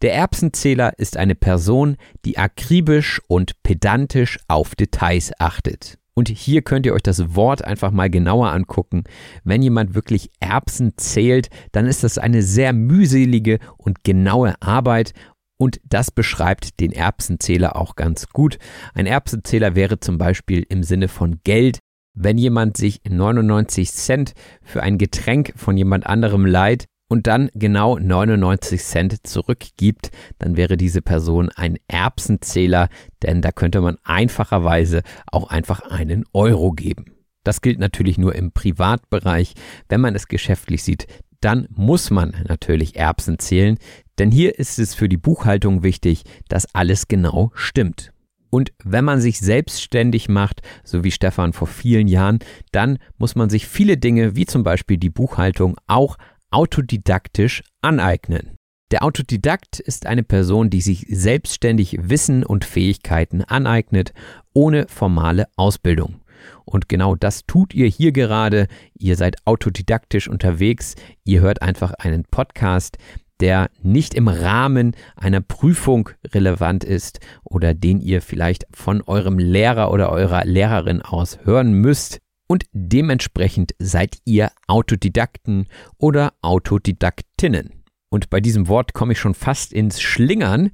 Der 0.00 0.14
Erbsenzähler 0.14 0.96
ist 0.96 1.16
eine 1.16 1.34
Person, 1.34 1.96
die 2.24 2.38
akribisch 2.38 3.20
und 3.26 3.60
pedantisch 3.64 4.38
auf 4.46 4.76
Details 4.76 5.32
achtet. 5.40 5.99
Und 6.14 6.28
hier 6.28 6.62
könnt 6.62 6.86
ihr 6.86 6.94
euch 6.94 7.02
das 7.02 7.34
Wort 7.34 7.64
einfach 7.64 7.90
mal 7.92 8.10
genauer 8.10 8.52
angucken. 8.52 9.04
Wenn 9.44 9.62
jemand 9.62 9.94
wirklich 9.94 10.30
Erbsen 10.40 10.92
zählt, 10.96 11.48
dann 11.72 11.86
ist 11.86 12.04
das 12.04 12.18
eine 12.18 12.42
sehr 12.42 12.72
mühselige 12.72 13.58
und 13.76 14.04
genaue 14.04 14.60
Arbeit. 14.60 15.12
Und 15.56 15.80
das 15.84 16.10
beschreibt 16.10 16.80
den 16.80 16.92
Erbsenzähler 16.92 17.76
auch 17.76 17.94
ganz 17.94 18.28
gut. 18.28 18.58
Ein 18.94 19.06
Erbsenzähler 19.06 19.74
wäre 19.74 20.00
zum 20.00 20.18
Beispiel 20.18 20.64
im 20.68 20.82
Sinne 20.82 21.08
von 21.08 21.40
Geld. 21.44 21.78
Wenn 22.14 22.38
jemand 22.38 22.76
sich 22.76 23.00
99 23.08 23.92
Cent 23.92 24.32
für 24.62 24.82
ein 24.82 24.98
Getränk 24.98 25.52
von 25.56 25.76
jemand 25.76 26.06
anderem 26.06 26.44
leiht, 26.44 26.86
und 27.10 27.26
dann 27.26 27.50
genau 27.54 27.98
99 27.98 28.80
Cent 28.82 29.26
zurückgibt, 29.26 30.10
dann 30.38 30.56
wäre 30.56 30.76
diese 30.76 31.02
Person 31.02 31.50
ein 31.50 31.76
Erbsenzähler, 31.88 32.88
denn 33.22 33.42
da 33.42 33.50
könnte 33.50 33.80
man 33.80 33.96
einfacherweise 34.04 35.02
auch 35.26 35.50
einfach 35.50 35.80
einen 35.80 36.24
Euro 36.32 36.70
geben. 36.70 37.16
Das 37.42 37.62
gilt 37.62 37.80
natürlich 37.80 38.16
nur 38.16 38.36
im 38.36 38.52
Privatbereich. 38.52 39.54
Wenn 39.88 40.00
man 40.00 40.14
es 40.14 40.28
geschäftlich 40.28 40.84
sieht, 40.84 41.08
dann 41.40 41.66
muss 41.70 42.10
man 42.10 42.32
natürlich 42.46 42.96
Erbsen 42.96 43.40
zählen, 43.40 43.78
denn 44.18 44.30
hier 44.30 44.58
ist 44.58 44.78
es 44.78 44.94
für 44.94 45.08
die 45.08 45.16
Buchhaltung 45.16 45.82
wichtig, 45.82 46.22
dass 46.48 46.72
alles 46.74 47.08
genau 47.08 47.50
stimmt. 47.54 48.12
Und 48.50 48.72
wenn 48.84 49.04
man 49.04 49.20
sich 49.20 49.40
selbstständig 49.40 50.28
macht, 50.28 50.60
so 50.84 51.02
wie 51.02 51.10
Stefan 51.10 51.52
vor 51.52 51.66
vielen 51.66 52.06
Jahren, 52.06 52.38
dann 52.70 52.98
muss 53.16 53.34
man 53.34 53.50
sich 53.50 53.66
viele 53.66 53.96
Dinge, 53.96 54.36
wie 54.36 54.46
zum 54.46 54.62
Beispiel 54.62 54.98
die 54.98 55.10
Buchhaltung, 55.10 55.76
auch 55.86 56.16
autodidaktisch 56.50 57.62
aneignen. 57.80 58.56
Der 58.90 59.04
Autodidakt 59.04 59.78
ist 59.78 60.06
eine 60.06 60.24
Person, 60.24 60.68
die 60.68 60.80
sich 60.80 61.06
selbstständig 61.08 61.98
Wissen 62.10 62.44
und 62.44 62.64
Fähigkeiten 62.64 63.42
aneignet, 63.42 64.12
ohne 64.52 64.86
formale 64.88 65.46
Ausbildung. 65.56 66.20
Und 66.64 66.88
genau 66.88 67.14
das 67.14 67.46
tut 67.46 67.72
ihr 67.72 67.86
hier 67.86 68.10
gerade. 68.10 68.66
Ihr 68.98 69.16
seid 69.16 69.36
autodidaktisch 69.46 70.28
unterwegs. 70.28 70.96
Ihr 71.24 71.40
hört 71.40 71.62
einfach 71.62 71.92
einen 71.92 72.24
Podcast, 72.24 72.98
der 73.40 73.70
nicht 73.80 74.14
im 74.14 74.26
Rahmen 74.26 74.96
einer 75.16 75.40
Prüfung 75.40 76.10
relevant 76.26 76.82
ist 76.82 77.20
oder 77.44 77.74
den 77.74 78.00
ihr 78.00 78.22
vielleicht 78.22 78.66
von 78.72 79.02
eurem 79.02 79.38
Lehrer 79.38 79.92
oder 79.92 80.10
eurer 80.10 80.44
Lehrerin 80.44 81.00
aus 81.00 81.38
hören 81.44 81.72
müsst 81.72 82.20
und 82.50 82.64
dementsprechend 82.72 83.76
seid 83.78 84.18
ihr 84.24 84.50
Autodidakten 84.66 85.68
oder 85.98 86.32
Autodidaktinnen. 86.42 87.84
Und 88.08 88.28
bei 88.28 88.40
diesem 88.40 88.66
Wort 88.66 88.92
komme 88.92 89.12
ich 89.12 89.20
schon 89.20 89.34
fast 89.34 89.72
ins 89.72 90.00
Schlingern. 90.00 90.72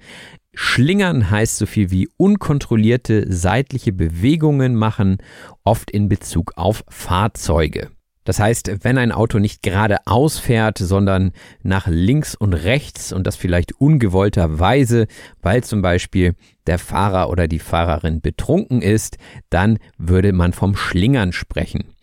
Schlingern 0.54 1.30
heißt 1.30 1.58
so 1.58 1.66
viel 1.66 1.90
wie 1.90 2.08
unkontrollierte 2.16 3.30
seitliche 3.30 3.92
Bewegungen 3.92 4.74
machen, 4.74 5.18
oft 5.64 5.90
in 5.90 6.08
Bezug 6.08 6.54
auf 6.56 6.82
Fahrzeuge. 6.88 7.90
Das 8.26 8.40
heißt, 8.40 8.84
wenn 8.84 8.98
ein 8.98 9.12
Auto 9.12 9.38
nicht 9.38 9.62
geradeaus 9.62 10.38
fährt, 10.38 10.78
sondern 10.78 11.30
nach 11.62 11.86
links 11.86 12.34
und 12.34 12.54
rechts 12.54 13.12
und 13.12 13.24
das 13.24 13.36
vielleicht 13.36 13.80
ungewollterweise, 13.80 15.06
weil 15.40 15.62
zum 15.62 15.80
Beispiel 15.80 16.34
der 16.66 16.80
Fahrer 16.80 17.30
oder 17.30 17.46
die 17.46 17.60
Fahrerin 17.60 18.20
betrunken 18.20 18.82
ist, 18.82 19.16
dann 19.48 19.78
würde 19.96 20.32
man 20.32 20.52
vom 20.52 20.74
Schlingern 20.76 21.32
sprechen. 21.32 21.94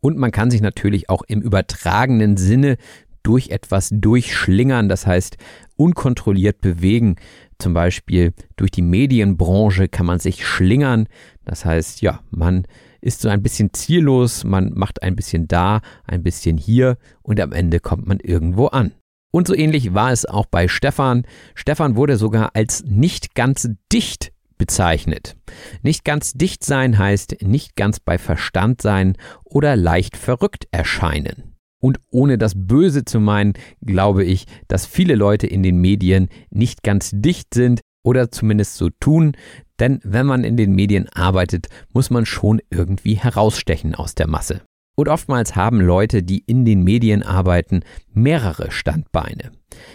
Und 0.00 0.16
man 0.16 0.30
kann 0.30 0.52
sich 0.52 0.60
natürlich 0.60 1.10
auch 1.10 1.22
im 1.26 1.42
übertragenen 1.42 2.36
Sinne 2.36 2.76
durch 3.24 3.48
etwas 3.48 3.90
durchschlingern, 3.92 4.88
das 4.88 5.04
heißt 5.04 5.36
unkontrolliert 5.74 6.60
bewegen. 6.60 7.16
Zum 7.58 7.74
Beispiel 7.74 8.34
durch 8.54 8.70
die 8.70 8.82
Medienbranche 8.82 9.88
kann 9.88 10.06
man 10.06 10.20
sich 10.20 10.46
schlingern. 10.46 11.08
Das 11.44 11.64
heißt, 11.64 12.02
ja, 12.02 12.20
man 12.30 12.68
ist 13.06 13.20
so 13.20 13.28
ein 13.28 13.42
bisschen 13.42 13.72
ziellos, 13.72 14.44
man 14.44 14.72
macht 14.74 15.02
ein 15.02 15.14
bisschen 15.14 15.46
da, 15.46 15.80
ein 16.04 16.22
bisschen 16.22 16.58
hier 16.58 16.98
und 17.22 17.40
am 17.40 17.52
Ende 17.52 17.78
kommt 17.78 18.06
man 18.06 18.18
irgendwo 18.18 18.66
an. 18.66 18.92
Und 19.32 19.46
so 19.46 19.54
ähnlich 19.54 19.94
war 19.94 20.12
es 20.12 20.26
auch 20.26 20.46
bei 20.46 20.66
Stefan. 20.66 21.24
Stefan 21.54 21.94
wurde 21.94 22.16
sogar 22.16 22.50
als 22.54 22.84
nicht 22.84 23.34
ganz 23.34 23.68
dicht 23.92 24.32
bezeichnet. 24.58 25.36
Nicht 25.82 26.04
ganz 26.04 26.32
dicht 26.32 26.64
sein 26.64 26.98
heißt 26.98 27.42
nicht 27.42 27.76
ganz 27.76 28.00
bei 28.00 28.18
Verstand 28.18 28.82
sein 28.82 29.16
oder 29.44 29.76
leicht 29.76 30.16
verrückt 30.16 30.66
erscheinen. 30.70 31.54
Und 31.80 32.00
ohne 32.10 32.38
das 32.38 32.54
Böse 32.56 33.04
zu 33.04 33.20
meinen, 33.20 33.52
glaube 33.82 34.24
ich, 34.24 34.46
dass 34.66 34.86
viele 34.86 35.14
Leute 35.14 35.46
in 35.46 35.62
den 35.62 35.80
Medien 35.80 36.28
nicht 36.50 36.82
ganz 36.82 37.10
dicht 37.14 37.54
sind 37.54 37.82
oder 38.02 38.30
zumindest 38.30 38.76
so 38.76 38.88
tun, 38.88 39.36
denn 39.80 40.00
wenn 40.02 40.26
man 40.26 40.44
in 40.44 40.56
den 40.56 40.74
Medien 40.74 41.08
arbeitet, 41.08 41.68
muss 41.92 42.10
man 42.10 42.26
schon 42.26 42.60
irgendwie 42.70 43.14
herausstechen 43.14 43.94
aus 43.94 44.14
der 44.14 44.26
Masse. 44.26 44.62
Und 44.98 45.08
oftmals 45.08 45.54
haben 45.54 45.80
Leute, 45.80 46.22
die 46.22 46.38
in 46.38 46.64
den 46.64 46.82
Medien 46.82 47.22
arbeiten, 47.22 47.82
mehrere 48.14 48.70
Standbeine. 48.70 49.52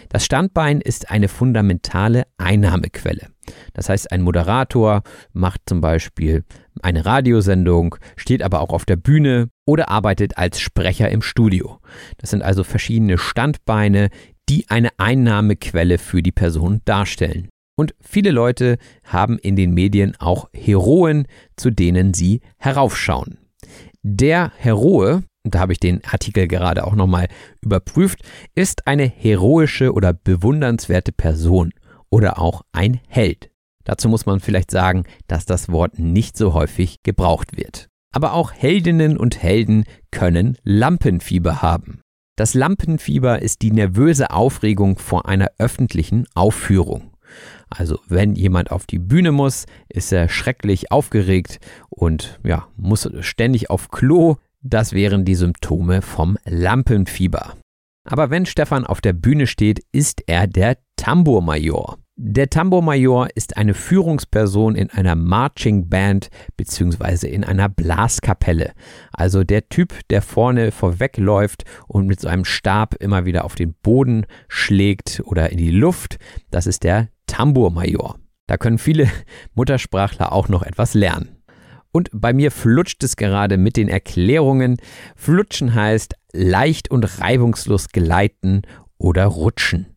Das 0.08 0.24
Standbein 0.24 0.80
ist 0.80 1.10
eine 1.10 1.26
fundamentale 1.26 2.24
Einnahmequelle. 2.38 3.28
Das 3.72 3.88
heißt, 3.88 4.12
ein 4.12 4.22
Moderator 4.22 5.02
macht 5.32 5.62
zum 5.66 5.80
Beispiel 5.80 6.44
eine 6.82 7.04
Radiosendung, 7.04 7.96
steht 8.16 8.44
aber 8.44 8.60
auch 8.60 8.70
auf 8.70 8.84
der 8.84 8.94
Bühne 8.94 9.48
oder 9.66 9.88
arbeitet 9.88 10.38
als 10.38 10.60
Sprecher 10.60 11.10
im 11.10 11.20
Studio. 11.20 11.80
Das 12.18 12.30
sind 12.30 12.42
also 12.42 12.62
verschiedene 12.62 13.18
Standbeine, 13.18 14.08
die 14.48 14.66
eine 14.68 14.90
Einnahmequelle 14.98 15.98
für 15.98 16.22
die 16.22 16.32
Person 16.32 16.80
darstellen. 16.84 17.48
Und 17.82 17.96
viele 18.00 18.30
Leute 18.30 18.78
haben 19.02 19.40
in 19.40 19.56
den 19.56 19.74
Medien 19.74 20.14
auch 20.20 20.48
Heroen, 20.52 21.26
zu 21.56 21.72
denen 21.72 22.14
sie 22.14 22.40
heraufschauen. 22.58 23.38
Der 24.04 24.52
Heroe, 24.56 25.24
da 25.42 25.58
habe 25.58 25.72
ich 25.72 25.80
den 25.80 26.00
Artikel 26.04 26.46
gerade 26.46 26.86
auch 26.86 26.94
nochmal 26.94 27.26
überprüft, 27.60 28.20
ist 28.54 28.86
eine 28.86 29.04
heroische 29.04 29.94
oder 29.94 30.12
bewundernswerte 30.12 31.10
Person 31.10 31.72
oder 32.08 32.38
auch 32.38 32.62
ein 32.70 33.00
Held. 33.08 33.50
Dazu 33.82 34.08
muss 34.08 34.26
man 34.26 34.38
vielleicht 34.38 34.70
sagen, 34.70 35.02
dass 35.26 35.44
das 35.44 35.68
Wort 35.68 35.98
nicht 35.98 36.36
so 36.36 36.54
häufig 36.54 37.02
gebraucht 37.02 37.56
wird. 37.56 37.88
Aber 38.14 38.34
auch 38.34 38.52
Heldinnen 38.52 39.16
und 39.16 39.42
Helden 39.42 39.86
können 40.12 40.56
Lampenfieber 40.62 41.62
haben. 41.62 42.00
Das 42.36 42.54
Lampenfieber 42.54 43.42
ist 43.42 43.60
die 43.60 43.72
nervöse 43.72 44.30
Aufregung 44.30 44.98
vor 44.98 45.26
einer 45.26 45.48
öffentlichen 45.58 46.28
Aufführung. 46.36 47.11
Also 47.76 47.98
wenn 48.08 48.34
jemand 48.34 48.70
auf 48.70 48.86
die 48.86 48.98
Bühne 48.98 49.32
muss, 49.32 49.66
ist 49.88 50.12
er 50.12 50.28
schrecklich 50.28 50.92
aufgeregt 50.92 51.58
und 51.88 52.38
ja, 52.44 52.68
muss 52.76 53.08
ständig 53.20 53.70
auf 53.70 53.90
Klo. 53.90 54.36
Das 54.60 54.92
wären 54.92 55.24
die 55.24 55.34
Symptome 55.34 56.02
vom 56.02 56.38
Lampenfieber. 56.44 57.54
Aber 58.04 58.30
wenn 58.30 58.46
Stefan 58.46 58.86
auf 58.86 59.00
der 59.00 59.12
Bühne 59.12 59.46
steht, 59.46 59.80
ist 59.92 60.22
er 60.26 60.46
der 60.46 60.78
Tambourmajor. 60.96 61.98
Der 62.16 62.50
Tambourmajor 62.50 63.28
ist 63.34 63.56
eine 63.56 63.74
Führungsperson 63.74 64.74
in 64.74 64.90
einer 64.90 65.16
Marching 65.16 65.88
Band 65.88 66.28
bzw. 66.56 67.26
in 67.28 67.42
einer 67.42 67.68
Blaskapelle. 67.68 68.72
Also 69.12 69.44
der 69.44 69.68
Typ, 69.68 69.94
der 70.10 70.20
vorne 70.20 70.72
vorwegläuft 70.72 71.64
und 71.88 72.06
mit 72.06 72.20
so 72.20 72.28
einem 72.28 72.44
Stab 72.44 72.94
immer 72.96 73.24
wieder 73.24 73.44
auf 73.44 73.54
den 73.54 73.74
Boden 73.82 74.26
schlägt 74.48 75.22
oder 75.24 75.50
in 75.50 75.58
die 75.58 75.70
Luft, 75.70 76.18
das 76.50 76.66
ist 76.66 76.84
der 76.84 77.08
Tambourmajor. 77.32 78.18
Da 78.46 78.58
können 78.58 78.76
viele 78.76 79.08
Muttersprachler 79.54 80.32
auch 80.32 80.48
noch 80.48 80.62
etwas 80.62 80.92
lernen. 80.92 81.42
Und 81.90 82.10
bei 82.12 82.32
mir 82.32 82.50
flutscht 82.50 83.02
es 83.02 83.16
gerade 83.16 83.56
mit 83.56 83.76
den 83.76 83.88
Erklärungen. 83.88 84.76
Flutschen 85.16 85.74
heißt 85.74 86.14
leicht 86.32 86.90
und 86.90 87.20
reibungslos 87.20 87.88
gleiten 87.88 88.62
oder 88.98 89.26
rutschen. 89.26 89.96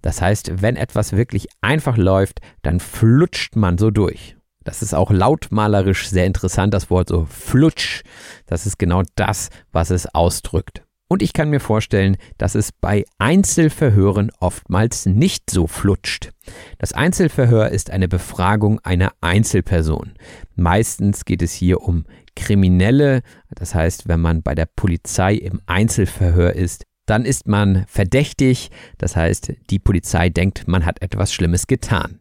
Das 0.00 0.22
heißt, 0.22 0.62
wenn 0.62 0.76
etwas 0.76 1.12
wirklich 1.12 1.48
einfach 1.60 1.96
läuft, 1.96 2.40
dann 2.62 2.78
flutscht 2.78 3.56
man 3.56 3.78
so 3.78 3.90
durch. 3.90 4.36
Das 4.62 4.82
ist 4.82 4.94
auch 4.94 5.10
lautmalerisch 5.10 6.08
sehr 6.08 6.26
interessant, 6.26 6.72
das 6.72 6.90
Wort 6.90 7.08
so 7.08 7.26
flutsch. 7.28 8.02
Das 8.46 8.66
ist 8.66 8.78
genau 8.78 9.02
das, 9.16 9.50
was 9.72 9.90
es 9.90 10.12
ausdrückt. 10.14 10.85
Und 11.08 11.22
ich 11.22 11.32
kann 11.32 11.50
mir 11.50 11.60
vorstellen, 11.60 12.16
dass 12.36 12.56
es 12.56 12.72
bei 12.72 13.04
Einzelverhören 13.18 14.32
oftmals 14.40 15.06
nicht 15.06 15.50
so 15.50 15.68
flutscht. 15.68 16.32
Das 16.78 16.92
Einzelverhör 16.92 17.70
ist 17.70 17.90
eine 17.90 18.08
Befragung 18.08 18.80
einer 18.80 19.12
Einzelperson. 19.20 20.14
Meistens 20.56 21.24
geht 21.24 21.42
es 21.42 21.52
hier 21.52 21.82
um 21.82 22.06
Kriminelle, 22.34 23.22
das 23.54 23.74
heißt, 23.74 24.08
wenn 24.08 24.20
man 24.20 24.42
bei 24.42 24.54
der 24.54 24.66
Polizei 24.66 25.34
im 25.34 25.60
Einzelverhör 25.66 26.54
ist, 26.54 26.84
dann 27.06 27.24
ist 27.24 27.46
man 27.46 27.84
verdächtig, 27.86 28.70
das 28.98 29.14
heißt, 29.14 29.52
die 29.70 29.78
Polizei 29.78 30.28
denkt, 30.28 30.66
man 30.66 30.84
hat 30.84 31.00
etwas 31.02 31.32
Schlimmes 31.32 31.68
getan. 31.68 32.20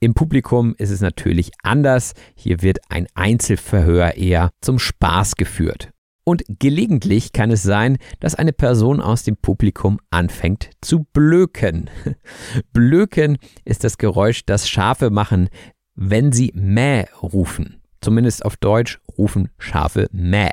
Im 0.00 0.14
Publikum 0.14 0.74
ist 0.76 0.90
es 0.90 1.00
natürlich 1.00 1.50
anders. 1.62 2.12
Hier 2.36 2.62
wird 2.62 2.78
ein 2.88 3.08
Einzelverhör 3.14 4.16
eher 4.16 4.50
zum 4.60 4.78
Spaß 4.78 5.34
geführt. 5.34 5.90
Und 6.28 6.42
gelegentlich 6.58 7.32
kann 7.32 7.50
es 7.50 7.62
sein, 7.62 7.96
dass 8.20 8.34
eine 8.34 8.52
Person 8.52 9.00
aus 9.00 9.22
dem 9.22 9.38
Publikum 9.38 9.98
anfängt 10.10 10.68
zu 10.82 11.06
blöken. 11.14 11.88
blöken 12.74 13.38
ist 13.64 13.82
das 13.82 13.96
Geräusch, 13.96 14.44
das 14.44 14.68
Schafe 14.68 15.08
machen, 15.08 15.48
wenn 15.94 16.30
sie 16.32 16.52
Mäh 16.54 17.06
rufen. 17.22 17.80
Zumindest 18.02 18.44
auf 18.44 18.58
Deutsch 18.58 19.00
rufen 19.16 19.48
Schafe 19.56 20.08
Mäh. 20.12 20.50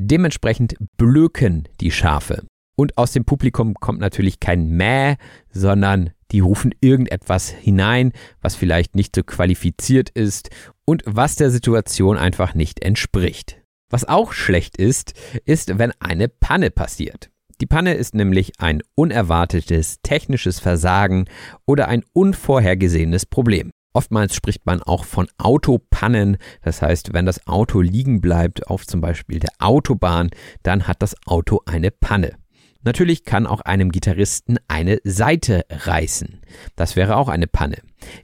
Dementsprechend 0.00 0.76
blöken 0.96 1.68
die 1.80 1.90
Schafe. 1.90 2.44
Und 2.76 2.96
aus 2.96 3.10
dem 3.10 3.24
Publikum 3.24 3.74
kommt 3.74 3.98
natürlich 3.98 4.38
kein 4.38 4.68
Mäh, 4.68 5.16
sondern 5.50 6.10
die 6.30 6.38
rufen 6.38 6.72
irgendetwas 6.80 7.48
hinein, 7.48 8.12
was 8.40 8.54
vielleicht 8.54 8.94
nicht 8.94 9.16
so 9.16 9.24
qualifiziert 9.24 10.10
ist 10.10 10.50
und 10.84 11.02
was 11.06 11.34
der 11.34 11.50
Situation 11.50 12.16
einfach 12.16 12.54
nicht 12.54 12.84
entspricht. 12.84 13.57
Was 13.90 14.06
auch 14.06 14.32
schlecht 14.32 14.76
ist, 14.76 15.14
ist, 15.46 15.78
wenn 15.78 15.92
eine 15.98 16.28
Panne 16.28 16.70
passiert. 16.70 17.30
Die 17.60 17.66
Panne 17.66 17.94
ist 17.94 18.14
nämlich 18.14 18.52
ein 18.58 18.82
unerwartetes 18.94 19.96
technisches 20.02 20.60
Versagen 20.60 21.24
oder 21.66 21.88
ein 21.88 22.04
unvorhergesehenes 22.12 23.26
Problem. 23.26 23.70
Oftmals 23.94 24.34
spricht 24.34 24.66
man 24.66 24.82
auch 24.82 25.04
von 25.04 25.26
Autopannen, 25.38 26.36
das 26.62 26.82
heißt, 26.82 27.14
wenn 27.14 27.26
das 27.26 27.46
Auto 27.46 27.80
liegen 27.80 28.20
bleibt 28.20 28.68
auf 28.68 28.86
zum 28.86 29.00
Beispiel 29.00 29.40
der 29.40 29.50
Autobahn, 29.58 30.30
dann 30.62 30.86
hat 30.86 31.02
das 31.02 31.16
Auto 31.26 31.62
eine 31.64 31.90
Panne. 31.90 32.36
Natürlich 32.84 33.24
kann 33.24 33.46
auch 33.46 33.60
einem 33.60 33.90
Gitarristen 33.90 34.56
eine 34.68 34.98
Seite 35.02 35.64
reißen. 35.68 36.40
Das 36.76 36.94
wäre 36.94 37.16
auch 37.16 37.28
eine 37.28 37.48
Panne. 37.48 37.78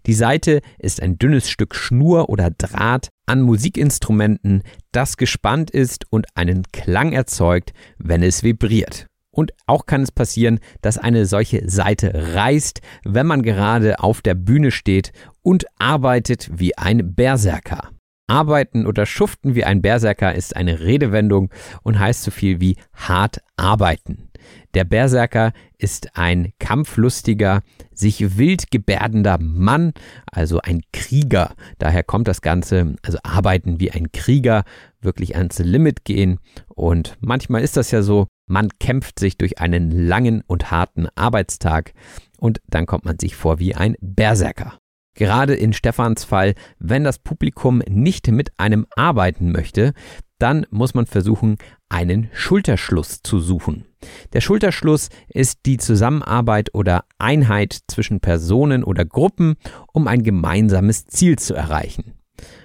Die 0.07 0.15
Seite 0.15 0.61
ist 0.79 1.03
ein 1.03 1.19
dünnes 1.19 1.51
Stück 1.51 1.75
Schnur 1.75 2.29
oder 2.29 2.51
Draht 2.51 3.09
an 3.27 3.43
Musikinstrumenten, 3.43 4.63
das 4.93 5.17
gespannt 5.17 5.71
ist 5.71 6.07
und 6.11 6.27
einen 6.35 6.63
Klang 6.73 7.13
erzeugt, 7.13 7.73
wenn 7.99 8.23
es 8.23 8.45
vibriert. 8.45 9.07
Und 9.31 9.53
auch 9.67 9.87
kann 9.87 10.03
es 10.03 10.13
passieren, 10.13 10.61
dass 10.81 10.99
eine 10.99 11.27
solche 11.27 11.69
Seite 11.69 12.13
reißt, 12.15 12.81
wenn 13.05 13.27
man 13.27 13.43
gerade 13.43 13.99
auf 13.99 14.23
der 14.23 14.35
Bühne 14.35 14.71
steht 14.71 15.13
und 15.43 15.67
arbeitet 15.79 16.49
wie 16.55 16.79
ein 16.79 17.15
Berserker. 17.17 17.91
Arbeiten 18.29 18.87
oder 18.87 19.05
schuften 19.05 19.55
wie 19.55 19.65
ein 19.65 19.83
Berserker 19.83 20.35
ist 20.35 20.57
eine 20.57 20.81
Redewendung 20.81 21.51
und 21.83 21.99
heißt 21.99 22.23
so 22.23 22.31
viel 22.31 22.61
wie 22.61 22.77
hart 22.95 23.41
arbeiten. 23.57 24.31
Der 24.75 24.85
Berserker 24.85 25.53
ist 25.79 26.17
ein 26.17 26.53
kampflustiger, 26.59 27.63
sich 27.95 28.37
wild 28.39 28.71
gebärdender 28.71 29.39
Mann, 29.39 29.93
also 30.27 30.61
ein 30.61 30.83
Krieger. 30.93 31.55
Daher 31.79 32.03
kommt 32.03 32.29
das 32.29 32.41
Ganze, 32.41 32.97
also 33.03 33.19
arbeiten 33.23 33.81
wie 33.81 33.91
ein 33.91 34.13
Krieger, 34.13 34.65
wirklich 35.01 35.37
ans 35.37 35.59
Limit 35.59 36.05
gehen. 36.05 36.39
Und 36.69 37.17
manchmal 37.21 37.63
ist 37.63 37.77
das 37.77 37.91
ja 37.91 38.03
so, 38.03 38.27
man 38.47 38.69
kämpft 38.79 39.19
sich 39.19 39.39
durch 39.39 39.59
einen 39.61 39.91
langen 39.91 40.43
und 40.47 40.71
harten 40.71 41.09
Arbeitstag 41.15 41.93
und 42.39 42.61
dann 42.69 42.87
kommt 42.87 43.05
man 43.05 43.19
sich 43.19 43.37
vor 43.37 43.59
wie 43.59 43.75
ein 43.75 43.97
Berserker. 44.01 44.79
Gerade 45.15 45.55
in 45.55 45.73
Stefans 45.73 46.25
Fall, 46.25 46.55
wenn 46.79 47.05
das 47.05 47.21
Publikum 47.21 47.83
nicht 47.89 48.27
mit 48.29 48.51
einem 48.59 48.87
arbeiten 48.97 49.53
möchte, 49.53 49.95
dann 50.39 50.67
muss 50.71 50.95
man 50.95 51.07
versuchen, 51.07 51.57
einen 51.89 52.29
Schulterschluss 52.33 53.23
zu 53.23 53.39
suchen. 53.39 53.85
Der 54.33 54.41
Schulterschluss 54.41 55.09
ist 55.29 55.61
die 55.67 55.77
Zusammenarbeit 55.77 56.75
oder 56.75 57.05
Einheit 57.19 57.79
zwischen 57.89 58.21
Personen 58.21 58.85
oder 58.85 59.05
Gruppen, 59.05 59.57
um 59.93 60.09
ein 60.09 60.23
gemeinsames 60.23 61.07
Ziel 61.07 61.39
zu 61.39 61.55
erreichen. 61.55 62.15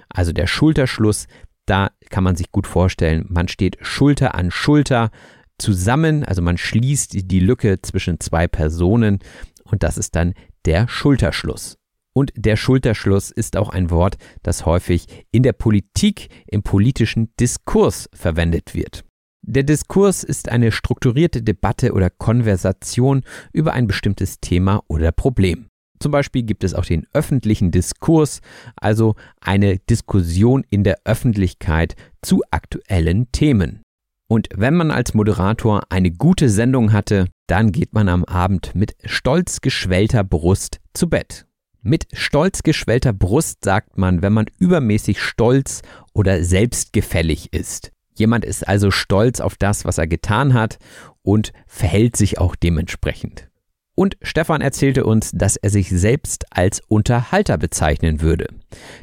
Also 0.08 0.32
der 0.32 0.46
Schulterschluss, 0.46 1.26
da 1.66 1.90
kann 2.10 2.24
man 2.24 2.36
sich 2.36 2.50
gut 2.50 2.66
vorstellen, 2.66 3.26
man 3.28 3.48
steht 3.48 3.78
Schulter 3.80 4.34
an 4.34 4.50
Schulter 4.50 5.10
zusammen, 5.58 6.24
also 6.24 6.42
man 6.42 6.58
schließt 6.58 7.30
die 7.30 7.40
Lücke 7.40 7.80
zwischen 7.82 8.18
zwei 8.18 8.48
Personen 8.48 9.20
und 9.64 9.82
das 9.82 9.98
ist 9.98 10.16
dann 10.16 10.34
der 10.64 10.88
Schulterschluss. 10.88 11.76
Und 12.12 12.32
der 12.34 12.56
Schulterschluss 12.56 13.30
ist 13.30 13.56
auch 13.56 13.68
ein 13.68 13.90
Wort, 13.90 14.16
das 14.42 14.66
häufig 14.66 15.06
in 15.30 15.42
der 15.44 15.52
Politik, 15.52 16.28
im 16.46 16.62
politischen 16.62 17.32
Diskurs 17.38 18.08
verwendet 18.12 18.74
wird. 18.74 19.04
Der 19.42 19.62
Diskurs 19.62 20.22
ist 20.22 20.48
eine 20.48 20.70
strukturierte 20.70 21.42
Debatte 21.42 21.92
oder 21.92 22.10
Konversation 22.10 23.22
über 23.52 23.72
ein 23.72 23.86
bestimmtes 23.86 24.40
Thema 24.40 24.82
oder 24.86 25.12
Problem. 25.12 25.66
Zum 25.98 26.12
Beispiel 26.12 26.42
gibt 26.42 26.64
es 26.64 26.74
auch 26.74 26.84
den 26.84 27.06
öffentlichen 27.12 27.70
Diskurs, 27.70 28.40
also 28.76 29.16
eine 29.40 29.78
Diskussion 29.78 30.64
in 30.70 30.84
der 30.84 31.00
Öffentlichkeit 31.04 31.94
zu 32.22 32.42
aktuellen 32.50 33.30
Themen. 33.32 33.82
Und 34.28 34.48
wenn 34.54 34.76
man 34.76 34.90
als 34.90 35.14
Moderator 35.14 35.82
eine 35.90 36.10
gute 36.10 36.48
Sendung 36.48 36.92
hatte, 36.92 37.26
dann 37.48 37.72
geht 37.72 37.92
man 37.92 38.08
am 38.08 38.24
Abend 38.24 38.74
mit 38.74 38.94
stolz 39.04 39.60
geschwellter 39.60 40.22
Brust 40.22 40.80
zu 40.94 41.08
Bett. 41.10 41.46
Mit 41.82 42.06
stolz 42.12 42.62
geschwellter 42.62 43.12
Brust 43.12 43.64
sagt 43.64 43.98
man, 43.98 44.22
wenn 44.22 44.32
man 44.32 44.46
übermäßig 44.58 45.20
stolz 45.20 45.82
oder 46.14 46.44
selbstgefällig 46.44 47.52
ist. 47.52 47.90
Jemand 48.14 48.44
ist 48.44 48.66
also 48.66 48.90
stolz 48.90 49.40
auf 49.40 49.56
das, 49.56 49.84
was 49.84 49.98
er 49.98 50.06
getan 50.06 50.54
hat 50.54 50.78
und 51.22 51.52
verhält 51.66 52.16
sich 52.16 52.38
auch 52.38 52.56
dementsprechend. 52.56 53.48
Und 53.94 54.16
Stefan 54.22 54.62
erzählte 54.62 55.04
uns, 55.04 55.30
dass 55.34 55.56
er 55.56 55.68
sich 55.68 55.90
selbst 55.90 56.46
als 56.50 56.80
Unterhalter 56.88 57.58
bezeichnen 57.58 58.22
würde. 58.22 58.46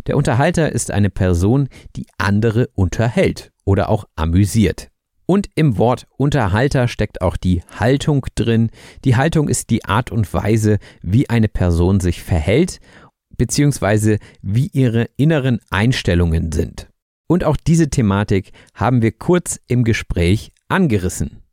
Der 0.08 0.18
Unterhalter 0.18 0.72
ist 0.72 0.92
eine 0.92 1.10
Person, 1.10 1.70
die 1.96 2.08
andere 2.18 2.70
unterhält 2.74 3.52
oder 3.64 3.90
auch 3.90 4.06
amüsiert. 4.16 4.90
Und 5.28 5.50
im 5.56 5.78
Wort 5.78 6.08
Unterhalter 6.18 6.88
steckt 6.88 7.22
auch 7.22 7.38
die 7.38 7.62
Haltung 7.80 8.26
drin. 8.34 8.72
Die 9.04 9.18
Haltung 9.18 9.50
ist 9.50 9.70
die 9.70 9.86
Art 9.86 10.10
und 10.10 10.34
Weise, 10.34 10.80
wie 11.02 11.30
eine 11.30 11.50
Person 11.50 12.00
sich 12.00 12.24
verhält, 12.24 12.80
beziehungsweise 13.38 14.18
wie 14.42 14.68
ihre 14.74 15.10
inneren 15.18 15.60
Einstellungen 15.70 16.52
sind. 16.54 16.87
Und 17.28 17.44
auch 17.44 17.58
diese 17.58 17.90
Thematik 17.90 18.52
haben 18.74 19.02
wir 19.02 19.12
kurz 19.12 19.60
im 19.68 19.84
Gespräch 19.84 20.52
angerissen. 20.70 21.44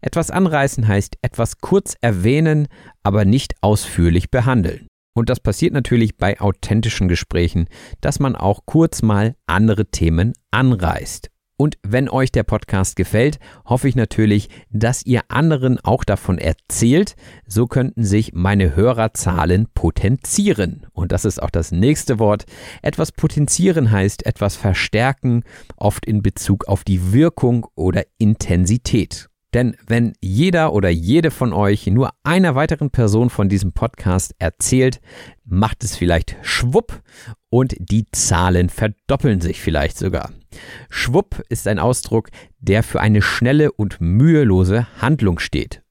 Etwas 0.00 0.30
anreißen 0.30 0.86
heißt 0.86 1.18
etwas 1.22 1.58
kurz 1.58 1.96
erwähnen, 2.00 2.68
aber 3.02 3.24
nicht 3.24 3.54
ausführlich 3.60 4.30
behandeln. 4.30 4.86
Und 5.16 5.30
das 5.30 5.40
passiert 5.40 5.72
natürlich 5.72 6.16
bei 6.16 6.40
authentischen 6.40 7.08
Gesprächen, 7.08 7.68
dass 8.02 8.20
man 8.20 8.36
auch 8.36 8.66
kurz 8.66 9.02
mal 9.02 9.34
andere 9.46 9.86
Themen 9.86 10.34
anreißt. 10.50 11.30
Und 11.56 11.78
wenn 11.82 12.08
euch 12.08 12.32
der 12.32 12.42
Podcast 12.42 12.96
gefällt, 12.96 13.38
hoffe 13.64 13.88
ich 13.88 13.96
natürlich, 13.96 14.50
dass 14.70 15.06
ihr 15.06 15.22
anderen 15.28 15.78
auch 15.80 16.04
davon 16.04 16.38
erzählt. 16.38 17.16
So 17.46 17.66
könnten 17.66 18.04
sich 18.04 18.32
meine 18.34 18.76
Hörerzahlen 18.76 19.68
potenzieren. 19.74 20.86
Und 20.92 21.12
das 21.12 21.24
ist 21.24 21.42
auch 21.42 21.50
das 21.50 21.72
nächste 21.72 22.18
Wort. 22.18 22.44
Etwas 22.82 23.10
potenzieren 23.10 23.90
heißt 23.90 24.26
etwas 24.26 24.56
verstärken, 24.56 25.44
oft 25.76 26.04
in 26.04 26.22
Bezug 26.22 26.68
auf 26.68 26.84
die 26.84 27.12
Wirkung 27.12 27.66
oder 27.74 28.04
Intensität. 28.18 29.30
Denn 29.54 29.76
wenn 29.86 30.12
jeder 30.20 30.72
oder 30.72 30.90
jede 30.90 31.30
von 31.30 31.52
euch 31.52 31.86
nur 31.86 32.10
einer 32.24 32.54
weiteren 32.54 32.90
Person 32.90 33.30
von 33.30 33.48
diesem 33.48 33.72
Podcast 33.72 34.34
erzählt, 34.38 35.00
macht 35.44 35.84
es 35.84 35.96
vielleicht 35.96 36.36
schwupp 36.42 37.02
und 37.48 37.74
die 37.78 38.06
Zahlen 38.12 38.68
verdoppeln 38.68 39.40
sich 39.40 39.60
vielleicht 39.60 39.96
sogar. 39.96 40.30
Schwupp 40.90 41.42
ist 41.48 41.66
ein 41.68 41.78
Ausdruck, 41.78 42.30
der 42.58 42.82
für 42.82 43.00
eine 43.00 43.22
schnelle 43.22 43.72
und 43.72 44.00
mühelose 44.00 44.86
Handlung 45.00 45.38
steht. 45.38 45.82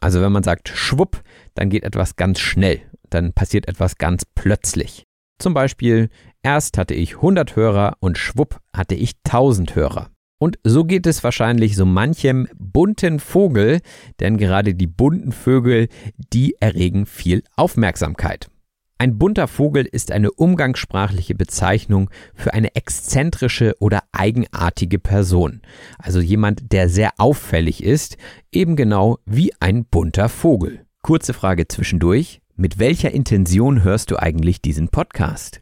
Also 0.00 0.20
wenn 0.20 0.32
man 0.32 0.42
sagt 0.42 0.68
schwupp, 0.68 1.22
dann 1.54 1.70
geht 1.70 1.84
etwas 1.84 2.16
ganz 2.16 2.40
schnell, 2.40 2.80
dann 3.08 3.32
passiert 3.32 3.68
etwas 3.68 3.98
ganz 3.98 4.24
plötzlich. 4.24 5.04
Zum 5.38 5.54
Beispiel, 5.54 6.08
erst 6.42 6.78
hatte 6.78 6.94
ich 6.94 7.16
100 7.16 7.56
Hörer 7.56 7.96
und 8.00 8.18
schwupp 8.18 8.60
hatte 8.72 8.94
ich 8.94 9.12
1000 9.24 9.74
Hörer. 9.74 10.11
Und 10.42 10.58
so 10.64 10.82
geht 10.82 11.06
es 11.06 11.22
wahrscheinlich 11.22 11.76
so 11.76 11.86
manchem 11.86 12.48
bunten 12.58 13.20
Vogel, 13.20 13.78
denn 14.18 14.38
gerade 14.38 14.74
die 14.74 14.88
bunten 14.88 15.30
Vögel, 15.30 15.86
die 16.32 16.56
erregen 16.58 17.06
viel 17.06 17.44
Aufmerksamkeit. 17.54 18.50
Ein 18.98 19.18
bunter 19.18 19.46
Vogel 19.46 19.84
ist 19.84 20.10
eine 20.10 20.32
umgangssprachliche 20.32 21.36
Bezeichnung 21.36 22.10
für 22.34 22.54
eine 22.54 22.74
exzentrische 22.74 23.76
oder 23.78 24.02
eigenartige 24.10 24.98
Person. 24.98 25.62
Also 25.96 26.18
jemand, 26.18 26.72
der 26.72 26.88
sehr 26.88 27.12
auffällig 27.18 27.80
ist, 27.80 28.16
eben 28.50 28.74
genau 28.74 29.18
wie 29.24 29.52
ein 29.60 29.84
bunter 29.84 30.28
Vogel. 30.28 30.84
Kurze 31.02 31.34
Frage 31.34 31.68
zwischendurch. 31.68 32.40
Mit 32.56 32.80
welcher 32.80 33.12
Intention 33.12 33.84
hörst 33.84 34.10
du 34.10 34.16
eigentlich 34.16 34.60
diesen 34.60 34.88
Podcast? 34.88 35.61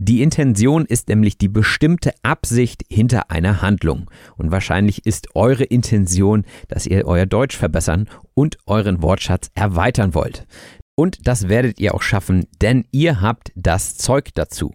Die 0.00 0.22
Intention 0.22 0.84
ist 0.84 1.08
nämlich 1.08 1.38
die 1.38 1.48
bestimmte 1.48 2.12
Absicht 2.22 2.84
hinter 2.88 3.32
einer 3.32 3.62
Handlung. 3.62 4.08
Und 4.36 4.52
wahrscheinlich 4.52 5.04
ist 5.04 5.34
eure 5.34 5.64
Intention, 5.64 6.44
dass 6.68 6.86
ihr 6.86 7.04
euer 7.04 7.26
Deutsch 7.26 7.56
verbessern 7.56 8.08
und 8.34 8.58
euren 8.66 9.02
Wortschatz 9.02 9.50
erweitern 9.56 10.14
wollt. 10.14 10.46
Und 10.94 11.26
das 11.26 11.48
werdet 11.48 11.80
ihr 11.80 11.96
auch 11.96 12.02
schaffen, 12.02 12.46
denn 12.62 12.84
ihr 12.92 13.20
habt 13.20 13.50
das 13.56 13.96
Zeug 13.96 14.30
dazu. 14.34 14.72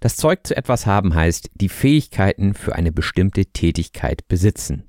Das 0.00 0.16
Zeug 0.16 0.46
zu 0.46 0.54
etwas 0.54 0.84
haben 0.84 1.14
heißt, 1.14 1.48
die 1.54 1.70
Fähigkeiten 1.70 2.52
für 2.52 2.74
eine 2.74 2.92
bestimmte 2.92 3.46
Tätigkeit 3.46 4.28
besitzen. 4.28 4.84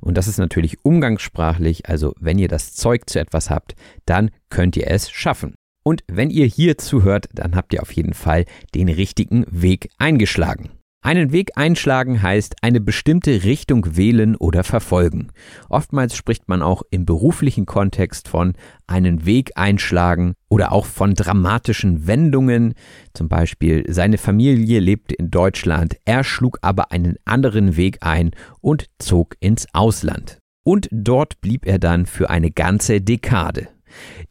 Und 0.00 0.16
das 0.16 0.28
ist 0.28 0.38
natürlich 0.38 0.82
umgangssprachlich, 0.82 1.90
also 1.90 2.14
wenn 2.18 2.38
ihr 2.38 2.48
das 2.48 2.72
Zeug 2.72 3.10
zu 3.10 3.20
etwas 3.20 3.50
habt, 3.50 3.74
dann 4.06 4.30
könnt 4.48 4.78
ihr 4.78 4.90
es 4.90 5.10
schaffen. 5.10 5.54
Und 5.82 6.02
wenn 6.08 6.30
ihr 6.30 6.46
hier 6.46 6.78
zuhört, 6.78 7.28
dann 7.32 7.56
habt 7.56 7.72
ihr 7.72 7.82
auf 7.82 7.92
jeden 7.92 8.14
Fall 8.14 8.44
den 8.74 8.88
richtigen 8.88 9.44
Weg 9.48 9.88
eingeschlagen. 9.98 10.70
Einen 11.02 11.32
Weg 11.32 11.52
einschlagen 11.56 12.20
heißt 12.20 12.56
eine 12.60 12.78
bestimmte 12.78 13.44
Richtung 13.44 13.96
wählen 13.96 14.36
oder 14.36 14.64
verfolgen. 14.64 15.28
Oftmals 15.70 16.14
spricht 16.14 16.46
man 16.46 16.60
auch 16.60 16.82
im 16.90 17.06
beruflichen 17.06 17.64
Kontext 17.64 18.28
von 18.28 18.52
einen 18.86 19.24
Weg 19.24 19.52
einschlagen 19.54 20.34
oder 20.50 20.72
auch 20.72 20.84
von 20.84 21.14
dramatischen 21.14 22.06
Wendungen. 22.06 22.74
Zum 23.14 23.30
Beispiel 23.30 23.90
seine 23.90 24.18
Familie 24.18 24.78
lebte 24.78 25.14
in 25.14 25.30
Deutschland, 25.30 25.96
er 26.04 26.22
schlug 26.22 26.58
aber 26.60 26.92
einen 26.92 27.16
anderen 27.24 27.78
Weg 27.78 27.98
ein 28.02 28.32
und 28.60 28.90
zog 28.98 29.36
ins 29.40 29.68
Ausland. 29.72 30.36
Und 30.64 30.86
dort 30.92 31.40
blieb 31.40 31.66
er 31.66 31.78
dann 31.78 32.04
für 32.04 32.28
eine 32.28 32.50
ganze 32.50 33.00
Dekade. 33.00 33.68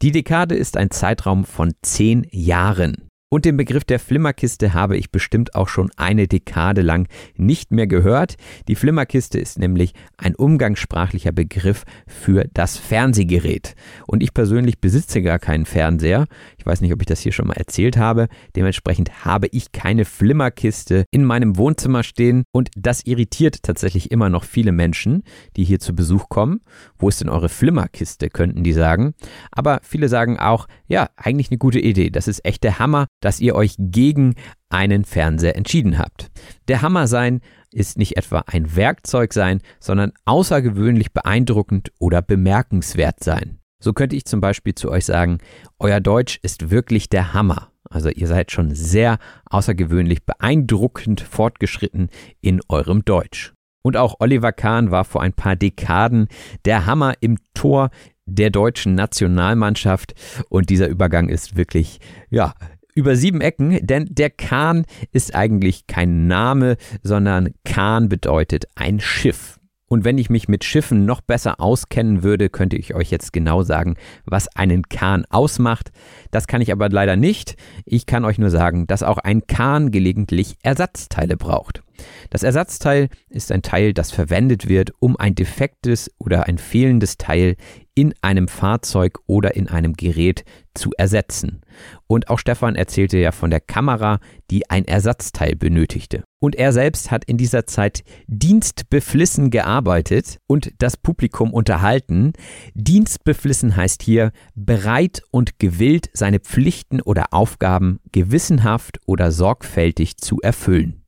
Die 0.02 0.12
Dekade 0.12 0.54
ist 0.54 0.76
ein 0.76 0.90
Zeitraum 0.90 1.44
von 1.44 1.72
zehn 1.82 2.26
Jahren. 2.30 3.10
Und 3.32 3.44
den 3.44 3.56
Begriff 3.56 3.84
der 3.84 4.00
Flimmerkiste 4.00 4.74
habe 4.74 4.96
ich 4.96 5.12
bestimmt 5.12 5.54
auch 5.54 5.68
schon 5.68 5.92
eine 5.96 6.26
Dekade 6.26 6.82
lang 6.82 7.06
nicht 7.36 7.70
mehr 7.70 7.86
gehört. 7.86 8.34
Die 8.66 8.74
Flimmerkiste 8.74 9.38
ist 9.38 9.56
nämlich 9.56 9.94
ein 10.16 10.34
umgangssprachlicher 10.34 11.30
Begriff 11.30 11.84
für 12.08 12.44
das 12.52 12.76
Fernsehgerät. 12.76 13.76
Und 14.08 14.24
ich 14.24 14.34
persönlich 14.34 14.80
besitze 14.80 15.22
gar 15.22 15.38
keinen 15.38 15.64
Fernseher. 15.64 16.26
Ich 16.60 16.66
weiß 16.66 16.80
nicht, 16.80 16.92
ob 16.92 17.00
ich 17.00 17.06
das 17.06 17.20
hier 17.20 17.32
schon 17.32 17.48
mal 17.48 17.56
erzählt 17.56 17.96
habe. 17.96 18.28
Dementsprechend 18.56 19.24
habe 19.24 19.48
ich 19.50 19.72
keine 19.72 20.04
Flimmerkiste 20.04 21.04
in 21.10 21.24
meinem 21.24 21.56
Wohnzimmer 21.56 22.02
stehen. 22.02 22.44
Und 22.52 22.70
das 22.76 23.04
irritiert 23.04 23.62
tatsächlich 23.62 24.10
immer 24.10 24.30
noch 24.30 24.44
viele 24.44 24.72
Menschen, 24.72 25.24
die 25.56 25.64
hier 25.64 25.80
zu 25.80 25.94
Besuch 25.94 26.28
kommen. 26.28 26.60
Wo 26.98 27.08
ist 27.08 27.20
denn 27.20 27.28
eure 27.28 27.48
Flimmerkiste, 27.48 28.30
könnten 28.30 28.62
die 28.62 28.72
sagen. 28.72 29.14
Aber 29.50 29.80
viele 29.82 30.08
sagen 30.08 30.38
auch, 30.38 30.68
ja, 30.86 31.08
eigentlich 31.16 31.50
eine 31.50 31.58
gute 31.58 31.80
Idee. 31.80 32.10
Das 32.10 32.28
ist 32.28 32.44
echt 32.44 32.62
der 32.62 32.78
Hammer 32.78 33.06
dass 33.20 33.40
ihr 33.40 33.54
euch 33.54 33.76
gegen 33.78 34.34
einen 34.68 35.04
Fernseher 35.04 35.56
entschieden 35.56 35.98
habt. 35.98 36.30
Der 36.68 36.82
Hammer 36.82 37.06
sein 37.06 37.40
ist 37.70 37.98
nicht 37.98 38.16
etwa 38.16 38.44
ein 38.46 38.74
Werkzeug 38.74 39.32
sein, 39.32 39.60
sondern 39.78 40.12
außergewöhnlich 40.24 41.12
beeindruckend 41.12 41.92
oder 41.98 42.22
bemerkenswert 42.22 43.22
sein. 43.22 43.59
So 43.80 43.92
könnte 43.92 44.14
ich 44.14 44.26
zum 44.26 44.40
Beispiel 44.40 44.74
zu 44.74 44.90
euch 44.90 45.06
sagen, 45.06 45.38
euer 45.78 46.00
Deutsch 46.00 46.38
ist 46.42 46.70
wirklich 46.70 47.08
der 47.08 47.32
Hammer. 47.32 47.72
Also 47.88 48.10
ihr 48.10 48.28
seid 48.28 48.52
schon 48.52 48.74
sehr 48.74 49.18
außergewöhnlich 49.46 50.24
beeindruckend 50.24 51.20
fortgeschritten 51.22 52.08
in 52.40 52.60
eurem 52.68 53.04
Deutsch. 53.04 53.52
Und 53.82 53.96
auch 53.96 54.16
Oliver 54.20 54.52
Kahn 54.52 54.90
war 54.90 55.04
vor 55.04 55.22
ein 55.22 55.32
paar 55.32 55.56
Dekaden 55.56 56.28
der 56.66 56.86
Hammer 56.86 57.14
im 57.20 57.38
Tor 57.54 57.90
der 58.26 58.50
deutschen 58.50 58.94
Nationalmannschaft 58.94 60.14
und 60.48 60.70
dieser 60.70 60.86
Übergang 60.86 61.28
ist 61.28 61.56
wirklich, 61.56 61.98
ja, 62.28 62.54
über 62.94 63.16
sieben 63.16 63.40
Ecken, 63.40 63.84
denn 63.86 64.06
der 64.10 64.30
Kahn 64.30 64.84
ist 65.12 65.34
eigentlich 65.34 65.86
kein 65.86 66.26
Name, 66.26 66.76
sondern 67.02 67.54
Kahn 67.64 68.08
bedeutet 68.08 68.66
ein 68.74 69.00
Schiff. 69.00 69.59
Und 69.92 70.04
wenn 70.04 70.18
ich 70.18 70.30
mich 70.30 70.46
mit 70.46 70.62
Schiffen 70.62 71.04
noch 71.04 71.20
besser 71.20 71.60
auskennen 71.60 72.22
würde, 72.22 72.48
könnte 72.48 72.76
ich 72.76 72.94
euch 72.94 73.10
jetzt 73.10 73.32
genau 73.32 73.64
sagen, 73.64 73.96
was 74.24 74.46
einen 74.54 74.88
Kahn 74.88 75.24
ausmacht. 75.30 75.90
Das 76.30 76.46
kann 76.46 76.60
ich 76.60 76.70
aber 76.70 76.88
leider 76.88 77.16
nicht. 77.16 77.56
Ich 77.84 78.06
kann 78.06 78.24
euch 78.24 78.38
nur 78.38 78.50
sagen, 78.50 78.86
dass 78.86 79.02
auch 79.02 79.18
ein 79.18 79.48
Kahn 79.48 79.90
gelegentlich 79.90 80.56
Ersatzteile 80.62 81.36
braucht. 81.36 81.82
Das 82.30 82.42
Ersatzteil 82.42 83.08
ist 83.28 83.52
ein 83.52 83.62
Teil, 83.62 83.92
das 83.92 84.12
verwendet 84.12 84.68
wird, 84.68 84.92
um 84.98 85.16
ein 85.16 85.34
defektes 85.34 86.10
oder 86.18 86.46
ein 86.46 86.58
fehlendes 86.58 87.18
Teil 87.18 87.56
in 87.94 88.14
einem 88.22 88.48
Fahrzeug 88.48 89.18
oder 89.26 89.56
in 89.56 89.68
einem 89.68 89.94
Gerät 89.94 90.44
zu 90.74 90.90
ersetzen. 90.96 91.60
Und 92.06 92.28
auch 92.30 92.38
Stefan 92.38 92.76
erzählte 92.76 93.18
ja 93.18 93.32
von 93.32 93.50
der 93.50 93.60
Kamera, 93.60 94.20
die 94.50 94.70
ein 94.70 94.86
Ersatzteil 94.86 95.56
benötigte. 95.56 96.24
Und 96.40 96.56
er 96.56 96.72
selbst 96.72 97.10
hat 97.10 97.24
in 97.24 97.36
dieser 97.36 97.66
Zeit 97.66 98.02
dienstbeflissen 98.26 99.50
gearbeitet 99.50 100.38
und 100.46 100.72
das 100.78 100.96
Publikum 100.96 101.52
unterhalten. 101.52 102.32
Dienstbeflissen 102.74 103.76
heißt 103.76 104.02
hier 104.02 104.32
bereit 104.54 105.22
und 105.30 105.58
gewillt, 105.58 106.08
seine 106.14 106.40
Pflichten 106.40 107.02
oder 107.02 107.26
Aufgaben 107.32 108.00
gewissenhaft 108.12 109.00
oder 109.06 109.32
sorgfältig 109.32 110.16
zu 110.16 110.40
erfüllen. 110.40 110.99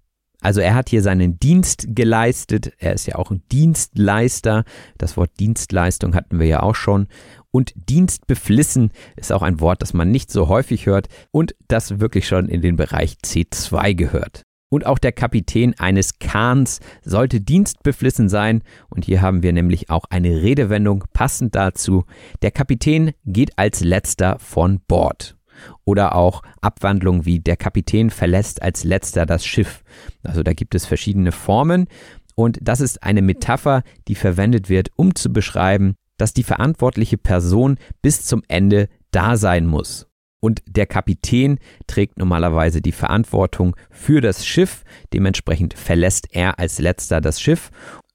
Also 0.42 0.60
er 0.60 0.74
hat 0.74 0.90
hier 0.90 1.02
seinen 1.02 1.38
Dienst 1.38 1.86
geleistet. 1.88 2.72
Er 2.78 2.92
ist 2.92 3.06
ja 3.06 3.14
auch 3.14 3.30
ein 3.30 3.42
Dienstleister. 3.50 4.64
Das 4.98 5.16
Wort 5.16 5.30
Dienstleistung 5.38 6.14
hatten 6.14 6.38
wir 6.38 6.46
ja 6.46 6.62
auch 6.62 6.74
schon. 6.74 7.06
Und 7.50 7.72
Dienstbeflissen 7.76 8.90
ist 9.16 9.32
auch 9.32 9.42
ein 9.42 9.60
Wort, 9.60 9.82
das 9.82 9.94
man 9.94 10.10
nicht 10.10 10.30
so 10.30 10.48
häufig 10.48 10.86
hört 10.86 11.08
und 11.30 11.54
das 11.68 12.00
wirklich 12.00 12.26
schon 12.26 12.48
in 12.48 12.60
den 12.60 12.76
Bereich 12.76 13.16
C2 13.24 13.94
gehört. 13.94 14.42
Und 14.70 14.86
auch 14.86 14.98
der 14.98 15.12
Kapitän 15.12 15.78
eines 15.78 16.18
Kahns 16.18 16.80
sollte 17.04 17.42
dienstbeflissen 17.42 18.30
sein. 18.30 18.62
Und 18.88 19.04
hier 19.04 19.20
haben 19.20 19.42
wir 19.42 19.52
nämlich 19.52 19.90
auch 19.90 20.06
eine 20.08 20.40
Redewendung 20.40 21.04
passend 21.12 21.54
dazu. 21.54 22.04
Der 22.40 22.52
Kapitän 22.52 23.12
geht 23.26 23.58
als 23.58 23.80
letzter 23.80 24.38
von 24.38 24.80
Bord 24.88 25.36
oder 25.84 26.14
auch 26.14 26.42
Abwandlungen 26.60 27.24
wie 27.24 27.40
der 27.40 27.56
Kapitän 27.56 28.10
verlässt 28.10 28.62
als 28.62 28.84
letzter 28.84 29.26
das 29.26 29.44
Schiff. 29.44 29.82
Also 30.22 30.42
da 30.42 30.52
gibt 30.52 30.74
es 30.74 30.86
verschiedene 30.86 31.32
Formen 31.32 31.86
und 32.34 32.58
das 32.62 32.80
ist 32.80 33.02
eine 33.02 33.22
Metapher, 33.22 33.82
die 34.08 34.14
verwendet 34.14 34.68
wird, 34.68 34.90
um 34.96 35.14
zu 35.14 35.32
beschreiben, 35.32 35.94
dass 36.18 36.32
die 36.32 36.42
verantwortliche 36.42 37.18
Person 37.18 37.78
bis 38.00 38.24
zum 38.24 38.42
Ende 38.48 38.88
da 39.10 39.36
sein 39.36 39.66
muss. 39.66 40.06
Und 40.40 40.62
der 40.66 40.86
Kapitän 40.86 41.58
trägt 41.86 42.18
normalerweise 42.18 42.82
die 42.82 42.92
Verantwortung 42.92 43.76
für 43.90 44.20
das 44.20 44.44
Schiff, 44.44 44.82
dementsprechend 45.12 45.74
verlässt 45.74 46.26
er 46.32 46.58
als 46.58 46.80
letzter 46.80 47.20
das 47.20 47.40
Schiff, 47.40 47.70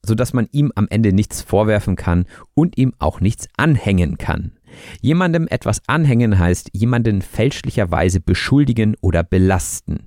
sodass 0.06 0.34
man 0.34 0.48
ihm 0.52 0.74
am 0.76 0.88
Ende 0.90 1.14
nichts 1.14 1.42
vorwerfen 1.42 1.96
kann 1.96 2.26
und 2.54 2.78
ihm 2.78 2.94
auch 3.00 3.22
nichts 3.22 3.48
anhängen 3.56 4.18
kann. 4.18 4.57
Jemandem 5.02 5.48
etwas 5.50 5.82
anhängen 5.88 6.40
heißt 6.40 6.70
jemanden 6.74 7.22
fälschlicherweise 7.22 8.20
beschuldigen 8.20 8.96
oder 9.02 9.24
belasten. 9.24 10.06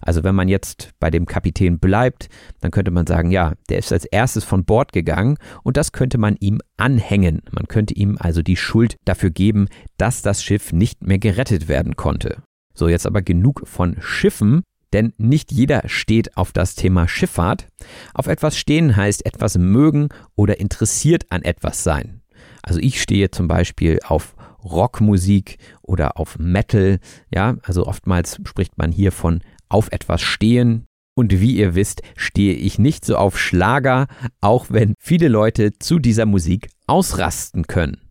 Also 0.00 0.24
wenn 0.24 0.34
man 0.34 0.48
jetzt 0.48 0.90
bei 1.00 1.10
dem 1.10 1.26
Kapitän 1.26 1.78
bleibt, 1.78 2.28
dann 2.60 2.70
könnte 2.70 2.90
man 2.90 3.06
sagen, 3.06 3.30
ja, 3.30 3.52
der 3.68 3.78
ist 3.78 3.92
als 3.92 4.04
erstes 4.04 4.44
von 4.44 4.64
Bord 4.64 4.92
gegangen 4.92 5.36
und 5.62 5.76
das 5.76 5.92
könnte 5.92 6.18
man 6.18 6.36
ihm 6.40 6.60
anhängen. 6.76 7.42
Man 7.50 7.68
könnte 7.68 7.94
ihm 7.94 8.16
also 8.18 8.42
die 8.42 8.56
Schuld 8.56 8.96
dafür 9.04 9.30
geben, 9.30 9.68
dass 9.96 10.22
das 10.22 10.42
Schiff 10.42 10.72
nicht 10.72 11.06
mehr 11.06 11.18
gerettet 11.18 11.68
werden 11.68 11.96
konnte. 11.96 12.42
So, 12.74 12.88
jetzt 12.88 13.06
aber 13.06 13.22
genug 13.22 13.62
von 13.66 13.96
Schiffen, 14.00 14.62
denn 14.92 15.12
nicht 15.16 15.52
jeder 15.52 15.82
steht 15.86 16.36
auf 16.36 16.52
das 16.52 16.74
Thema 16.74 17.08
Schifffahrt. 17.08 17.68
Auf 18.14 18.26
etwas 18.26 18.56
stehen 18.56 18.96
heißt 18.96 19.24
etwas 19.26 19.58
mögen 19.58 20.08
oder 20.36 20.60
interessiert 20.60 21.24
an 21.30 21.42
etwas 21.42 21.82
sein. 21.82 22.21
Also 22.62 22.80
ich 22.80 23.02
stehe 23.02 23.30
zum 23.30 23.48
Beispiel 23.48 23.98
auf 24.04 24.34
Rockmusik 24.64 25.58
oder 25.82 26.18
auf 26.18 26.38
Metal, 26.38 27.00
ja, 27.34 27.56
also 27.62 27.86
oftmals 27.86 28.40
spricht 28.44 28.78
man 28.78 28.92
hier 28.92 29.12
von 29.12 29.40
auf 29.68 29.90
etwas 29.90 30.22
stehen. 30.22 30.86
Und 31.14 31.40
wie 31.40 31.56
ihr 31.56 31.74
wisst, 31.74 32.02
stehe 32.16 32.54
ich 32.54 32.78
nicht 32.78 33.04
so 33.04 33.16
auf 33.16 33.38
Schlager, 33.38 34.06
auch 34.40 34.66
wenn 34.70 34.94
viele 34.98 35.28
Leute 35.28 35.72
zu 35.78 35.98
dieser 35.98 36.24
Musik 36.24 36.70
ausrasten 36.86 37.66
können. 37.66 38.01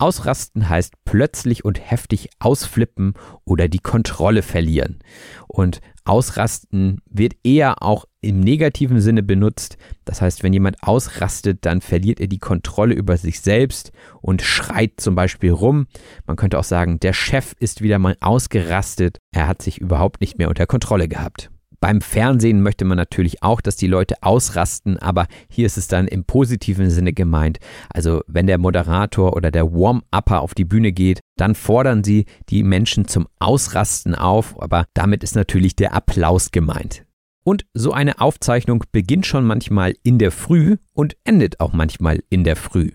Ausrasten 0.00 0.68
heißt 0.68 0.94
plötzlich 1.04 1.64
und 1.64 1.78
heftig 1.78 2.30
ausflippen 2.38 3.14
oder 3.44 3.68
die 3.68 3.78
Kontrolle 3.78 4.42
verlieren. 4.42 5.00
Und 5.46 5.80
Ausrasten 6.04 7.02
wird 7.08 7.34
eher 7.44 7.82
auch 7.82 8.06
im 8.22 8.40
negativen 8.40 9.00
Sinne 9.00 9.22
benutzt. 9.22 9.76
Das 10.04 10.22
heißt, 10.22 10.42
wenn 10.42 10.52
jemand 10.52 10.82
ausrastet, 10.82 11.58
dann 11.62 11.80
verliert 11.80 12.20
er 12.20 12.26
die 12.26 12.38
Kontrolle 12.38 12.94
über 12.94 13.16
sich 13.16 13.40
selbst 13.40 13.92
und 14.20 14.42
schreit 14.42 14.94
zum 14.96 15.14
Beispiel 15.14 15.52
rum. 15.52 15.86
Man 16.26 16.36
könnte 16.36 16.58
auch 16.58 16.64
sagen, 16.64 16.98
der 17.00 17.12
Chef 17.12 17.54
ist 17.60 17.82
wieder 17.82 17.98
mal 17.98 18.16
ausgerastet. 18.20 19.18
Er 19.32 19.46
hat 19.46 19.62
sich 19.62 19.78
überhaupt 19.78 20.20
nicht 20.20 20.38
mehr 20.38 20.48
unter 20.48 20.66
Kontrolle 20.66 21.08
gehabt. 21.08 21.49
Beim 21.80 22.02
Fernsehen 22.02 22.60
möchte 22.60 22.84
man 22.84 22.98
natürlich 22.98 23.42
auch, 23.42 23.62
dass 23.62 23.74
die 23.76 23.86
Leute 23.86 24.16
ausrasten, 24.20 24.98
aber 24.98 25.26
hier 25.48 25.64
ist 25.64 25.78
es 25.78 25.88
dann 25.88 26.08
im 26.08 26.24
positiven 26.24 26.90
Sinne 26.90 27.14
gemeint. 27.14 27.58
Also 27.88 28.20
wenn 28.26 28.46
der 28.46 28.58
Moderator 28.58 29.34
oder 29.34 29.50
der 29.50 29.72
Warm-Upper 29.72 30.42
auf 30.42 30.54
die 30.54 30.66
Bühne 30.66 30.92
geht, 30.92 31.20
dann 31.38 31.54
fordern 31.54 32.04
sie 32.04 32.26
die 32.50 32.64
Menschen 32.64 33.08
zum 33.08 33.26
Ausrasten 33.38 34.14
auf, 34.14 34.60
aber 34.60 34.84
damit 34.92 35.24
ist 35.24 35.34
natürlich 35.34 35.74
der 35.74 35.94
Applaus 35.94 36.50
gemeint. 36.50 37.06
Und 37.44 37.64
so 37.72 37.92
eine 37.92 38.20
Aufzeichnung 38.20 38.84
beginnt 38.92 39.24
schon 39.24 39.46
manchmal 39.46 39.94
in 40.02 40.18
der 40.18 40.32
Früh 40.32 40.76
und 40.92 41.16
endet 41.24 41.60
auch 41.60 41.72
manchmal 41.72 42.20
in 42.28 42.44
der 42.44 42.56
Früh. 42.56 42.90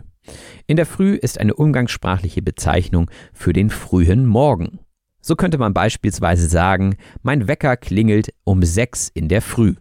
In 0.67 0.77
der 0.77 0.85
Früh 0.85 1.15
ist 1.15 1.39
eine 1.39 1.55
umgangssprachliche 1.55 2.43
Bezeichnung 2.43 3.09
für 3.33 3.51
den 3.51 3.71
frühen 3.71 4.27
Morgen. 4.27 4.79
So 5.27 5.35
könnte 5.35 5.57
man 5.57 5.73
beispielsweise 5.73 6.47
sagen, 6.47 6.97
mein 7.23 7.47
Wecker 7.47 7.77
klingelt 7.77 8.31
um 8.43 8.61
sechs 8.61 9.09
in 9.11 9.27
der 9.27 9.41
Früh. 9.41 9.73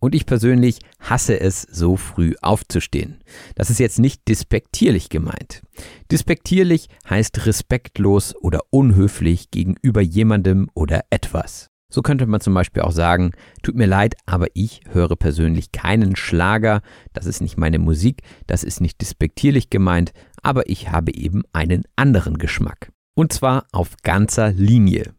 Und 0.00 0.16
ich 0.16 0.26
persönlich 0.26 0.80
hasse 0.98 1.38
es, 1.38 1.62
so 1.62 1.96
früh 1.96 2.34
aufzustehen. 2.42 3.22
Das 3.54 3.70
ist 3.70 3.78
jetzt 3.78 4.00
nicht 4.00 4.26
despektierlich 4.26 5.08
gemeint. 5.08 5.62
Despektierlich 6.10 6.88
heißt 7.08 7.46
respektlos 7.46 8.34
oder 8.34 8.62
unhöflich 8.70 9.52
gegenüber 9.52 10.00
jemandem 10.00 10.68
oder 10.74 11.02
etwas. 11.10 11.68
So 11.92 12.02
könnte 12.02 12.26
man 12.26 12.40
zum 12.40 12.54
Beispiel 12.54 12.82
auch 12.82 12.90
sagen, 12.90 13.30
tut 13.62 13.76
mir 13.76 13.86
leid, 13.86 14.16
aber 14.26 14.48
ich 14.54 14.80
höre 14.90 15.14
persönlich 15.14 15.70
keinen 15.70 16.16
Schlager, 16.16 16.80
das 17.12 17.26
ist 17.26 17.40
nicht 17.40 17.56
meine 17.56 17.78
Musik, 17.78 18.22
das 18.48 18.64
ist 18.64 18.80
nicht 18.80 19.00
despektierlich 19.00 19.70
gemeint, 19.70 20.12
aber 20.42 20.68
ich 20.68 20.90
habe 20.90 21.14
eben 21.14 21.42
einen 21.52 21.84
anderen 21.94 22.38
Geschmack. 22.38 22.90
Und 23.20 23.34
zwar 23.34 23.66
auf 23.70 23.98
ganzer 24.02 24.50
Linie. 24.50 25.12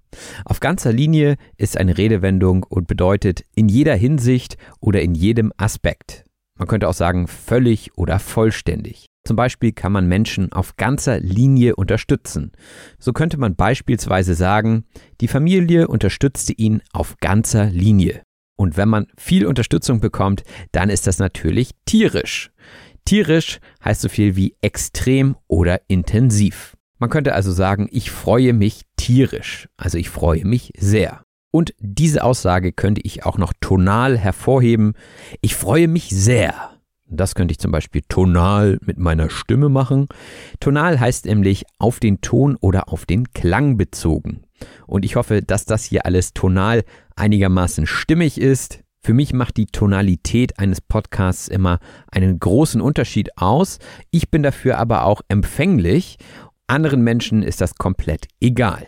Auf 0.43 0.59
ganzer 0.59 0.91
Linie 0.91 1.35
ist 1.57 1.77
eine 1.77 1.99
Redewendung 1.99 2.63
und 2.63 2.87
bedeutet 2.87 3.45
in 3.53 3.69
jeder 3.69 3.93
Hinsicht 3.93 4.57
oder 4.79 5.03
in 5.03 5.13
jedem 5.13 5.53
Aspekt. 5.57 6.25
Man 6.57 6.67
könnte 6.67 6.89
auch 6.89 6.95
sagen 6.95 7.27
völlig 7.27 7.95
oder 7.99 8.17
vollständig. 8.17 9.05
Zum 9.23 9.35
Beispiel 9.35 9.71
kann 9.71 9.91
man 9.91 10.07
Menschen 10.07 10.51
auf 10.51 10.77
ganzer 10.77 11.19
Linie 11.19 11.75
unterstützen. 11.75 12.53
So 12.97 13.13
könnte 13.13 13.37
man 13.37 13.55
beispielsweise 13.55 14.33
sagen, 14.33 14.85
die 15.21 15.27
Familie 15.27 15.87
unterstützte 15.87 16.53
ihn 16.53 16.81
auf 16.93 17.17
ganzer 17.19 17.67
Linie. 17.67 18.23
Und 18.57 18.77
wenn 18.77 18.89
man 18.89 19.05
viel 19.15 19.45
Unterstützung 19.45 19.99
bekommt, 19.99 20.43
dann 20.71 20.89
ist 20.89 21.05
das 21.05 21.19
natürlich 21.19 21.69
tierisch. 21.85 22.49
Tierisch 23.05 23.59
heißt 23.85 24.01
so 24.01 24.09
viel 24.09 24.35
wie 24.35 24.55
extrem 24.59 25.35
oder 25.47 25.81
intensiv. 25.87 26.75
Man 27.01 27.09
könnte 27.09 27.33
also 27.33 27.51
sagen, 27.51 27.87
ich 27.91 28.11
freue 28.11 28.53
mich 28.53 28.83
tierisch, 28.95 29.67
also 29.75 29.97
ich 29.97 30.11
freue 30.11 30.45
mich 30.45 30.71
sehr. 30.77 31.23
Und 31.49 31.73
diese 31.79 32.23
Aussage 32.23 32.73
könnte 32.73 33.01
ich 33.03 33.25
auch 33.25 33.39
noch 33.39 33.53
tonal 33.59 34.19
hervorheben. 34.19 34.93
Ich 35.41 35.55
freue 35.55 35.87
mich 35.87 36.09
sehr. 36.11 36.53
Das 37.07 37.33
könnte 37.33 37.53
ich 37.53 37.57
zum 37.57 37.71
Beispiel 37.71 38.03
tonal 38.07 38.77
mit 38.85 38.99
meiner 38.99 39.31
Stimme 39.31 39.67
machen. 39.67 40.09
Tonal 40.59 40.99
heißt 40.99 41.25
nämlich 41.25 41.63
auf 41.79 41.99
den 41.99 42.21
Ton 42.21 42.55
oder 42.61 42.93
auf 42.93 43.07
den 43.07 43.33
Klang 43.33 43.77
bezogen. 43.77 44.43
Und 44.85 45.03
ich 45.03 45.15
hoffe, 45.15 45.41
dass 45.41 45.65
das 45.65 45.83
hier 45.83 46.05
alles 46.05 46.35
tonal 46.35 46.83
einigermaßen 47.15 47.87
stimmig 47.87 48.39
ist. 48.39 48.83
Für 49.03 49.15
mich 49.15 49.33
macht 49.33 49.57
die 49.57 49.65
Tonalität 49.65 50.59
eines 50.59 50.79
Podcasts 50.79 51.47
immer 51.47 51.79
einen 52.11 52.39
großen 52.39 52.79
Unterschied 52.79 53.35
aus. 53.39 53.79
Ich 54.11 54.29
bin 54.29 54.43
dafür 54.43 54.77
aber 54.77 55.05
auch 55.05 55.23
empfänglich 55.27 56.19
anderen 56.71 57.01
Menschen 57.03 57.43
ist 57.43 57.61
das 57.61 57.75
komplett 57.75 58.27
egal. 58.39 58.87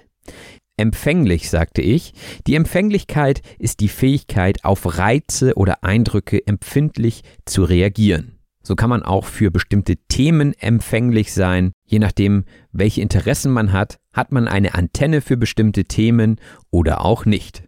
Empfänglich, 0.75 1.49
sagte 1.49 1.81
ich. 1.81 2.13
Die 2.47 2.55
Empfänglichkeit 2.55 3.41
ist 3.59 3.79
die 3.79 3.89
Fähigkeit, 3.89 4.65
auf 4.65 4.97
Reize 4.97 5.53
oder 5.55 5.83
Eindrücke 5.83 6.45
empfindlich 6.47 7.21
zu 7.45 7.63
reagieren. 7.63 8.39
So 8.63 8.75
kann 8.75 8.89
man 8.89 9.03
auch 9.03 9.25
für 9.25 9.51
bestimmte 9.51 9.97
Themen 10.07 10.53
empfänglich 10.53 11.33
sein. 11.33 11.73
Je 11.85 11.99
nachdem, 11.99 12.45
welche 12.71 13.01
Interessen 13.01 13.51
man 13.51 13.73
hat, 13.73 13.97
hat 14.13 14.31
man 14.31 14.47
eine 14.47 14.73
Antenne 14.73 15.21
für 15.21 15.37
bestimmte 15.37 15.83
Themen 15.83 16.37
oder 16.71 17.03
auch 17.05 17.25
nicht. 17.25 17.63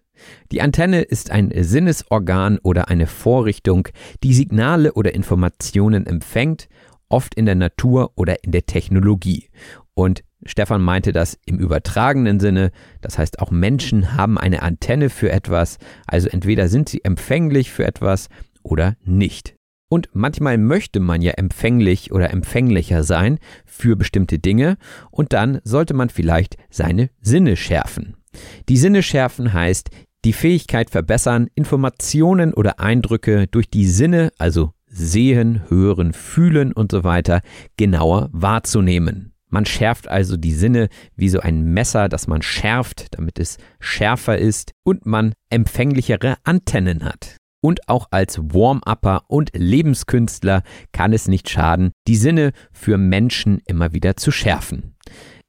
Die 0.51 0.61
Antenne 0.61 1.01
ist 1.01 1.29
ein 1.29 1.51
Sinnesorgan 1.53 2.57
oder 2.63 2.87
eine 2.87 3.07
Vorrichtung, 3.07 3.89
die 4.23 4.33
Signale 4.33 4.93
oder 4.93 5.13
Informationen 5.13 6.07
empfängt, 6.07 6.69
oft 7.09 7.35
in 7.35 7.45
der 7.45 7.55
Natur 7.55 8.11
oder 8.15 8.43
in 8.43 8.51
der 8.51 8.65
Technologie. 8.65 9.49
Und 9.95 10.23
Stefan 10.45 10.81
meinte 10.81 11.11
das 11.11 11.39
im 11.45 11.57
übertragenen 11.57 12.39
Sinne, 12.39 12.71
das 13.01 13.17
heißt 13.17 13.39
auch 13.39 13.49
Menschen 13.49 14.15
haben 14.15 14.37
eine 14.37 14.61
Antenne 14.61 15.09
für 15.09 15.31
etwas, 15.31 15.77
also 16.05 16.29
entweder 16.29 16.67
sind 16.67 16.89
sie 16.89 17.03
empfänglich 17.03 17.71
für 17.71 17.85
etwas 17.85 18.27
oder 18.61 18.97
nicht. 19.03 19.55
Und 19.87 20.09
manchmal 20.13 20.57
möchte 20.57 20.99
man 20.99 21.21
ja 21.21 21.33
empfänglich 21.33 22.11
oder 22.11 22.31
empfänglicher 22.31 23.03
sein 23.03 23.39
für 23.65 23.95
bestimmte 23.95 24.39
Dinge 24.39 24.77
und 25.11 25.31
dann 25.31 25.61
sollte 25.63 25.93
man 25.93 26.09
vielleicht 26.09 26.57
seine 26.69 27.09
Sinne 27.21 27.55
schärfen. 27.55 28.17
Die 28.67 28.77
Sinne 28.77 29.01
schärfen 29.01 29.53
heißt 29.53 29.89
die 30.25 30.33
Fähigkeit 30.33 30.89
verbessern, 30.89 31.47
Informationen 31.53 32.53
oder 32.53 32.79
Eindrücke 32.79 33.47
durch 33.47 33.69
die 33.69 33.87
Sinne, 33.87 34.31
also 34.39 34.71
sehen, 34.87 35.61
hören, 35.69 36.13
fühlen 36.13 36.73
und 36.73 36.91
so 36.91 37.03
weiter, 37.03 37.41
genauer 37.77 38.29
wahrzunehmen. 38.33 39.34
Man 39.49 39.65
schärft 39.65 40.07
also 40.07 40.37
die 40.37 40.53
Sinne 40.53 40.89
wie 41.15 41.29
so 41.29 41.39
ein 41.39 41.63
Messer, 41.63 42.09
das 42.09 42.27
man 42.27 42.41
schärft, 42.41 43.07
damit 43.11 43.39
es 43.39 43.57
schärfer 43.79 44.37
ist 44.37 44.71
und 44.83 45.05
man 45.05 45.33
empfänglichere 45.49 46.35
Antennen 46.43 47.05
hat. 47.05 47.37
Und 47.61 47.89
auch 47.89 48.07
als 48.11 48.37
Warm-Upper 48.37 49.23
und 49.27 49.51
Lebenskünstler 49.53 50.61
kann 50.91 51.13
es 51.13 51.27
nicht 51.27 51.49
schaden, 51.49 51.91
die 52.07 52.15
Sinne 52.15 52.51
für 52.71 52.97
Menschen 52.97 53.59
immer 53.65 53.93
wieder 53.93 54.15
zu 54.17 54.31
schärfen. 54.31 54.95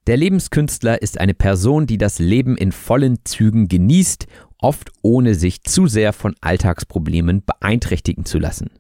Der 0.07 0.17
Lebenskünstler 0.17 1.03
ist 1.03 1.19
eine 1.19 1.35
Person, 1.35 1.87
die 1.87 1.99
das 1.99 2.21
Leben 2.21 2.57
in 2.57 2.71
vollen 2.71 3.19
Zügen 3.25 3.67
genießt, 3.67 4.29
oft 4.59 4.91
ohne 5.03 5.35
sich 5.35 5.63
zu 5.65 5.89
sehr 5.89 6.13
von 6.13 6.35
Alltagsproblemen 6.41 7.43
beeinträchtigen 7.45 8.25
zu 8.25 8.39
lassen. 8.39 8.71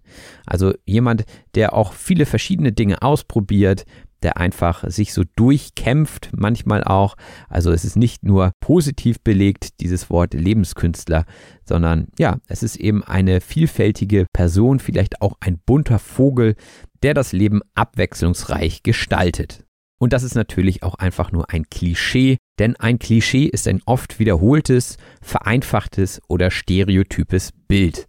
Also 0.46 0.72
jemand, 0.84 1.24
der 1.54 1.74
auch 1.74 1.92
viele 1.92 2.26
verschiedene 2.26 2.72
Dinge 2.72 3.02
ausprobiert, 3.02 3.84
der 4.22 4.36
einfach 4.36 4.84
sich 4.88 5.12
so 5.12 5.22
durchkämpft, 5.36 6.30
manchmal 6.32 6.84
auch. 6.84 7.16
Also 7.48 7.70
es 7.72 7.84
ist 7.84 7.96
nicht 7.96 8.24
nur 8.24 8.52
positiv 8.60 9.20
belegt, 9.20 9.80
dieses 9.80 10.10
Wort 10.10 10.34
Lebenskünstler, 10.34 11.24
sondern 11.64 12.08
ja, 12.18 12.38
es 12.48 12.62
ist 12.62 12.76
eben 12.76 13.04
eine 13.04 13.40
vielfältige 13.40 14.26
Person, 14.32 14.78
vielleicht 14.78 15.20
auch 15.22 15.34
ein 15.40 15.58
bunter 15.64 15.98
Vogel, 15.98 16.54
der 17.02 17.14
das 17.14 17.32
Leben 17.32 17.60
abwechslungsreich 17.74 18.82
gestaltet. 18.82 19.64
Und 19.98 20.12
das 20.12 20.22
ist 20.22 20.34
natürlich 20.34 20.82
auch 20.82 20.96
einfach 20.96 21.32
nur 21.32 21.50
ein 21.50 21.68
Klischee, 21.70 22.36
denn 22.58 22.76
ein 22.76 22.98
Klischee 22.98 23.46
ist 23.46 23.66
ein 23.66 23.80
oft 23.86 24.18
wiederholtes, 24.18 24.98
vereinfachtes 25.22 26.20
oder 26.28 26.50
stereotypes 26.50 27.52
Bild. 27.66 28.06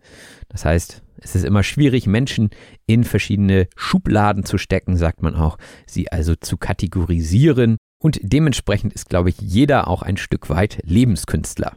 Das 0.50 0.66
heißt, 0.66 1.02
es 1.22 1.36
ist 1.36 1.46
immer 1.46 1.64
schwierig, 1.64 2.08
Menschen 2.08 2.50
in 2.86 3.04
verschiedene 3.04 3.68
Schubladen 3.76 4.44
zu 4.44 4.58
stecken, 4.58 4.98
sagt 4.98 5.22
man 5.22 5.36
auch, 5.36 5.58
sie 5.86 6.12
also 6.12 6.36
zu 6.36 6.58
kategorisieren. 6.58 7.78
Und 8.00 8.20
dementsprechend 8.22 8.94
ist, 8.94 9.10
glaube 9.10 9.30
ich, 9.30 9.40
jeder 9.40 9.88
auch 9.88 10.02
ein 10.02 10.18
Stück 10.18 10.50
weit 10.50 10.80
Lebenskünstler. 10.84 11.76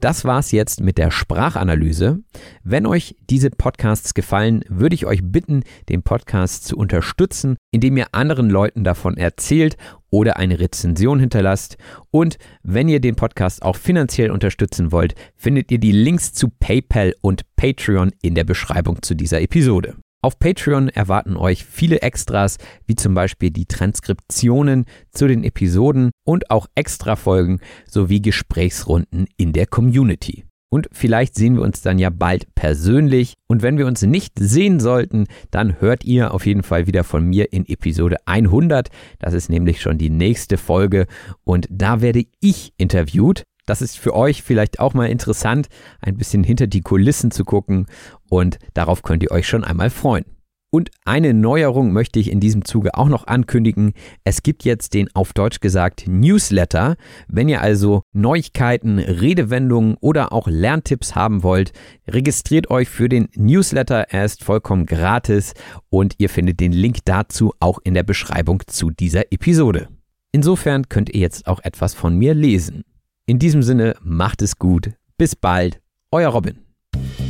Das 0.00 0.24
war's 0.24 0.50
jetzt 0.50 0.80
mit 0.80 0.96
der 0.96 1.10
Sprachanalyse. 1.10 2.20
Wenn 2.64 2.86
euch 2.86 3.16
diese 3.28 3.50
Podcasts 3.50 4.14
gefallen, 4.14 4.64
würde 4.66 4.94
ich 4.94 5.04
euch 5.04 5.20
bitten, 5.22 5.62
den 5.90 6.02
Podcast 6.02 6.64
zu 6.64 6.78
unterstützen, 6.78 7.56
indem 7.70 7.98
ihr 7.98 8.06
anderen 8.12 8.48
Leuten 8.48 8.82
davon 8.82 9.18
erzählt 9.18 9.76
oder 10.08 10.38
eine 10.38 10.58
Rezension 10.58 11.20
hinterlasst. 11.20 11.76
Und 12.10 12.38
wenn 12.62 12.88
ihr 12.88 13.00
den 13.00 13.14
Podcast 13.14 13.62
auch 13.62 13.76
finanziell 13.76 14.30
unterstützen 14.30 14.90
wollt, 14.90 15.14
findet 15.36 15.70
ihr 15.70 15.78
die 15.78 15.92
Links 15.92 16.32
zu 16.32 16.48
PayPal 16.48 17.14
und 17.20 17.42
Patreon 17.56 18.10
in 18.22 18.34
der 18.34 18.44
Beschreibung 18.44 19.02
zu 19.02 19.14
dieser 19.14 19.42
Episode. 19.42 19.96
Auf 20.22 20.38
Patreon 20.38 20.90
erwarten 20.90 21.36
euch 21.36 21.64
viele 21.64 22.02
Extras, 22.02 22.58
wie 22.86 22.94
zum 22.94 23.14
Beispiel 23.14 23.50
die 23.50 23.64
Transkriptionen 23.64 24.84
zu 25.12 25.26
den 25.26 25.44
Episoden 25.44 26.10
und 26.26 26.50
auch 26.50 26.66
Extra-Folgen 26.74 27.60
sowie 27.86 28.20
Gesprächsrunden 28.20 29.26
in 29.38 29.54
der 29.54 29.66
Community. 29.66 30.44
Und 30.72 30.88
vielleicht 30.92 31.34
sehen 31.34 31.56
wir 31.56 31.62
uns 31.62 31.80
dann 31.80 31.98
ja 31.98 32.10
bald 32.10 32.54
persönlich. 32.54 33.32
Und 33.48 33.62
wenn 33.62 33.78
wir 33.78 33.86
uns 33.86 34.02
nicht 34.02 34.34
sehen 34.38 34.78
sollten, 34.78 35.26
dann 35.50 35.80
hört 35.80 36.04
ihr 36.04 36.32
auf 36.32 36.46
jeden 36.46 36.62
Fall 36.62 36.86
wieder 36.86 37.02
von 37.02 37.24
mir 37.24 37.52
in 37.52 37.66
Episode 37.66 38.18
100. 38.26 38.88
Das 39.18 39.32
ist 39.32 39.48
nämlich 39.48 39.80
schon 39.80 39.98
die 39.98 40.10
nächste 40.10 40.58
Folge. 40.58 41.06
Und 41.44 41.66
da 41.70 42.02
werde 42.02 42.24
ich 42.40 42.72
interviewt. 42.76 43.42
Das 43.70 43.82
ist 43.82 44.00
für 44.00 44.16
euch 44.16 44.42
vielleicht 44.42 44.80
auch 44.80 44.94
mal 44.94 45.06
interessant, 45.06 45.68
ein 46.00 46.16
bisschen 46.16 46.42
hinter 46.42 46.66
die 46.66 46.80
Kulissen 46.80 47.30
zu 47.30 47.44
gucken. 47.44 47.86
Und 48.28 48.58
darauf 48.74 49.04
könnt 49.04 49.22
ihr 49.22 49.30
euch 49.30 49.46
schon 49.46 49.62
einmal 49.62 49.90
freuen. 49.90 50.24
Und 50.72 50.90
eine 51.04 51.34
Neuerung 51.34 51.92
möchte 51.92 52.18
ich 52.18 52.32
in 52.32 52.40
diesem 52.40 52.64
Zuge 52.64 52.94
auch 52.94 53.08
noch 53.08 53.28
ankündigen. 53.28 53.92
Es 54.24 54.42
gibt 54.42 54.64
jetzt 54.64 54.92
den 54.92 55.08
auf 55.14 55.34
Deutsch 55.34 55.60
gesagt 55.60 56.06
Newsletter. 56.08 56.96
Wenn 57.28 57.48
ihr 57.48 57.60
also 57.60 58.02
Neuigkeiten, 58.12 58.98
Redewendungen 58.98 59.96
oder 60.00 60.32
auch 60.32 60.48
Lerntipps 60.48 61.14
haben 61.14 61.44
wollt, 61.44 61.70
registriert 62.08 62.70
euch 62.70 62.88
für 62.88 63.08
den 63.08 63.28
Newsletter. 63.36 64.06
Er 64.10 64.24
ist 64.24 64.42
vollkommen 64.42 64.84
gratis 64.84 65.54
und 65.90 66.16
ihr 66.18 66.28
findet 66.28 66.58
den 66.58 66.72
Link 66.72 67.04
dazu 67.04 67.52
auch 67.60 67.78
in 67.84 67.94
der 67.94 68.02
Beschreibung 68.02 68.64
zu 68.66 68.90
dieser 68.90 69.32
Episode. 69.32 69.86
Insofern 70.32 70.88
könnt 70.88 71.10
ihr 71.10 71.20
jetzt 71.20 71.46
auch 71.46 71.60
etwas 71.62 71.94
von 71.94 72.16
mir 72.16 72.34
lesen. 72.34 72.82
In 73.30 73.38
diesem 73.38 73.62
Sinne, 73.62 73.94
macht 74.02 74.42
es 74.42 74.56
gut. 74.56 74.90
Bis 75.16 75.36
bald. 75.36 75.80
Euer 76.10 76.30
Robin. 76.30 76.58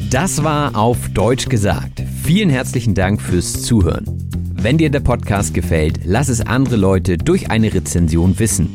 Das 0.08 0.42
war 0.42 0.74
auf 0.74 1.10
Deutsch 1.10 1.50
gesagt. 1.50 2.02
Vielen 2.22 2.48
herzlichen 2.48 2.94
Dank 2.94 3.20
fürs 3.20 3.60
Zuhören. 3.60 4.06
Wenn 4.54 4.78
dir 4.78 4.88
der 4.88 5.00
Podcast 5.00 5.52
gefällt, 5.52 6.00
lass 6.04 6.30
es 6.30 6.40
andere 6.40 6.76
Leute 6.76 7.18
durch 7.18 7.50
eine 7.50 7.74
Rezension 7.74 8.38
wissen. 8.38 8.74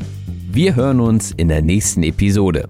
Wir 0.51 0.75
hören 0.75 0.99
uns 0.99 1.31
in 1.31 1.47
der 1.47 1.63
nächsten 1.63 2.03
Episode. 2.03 2.69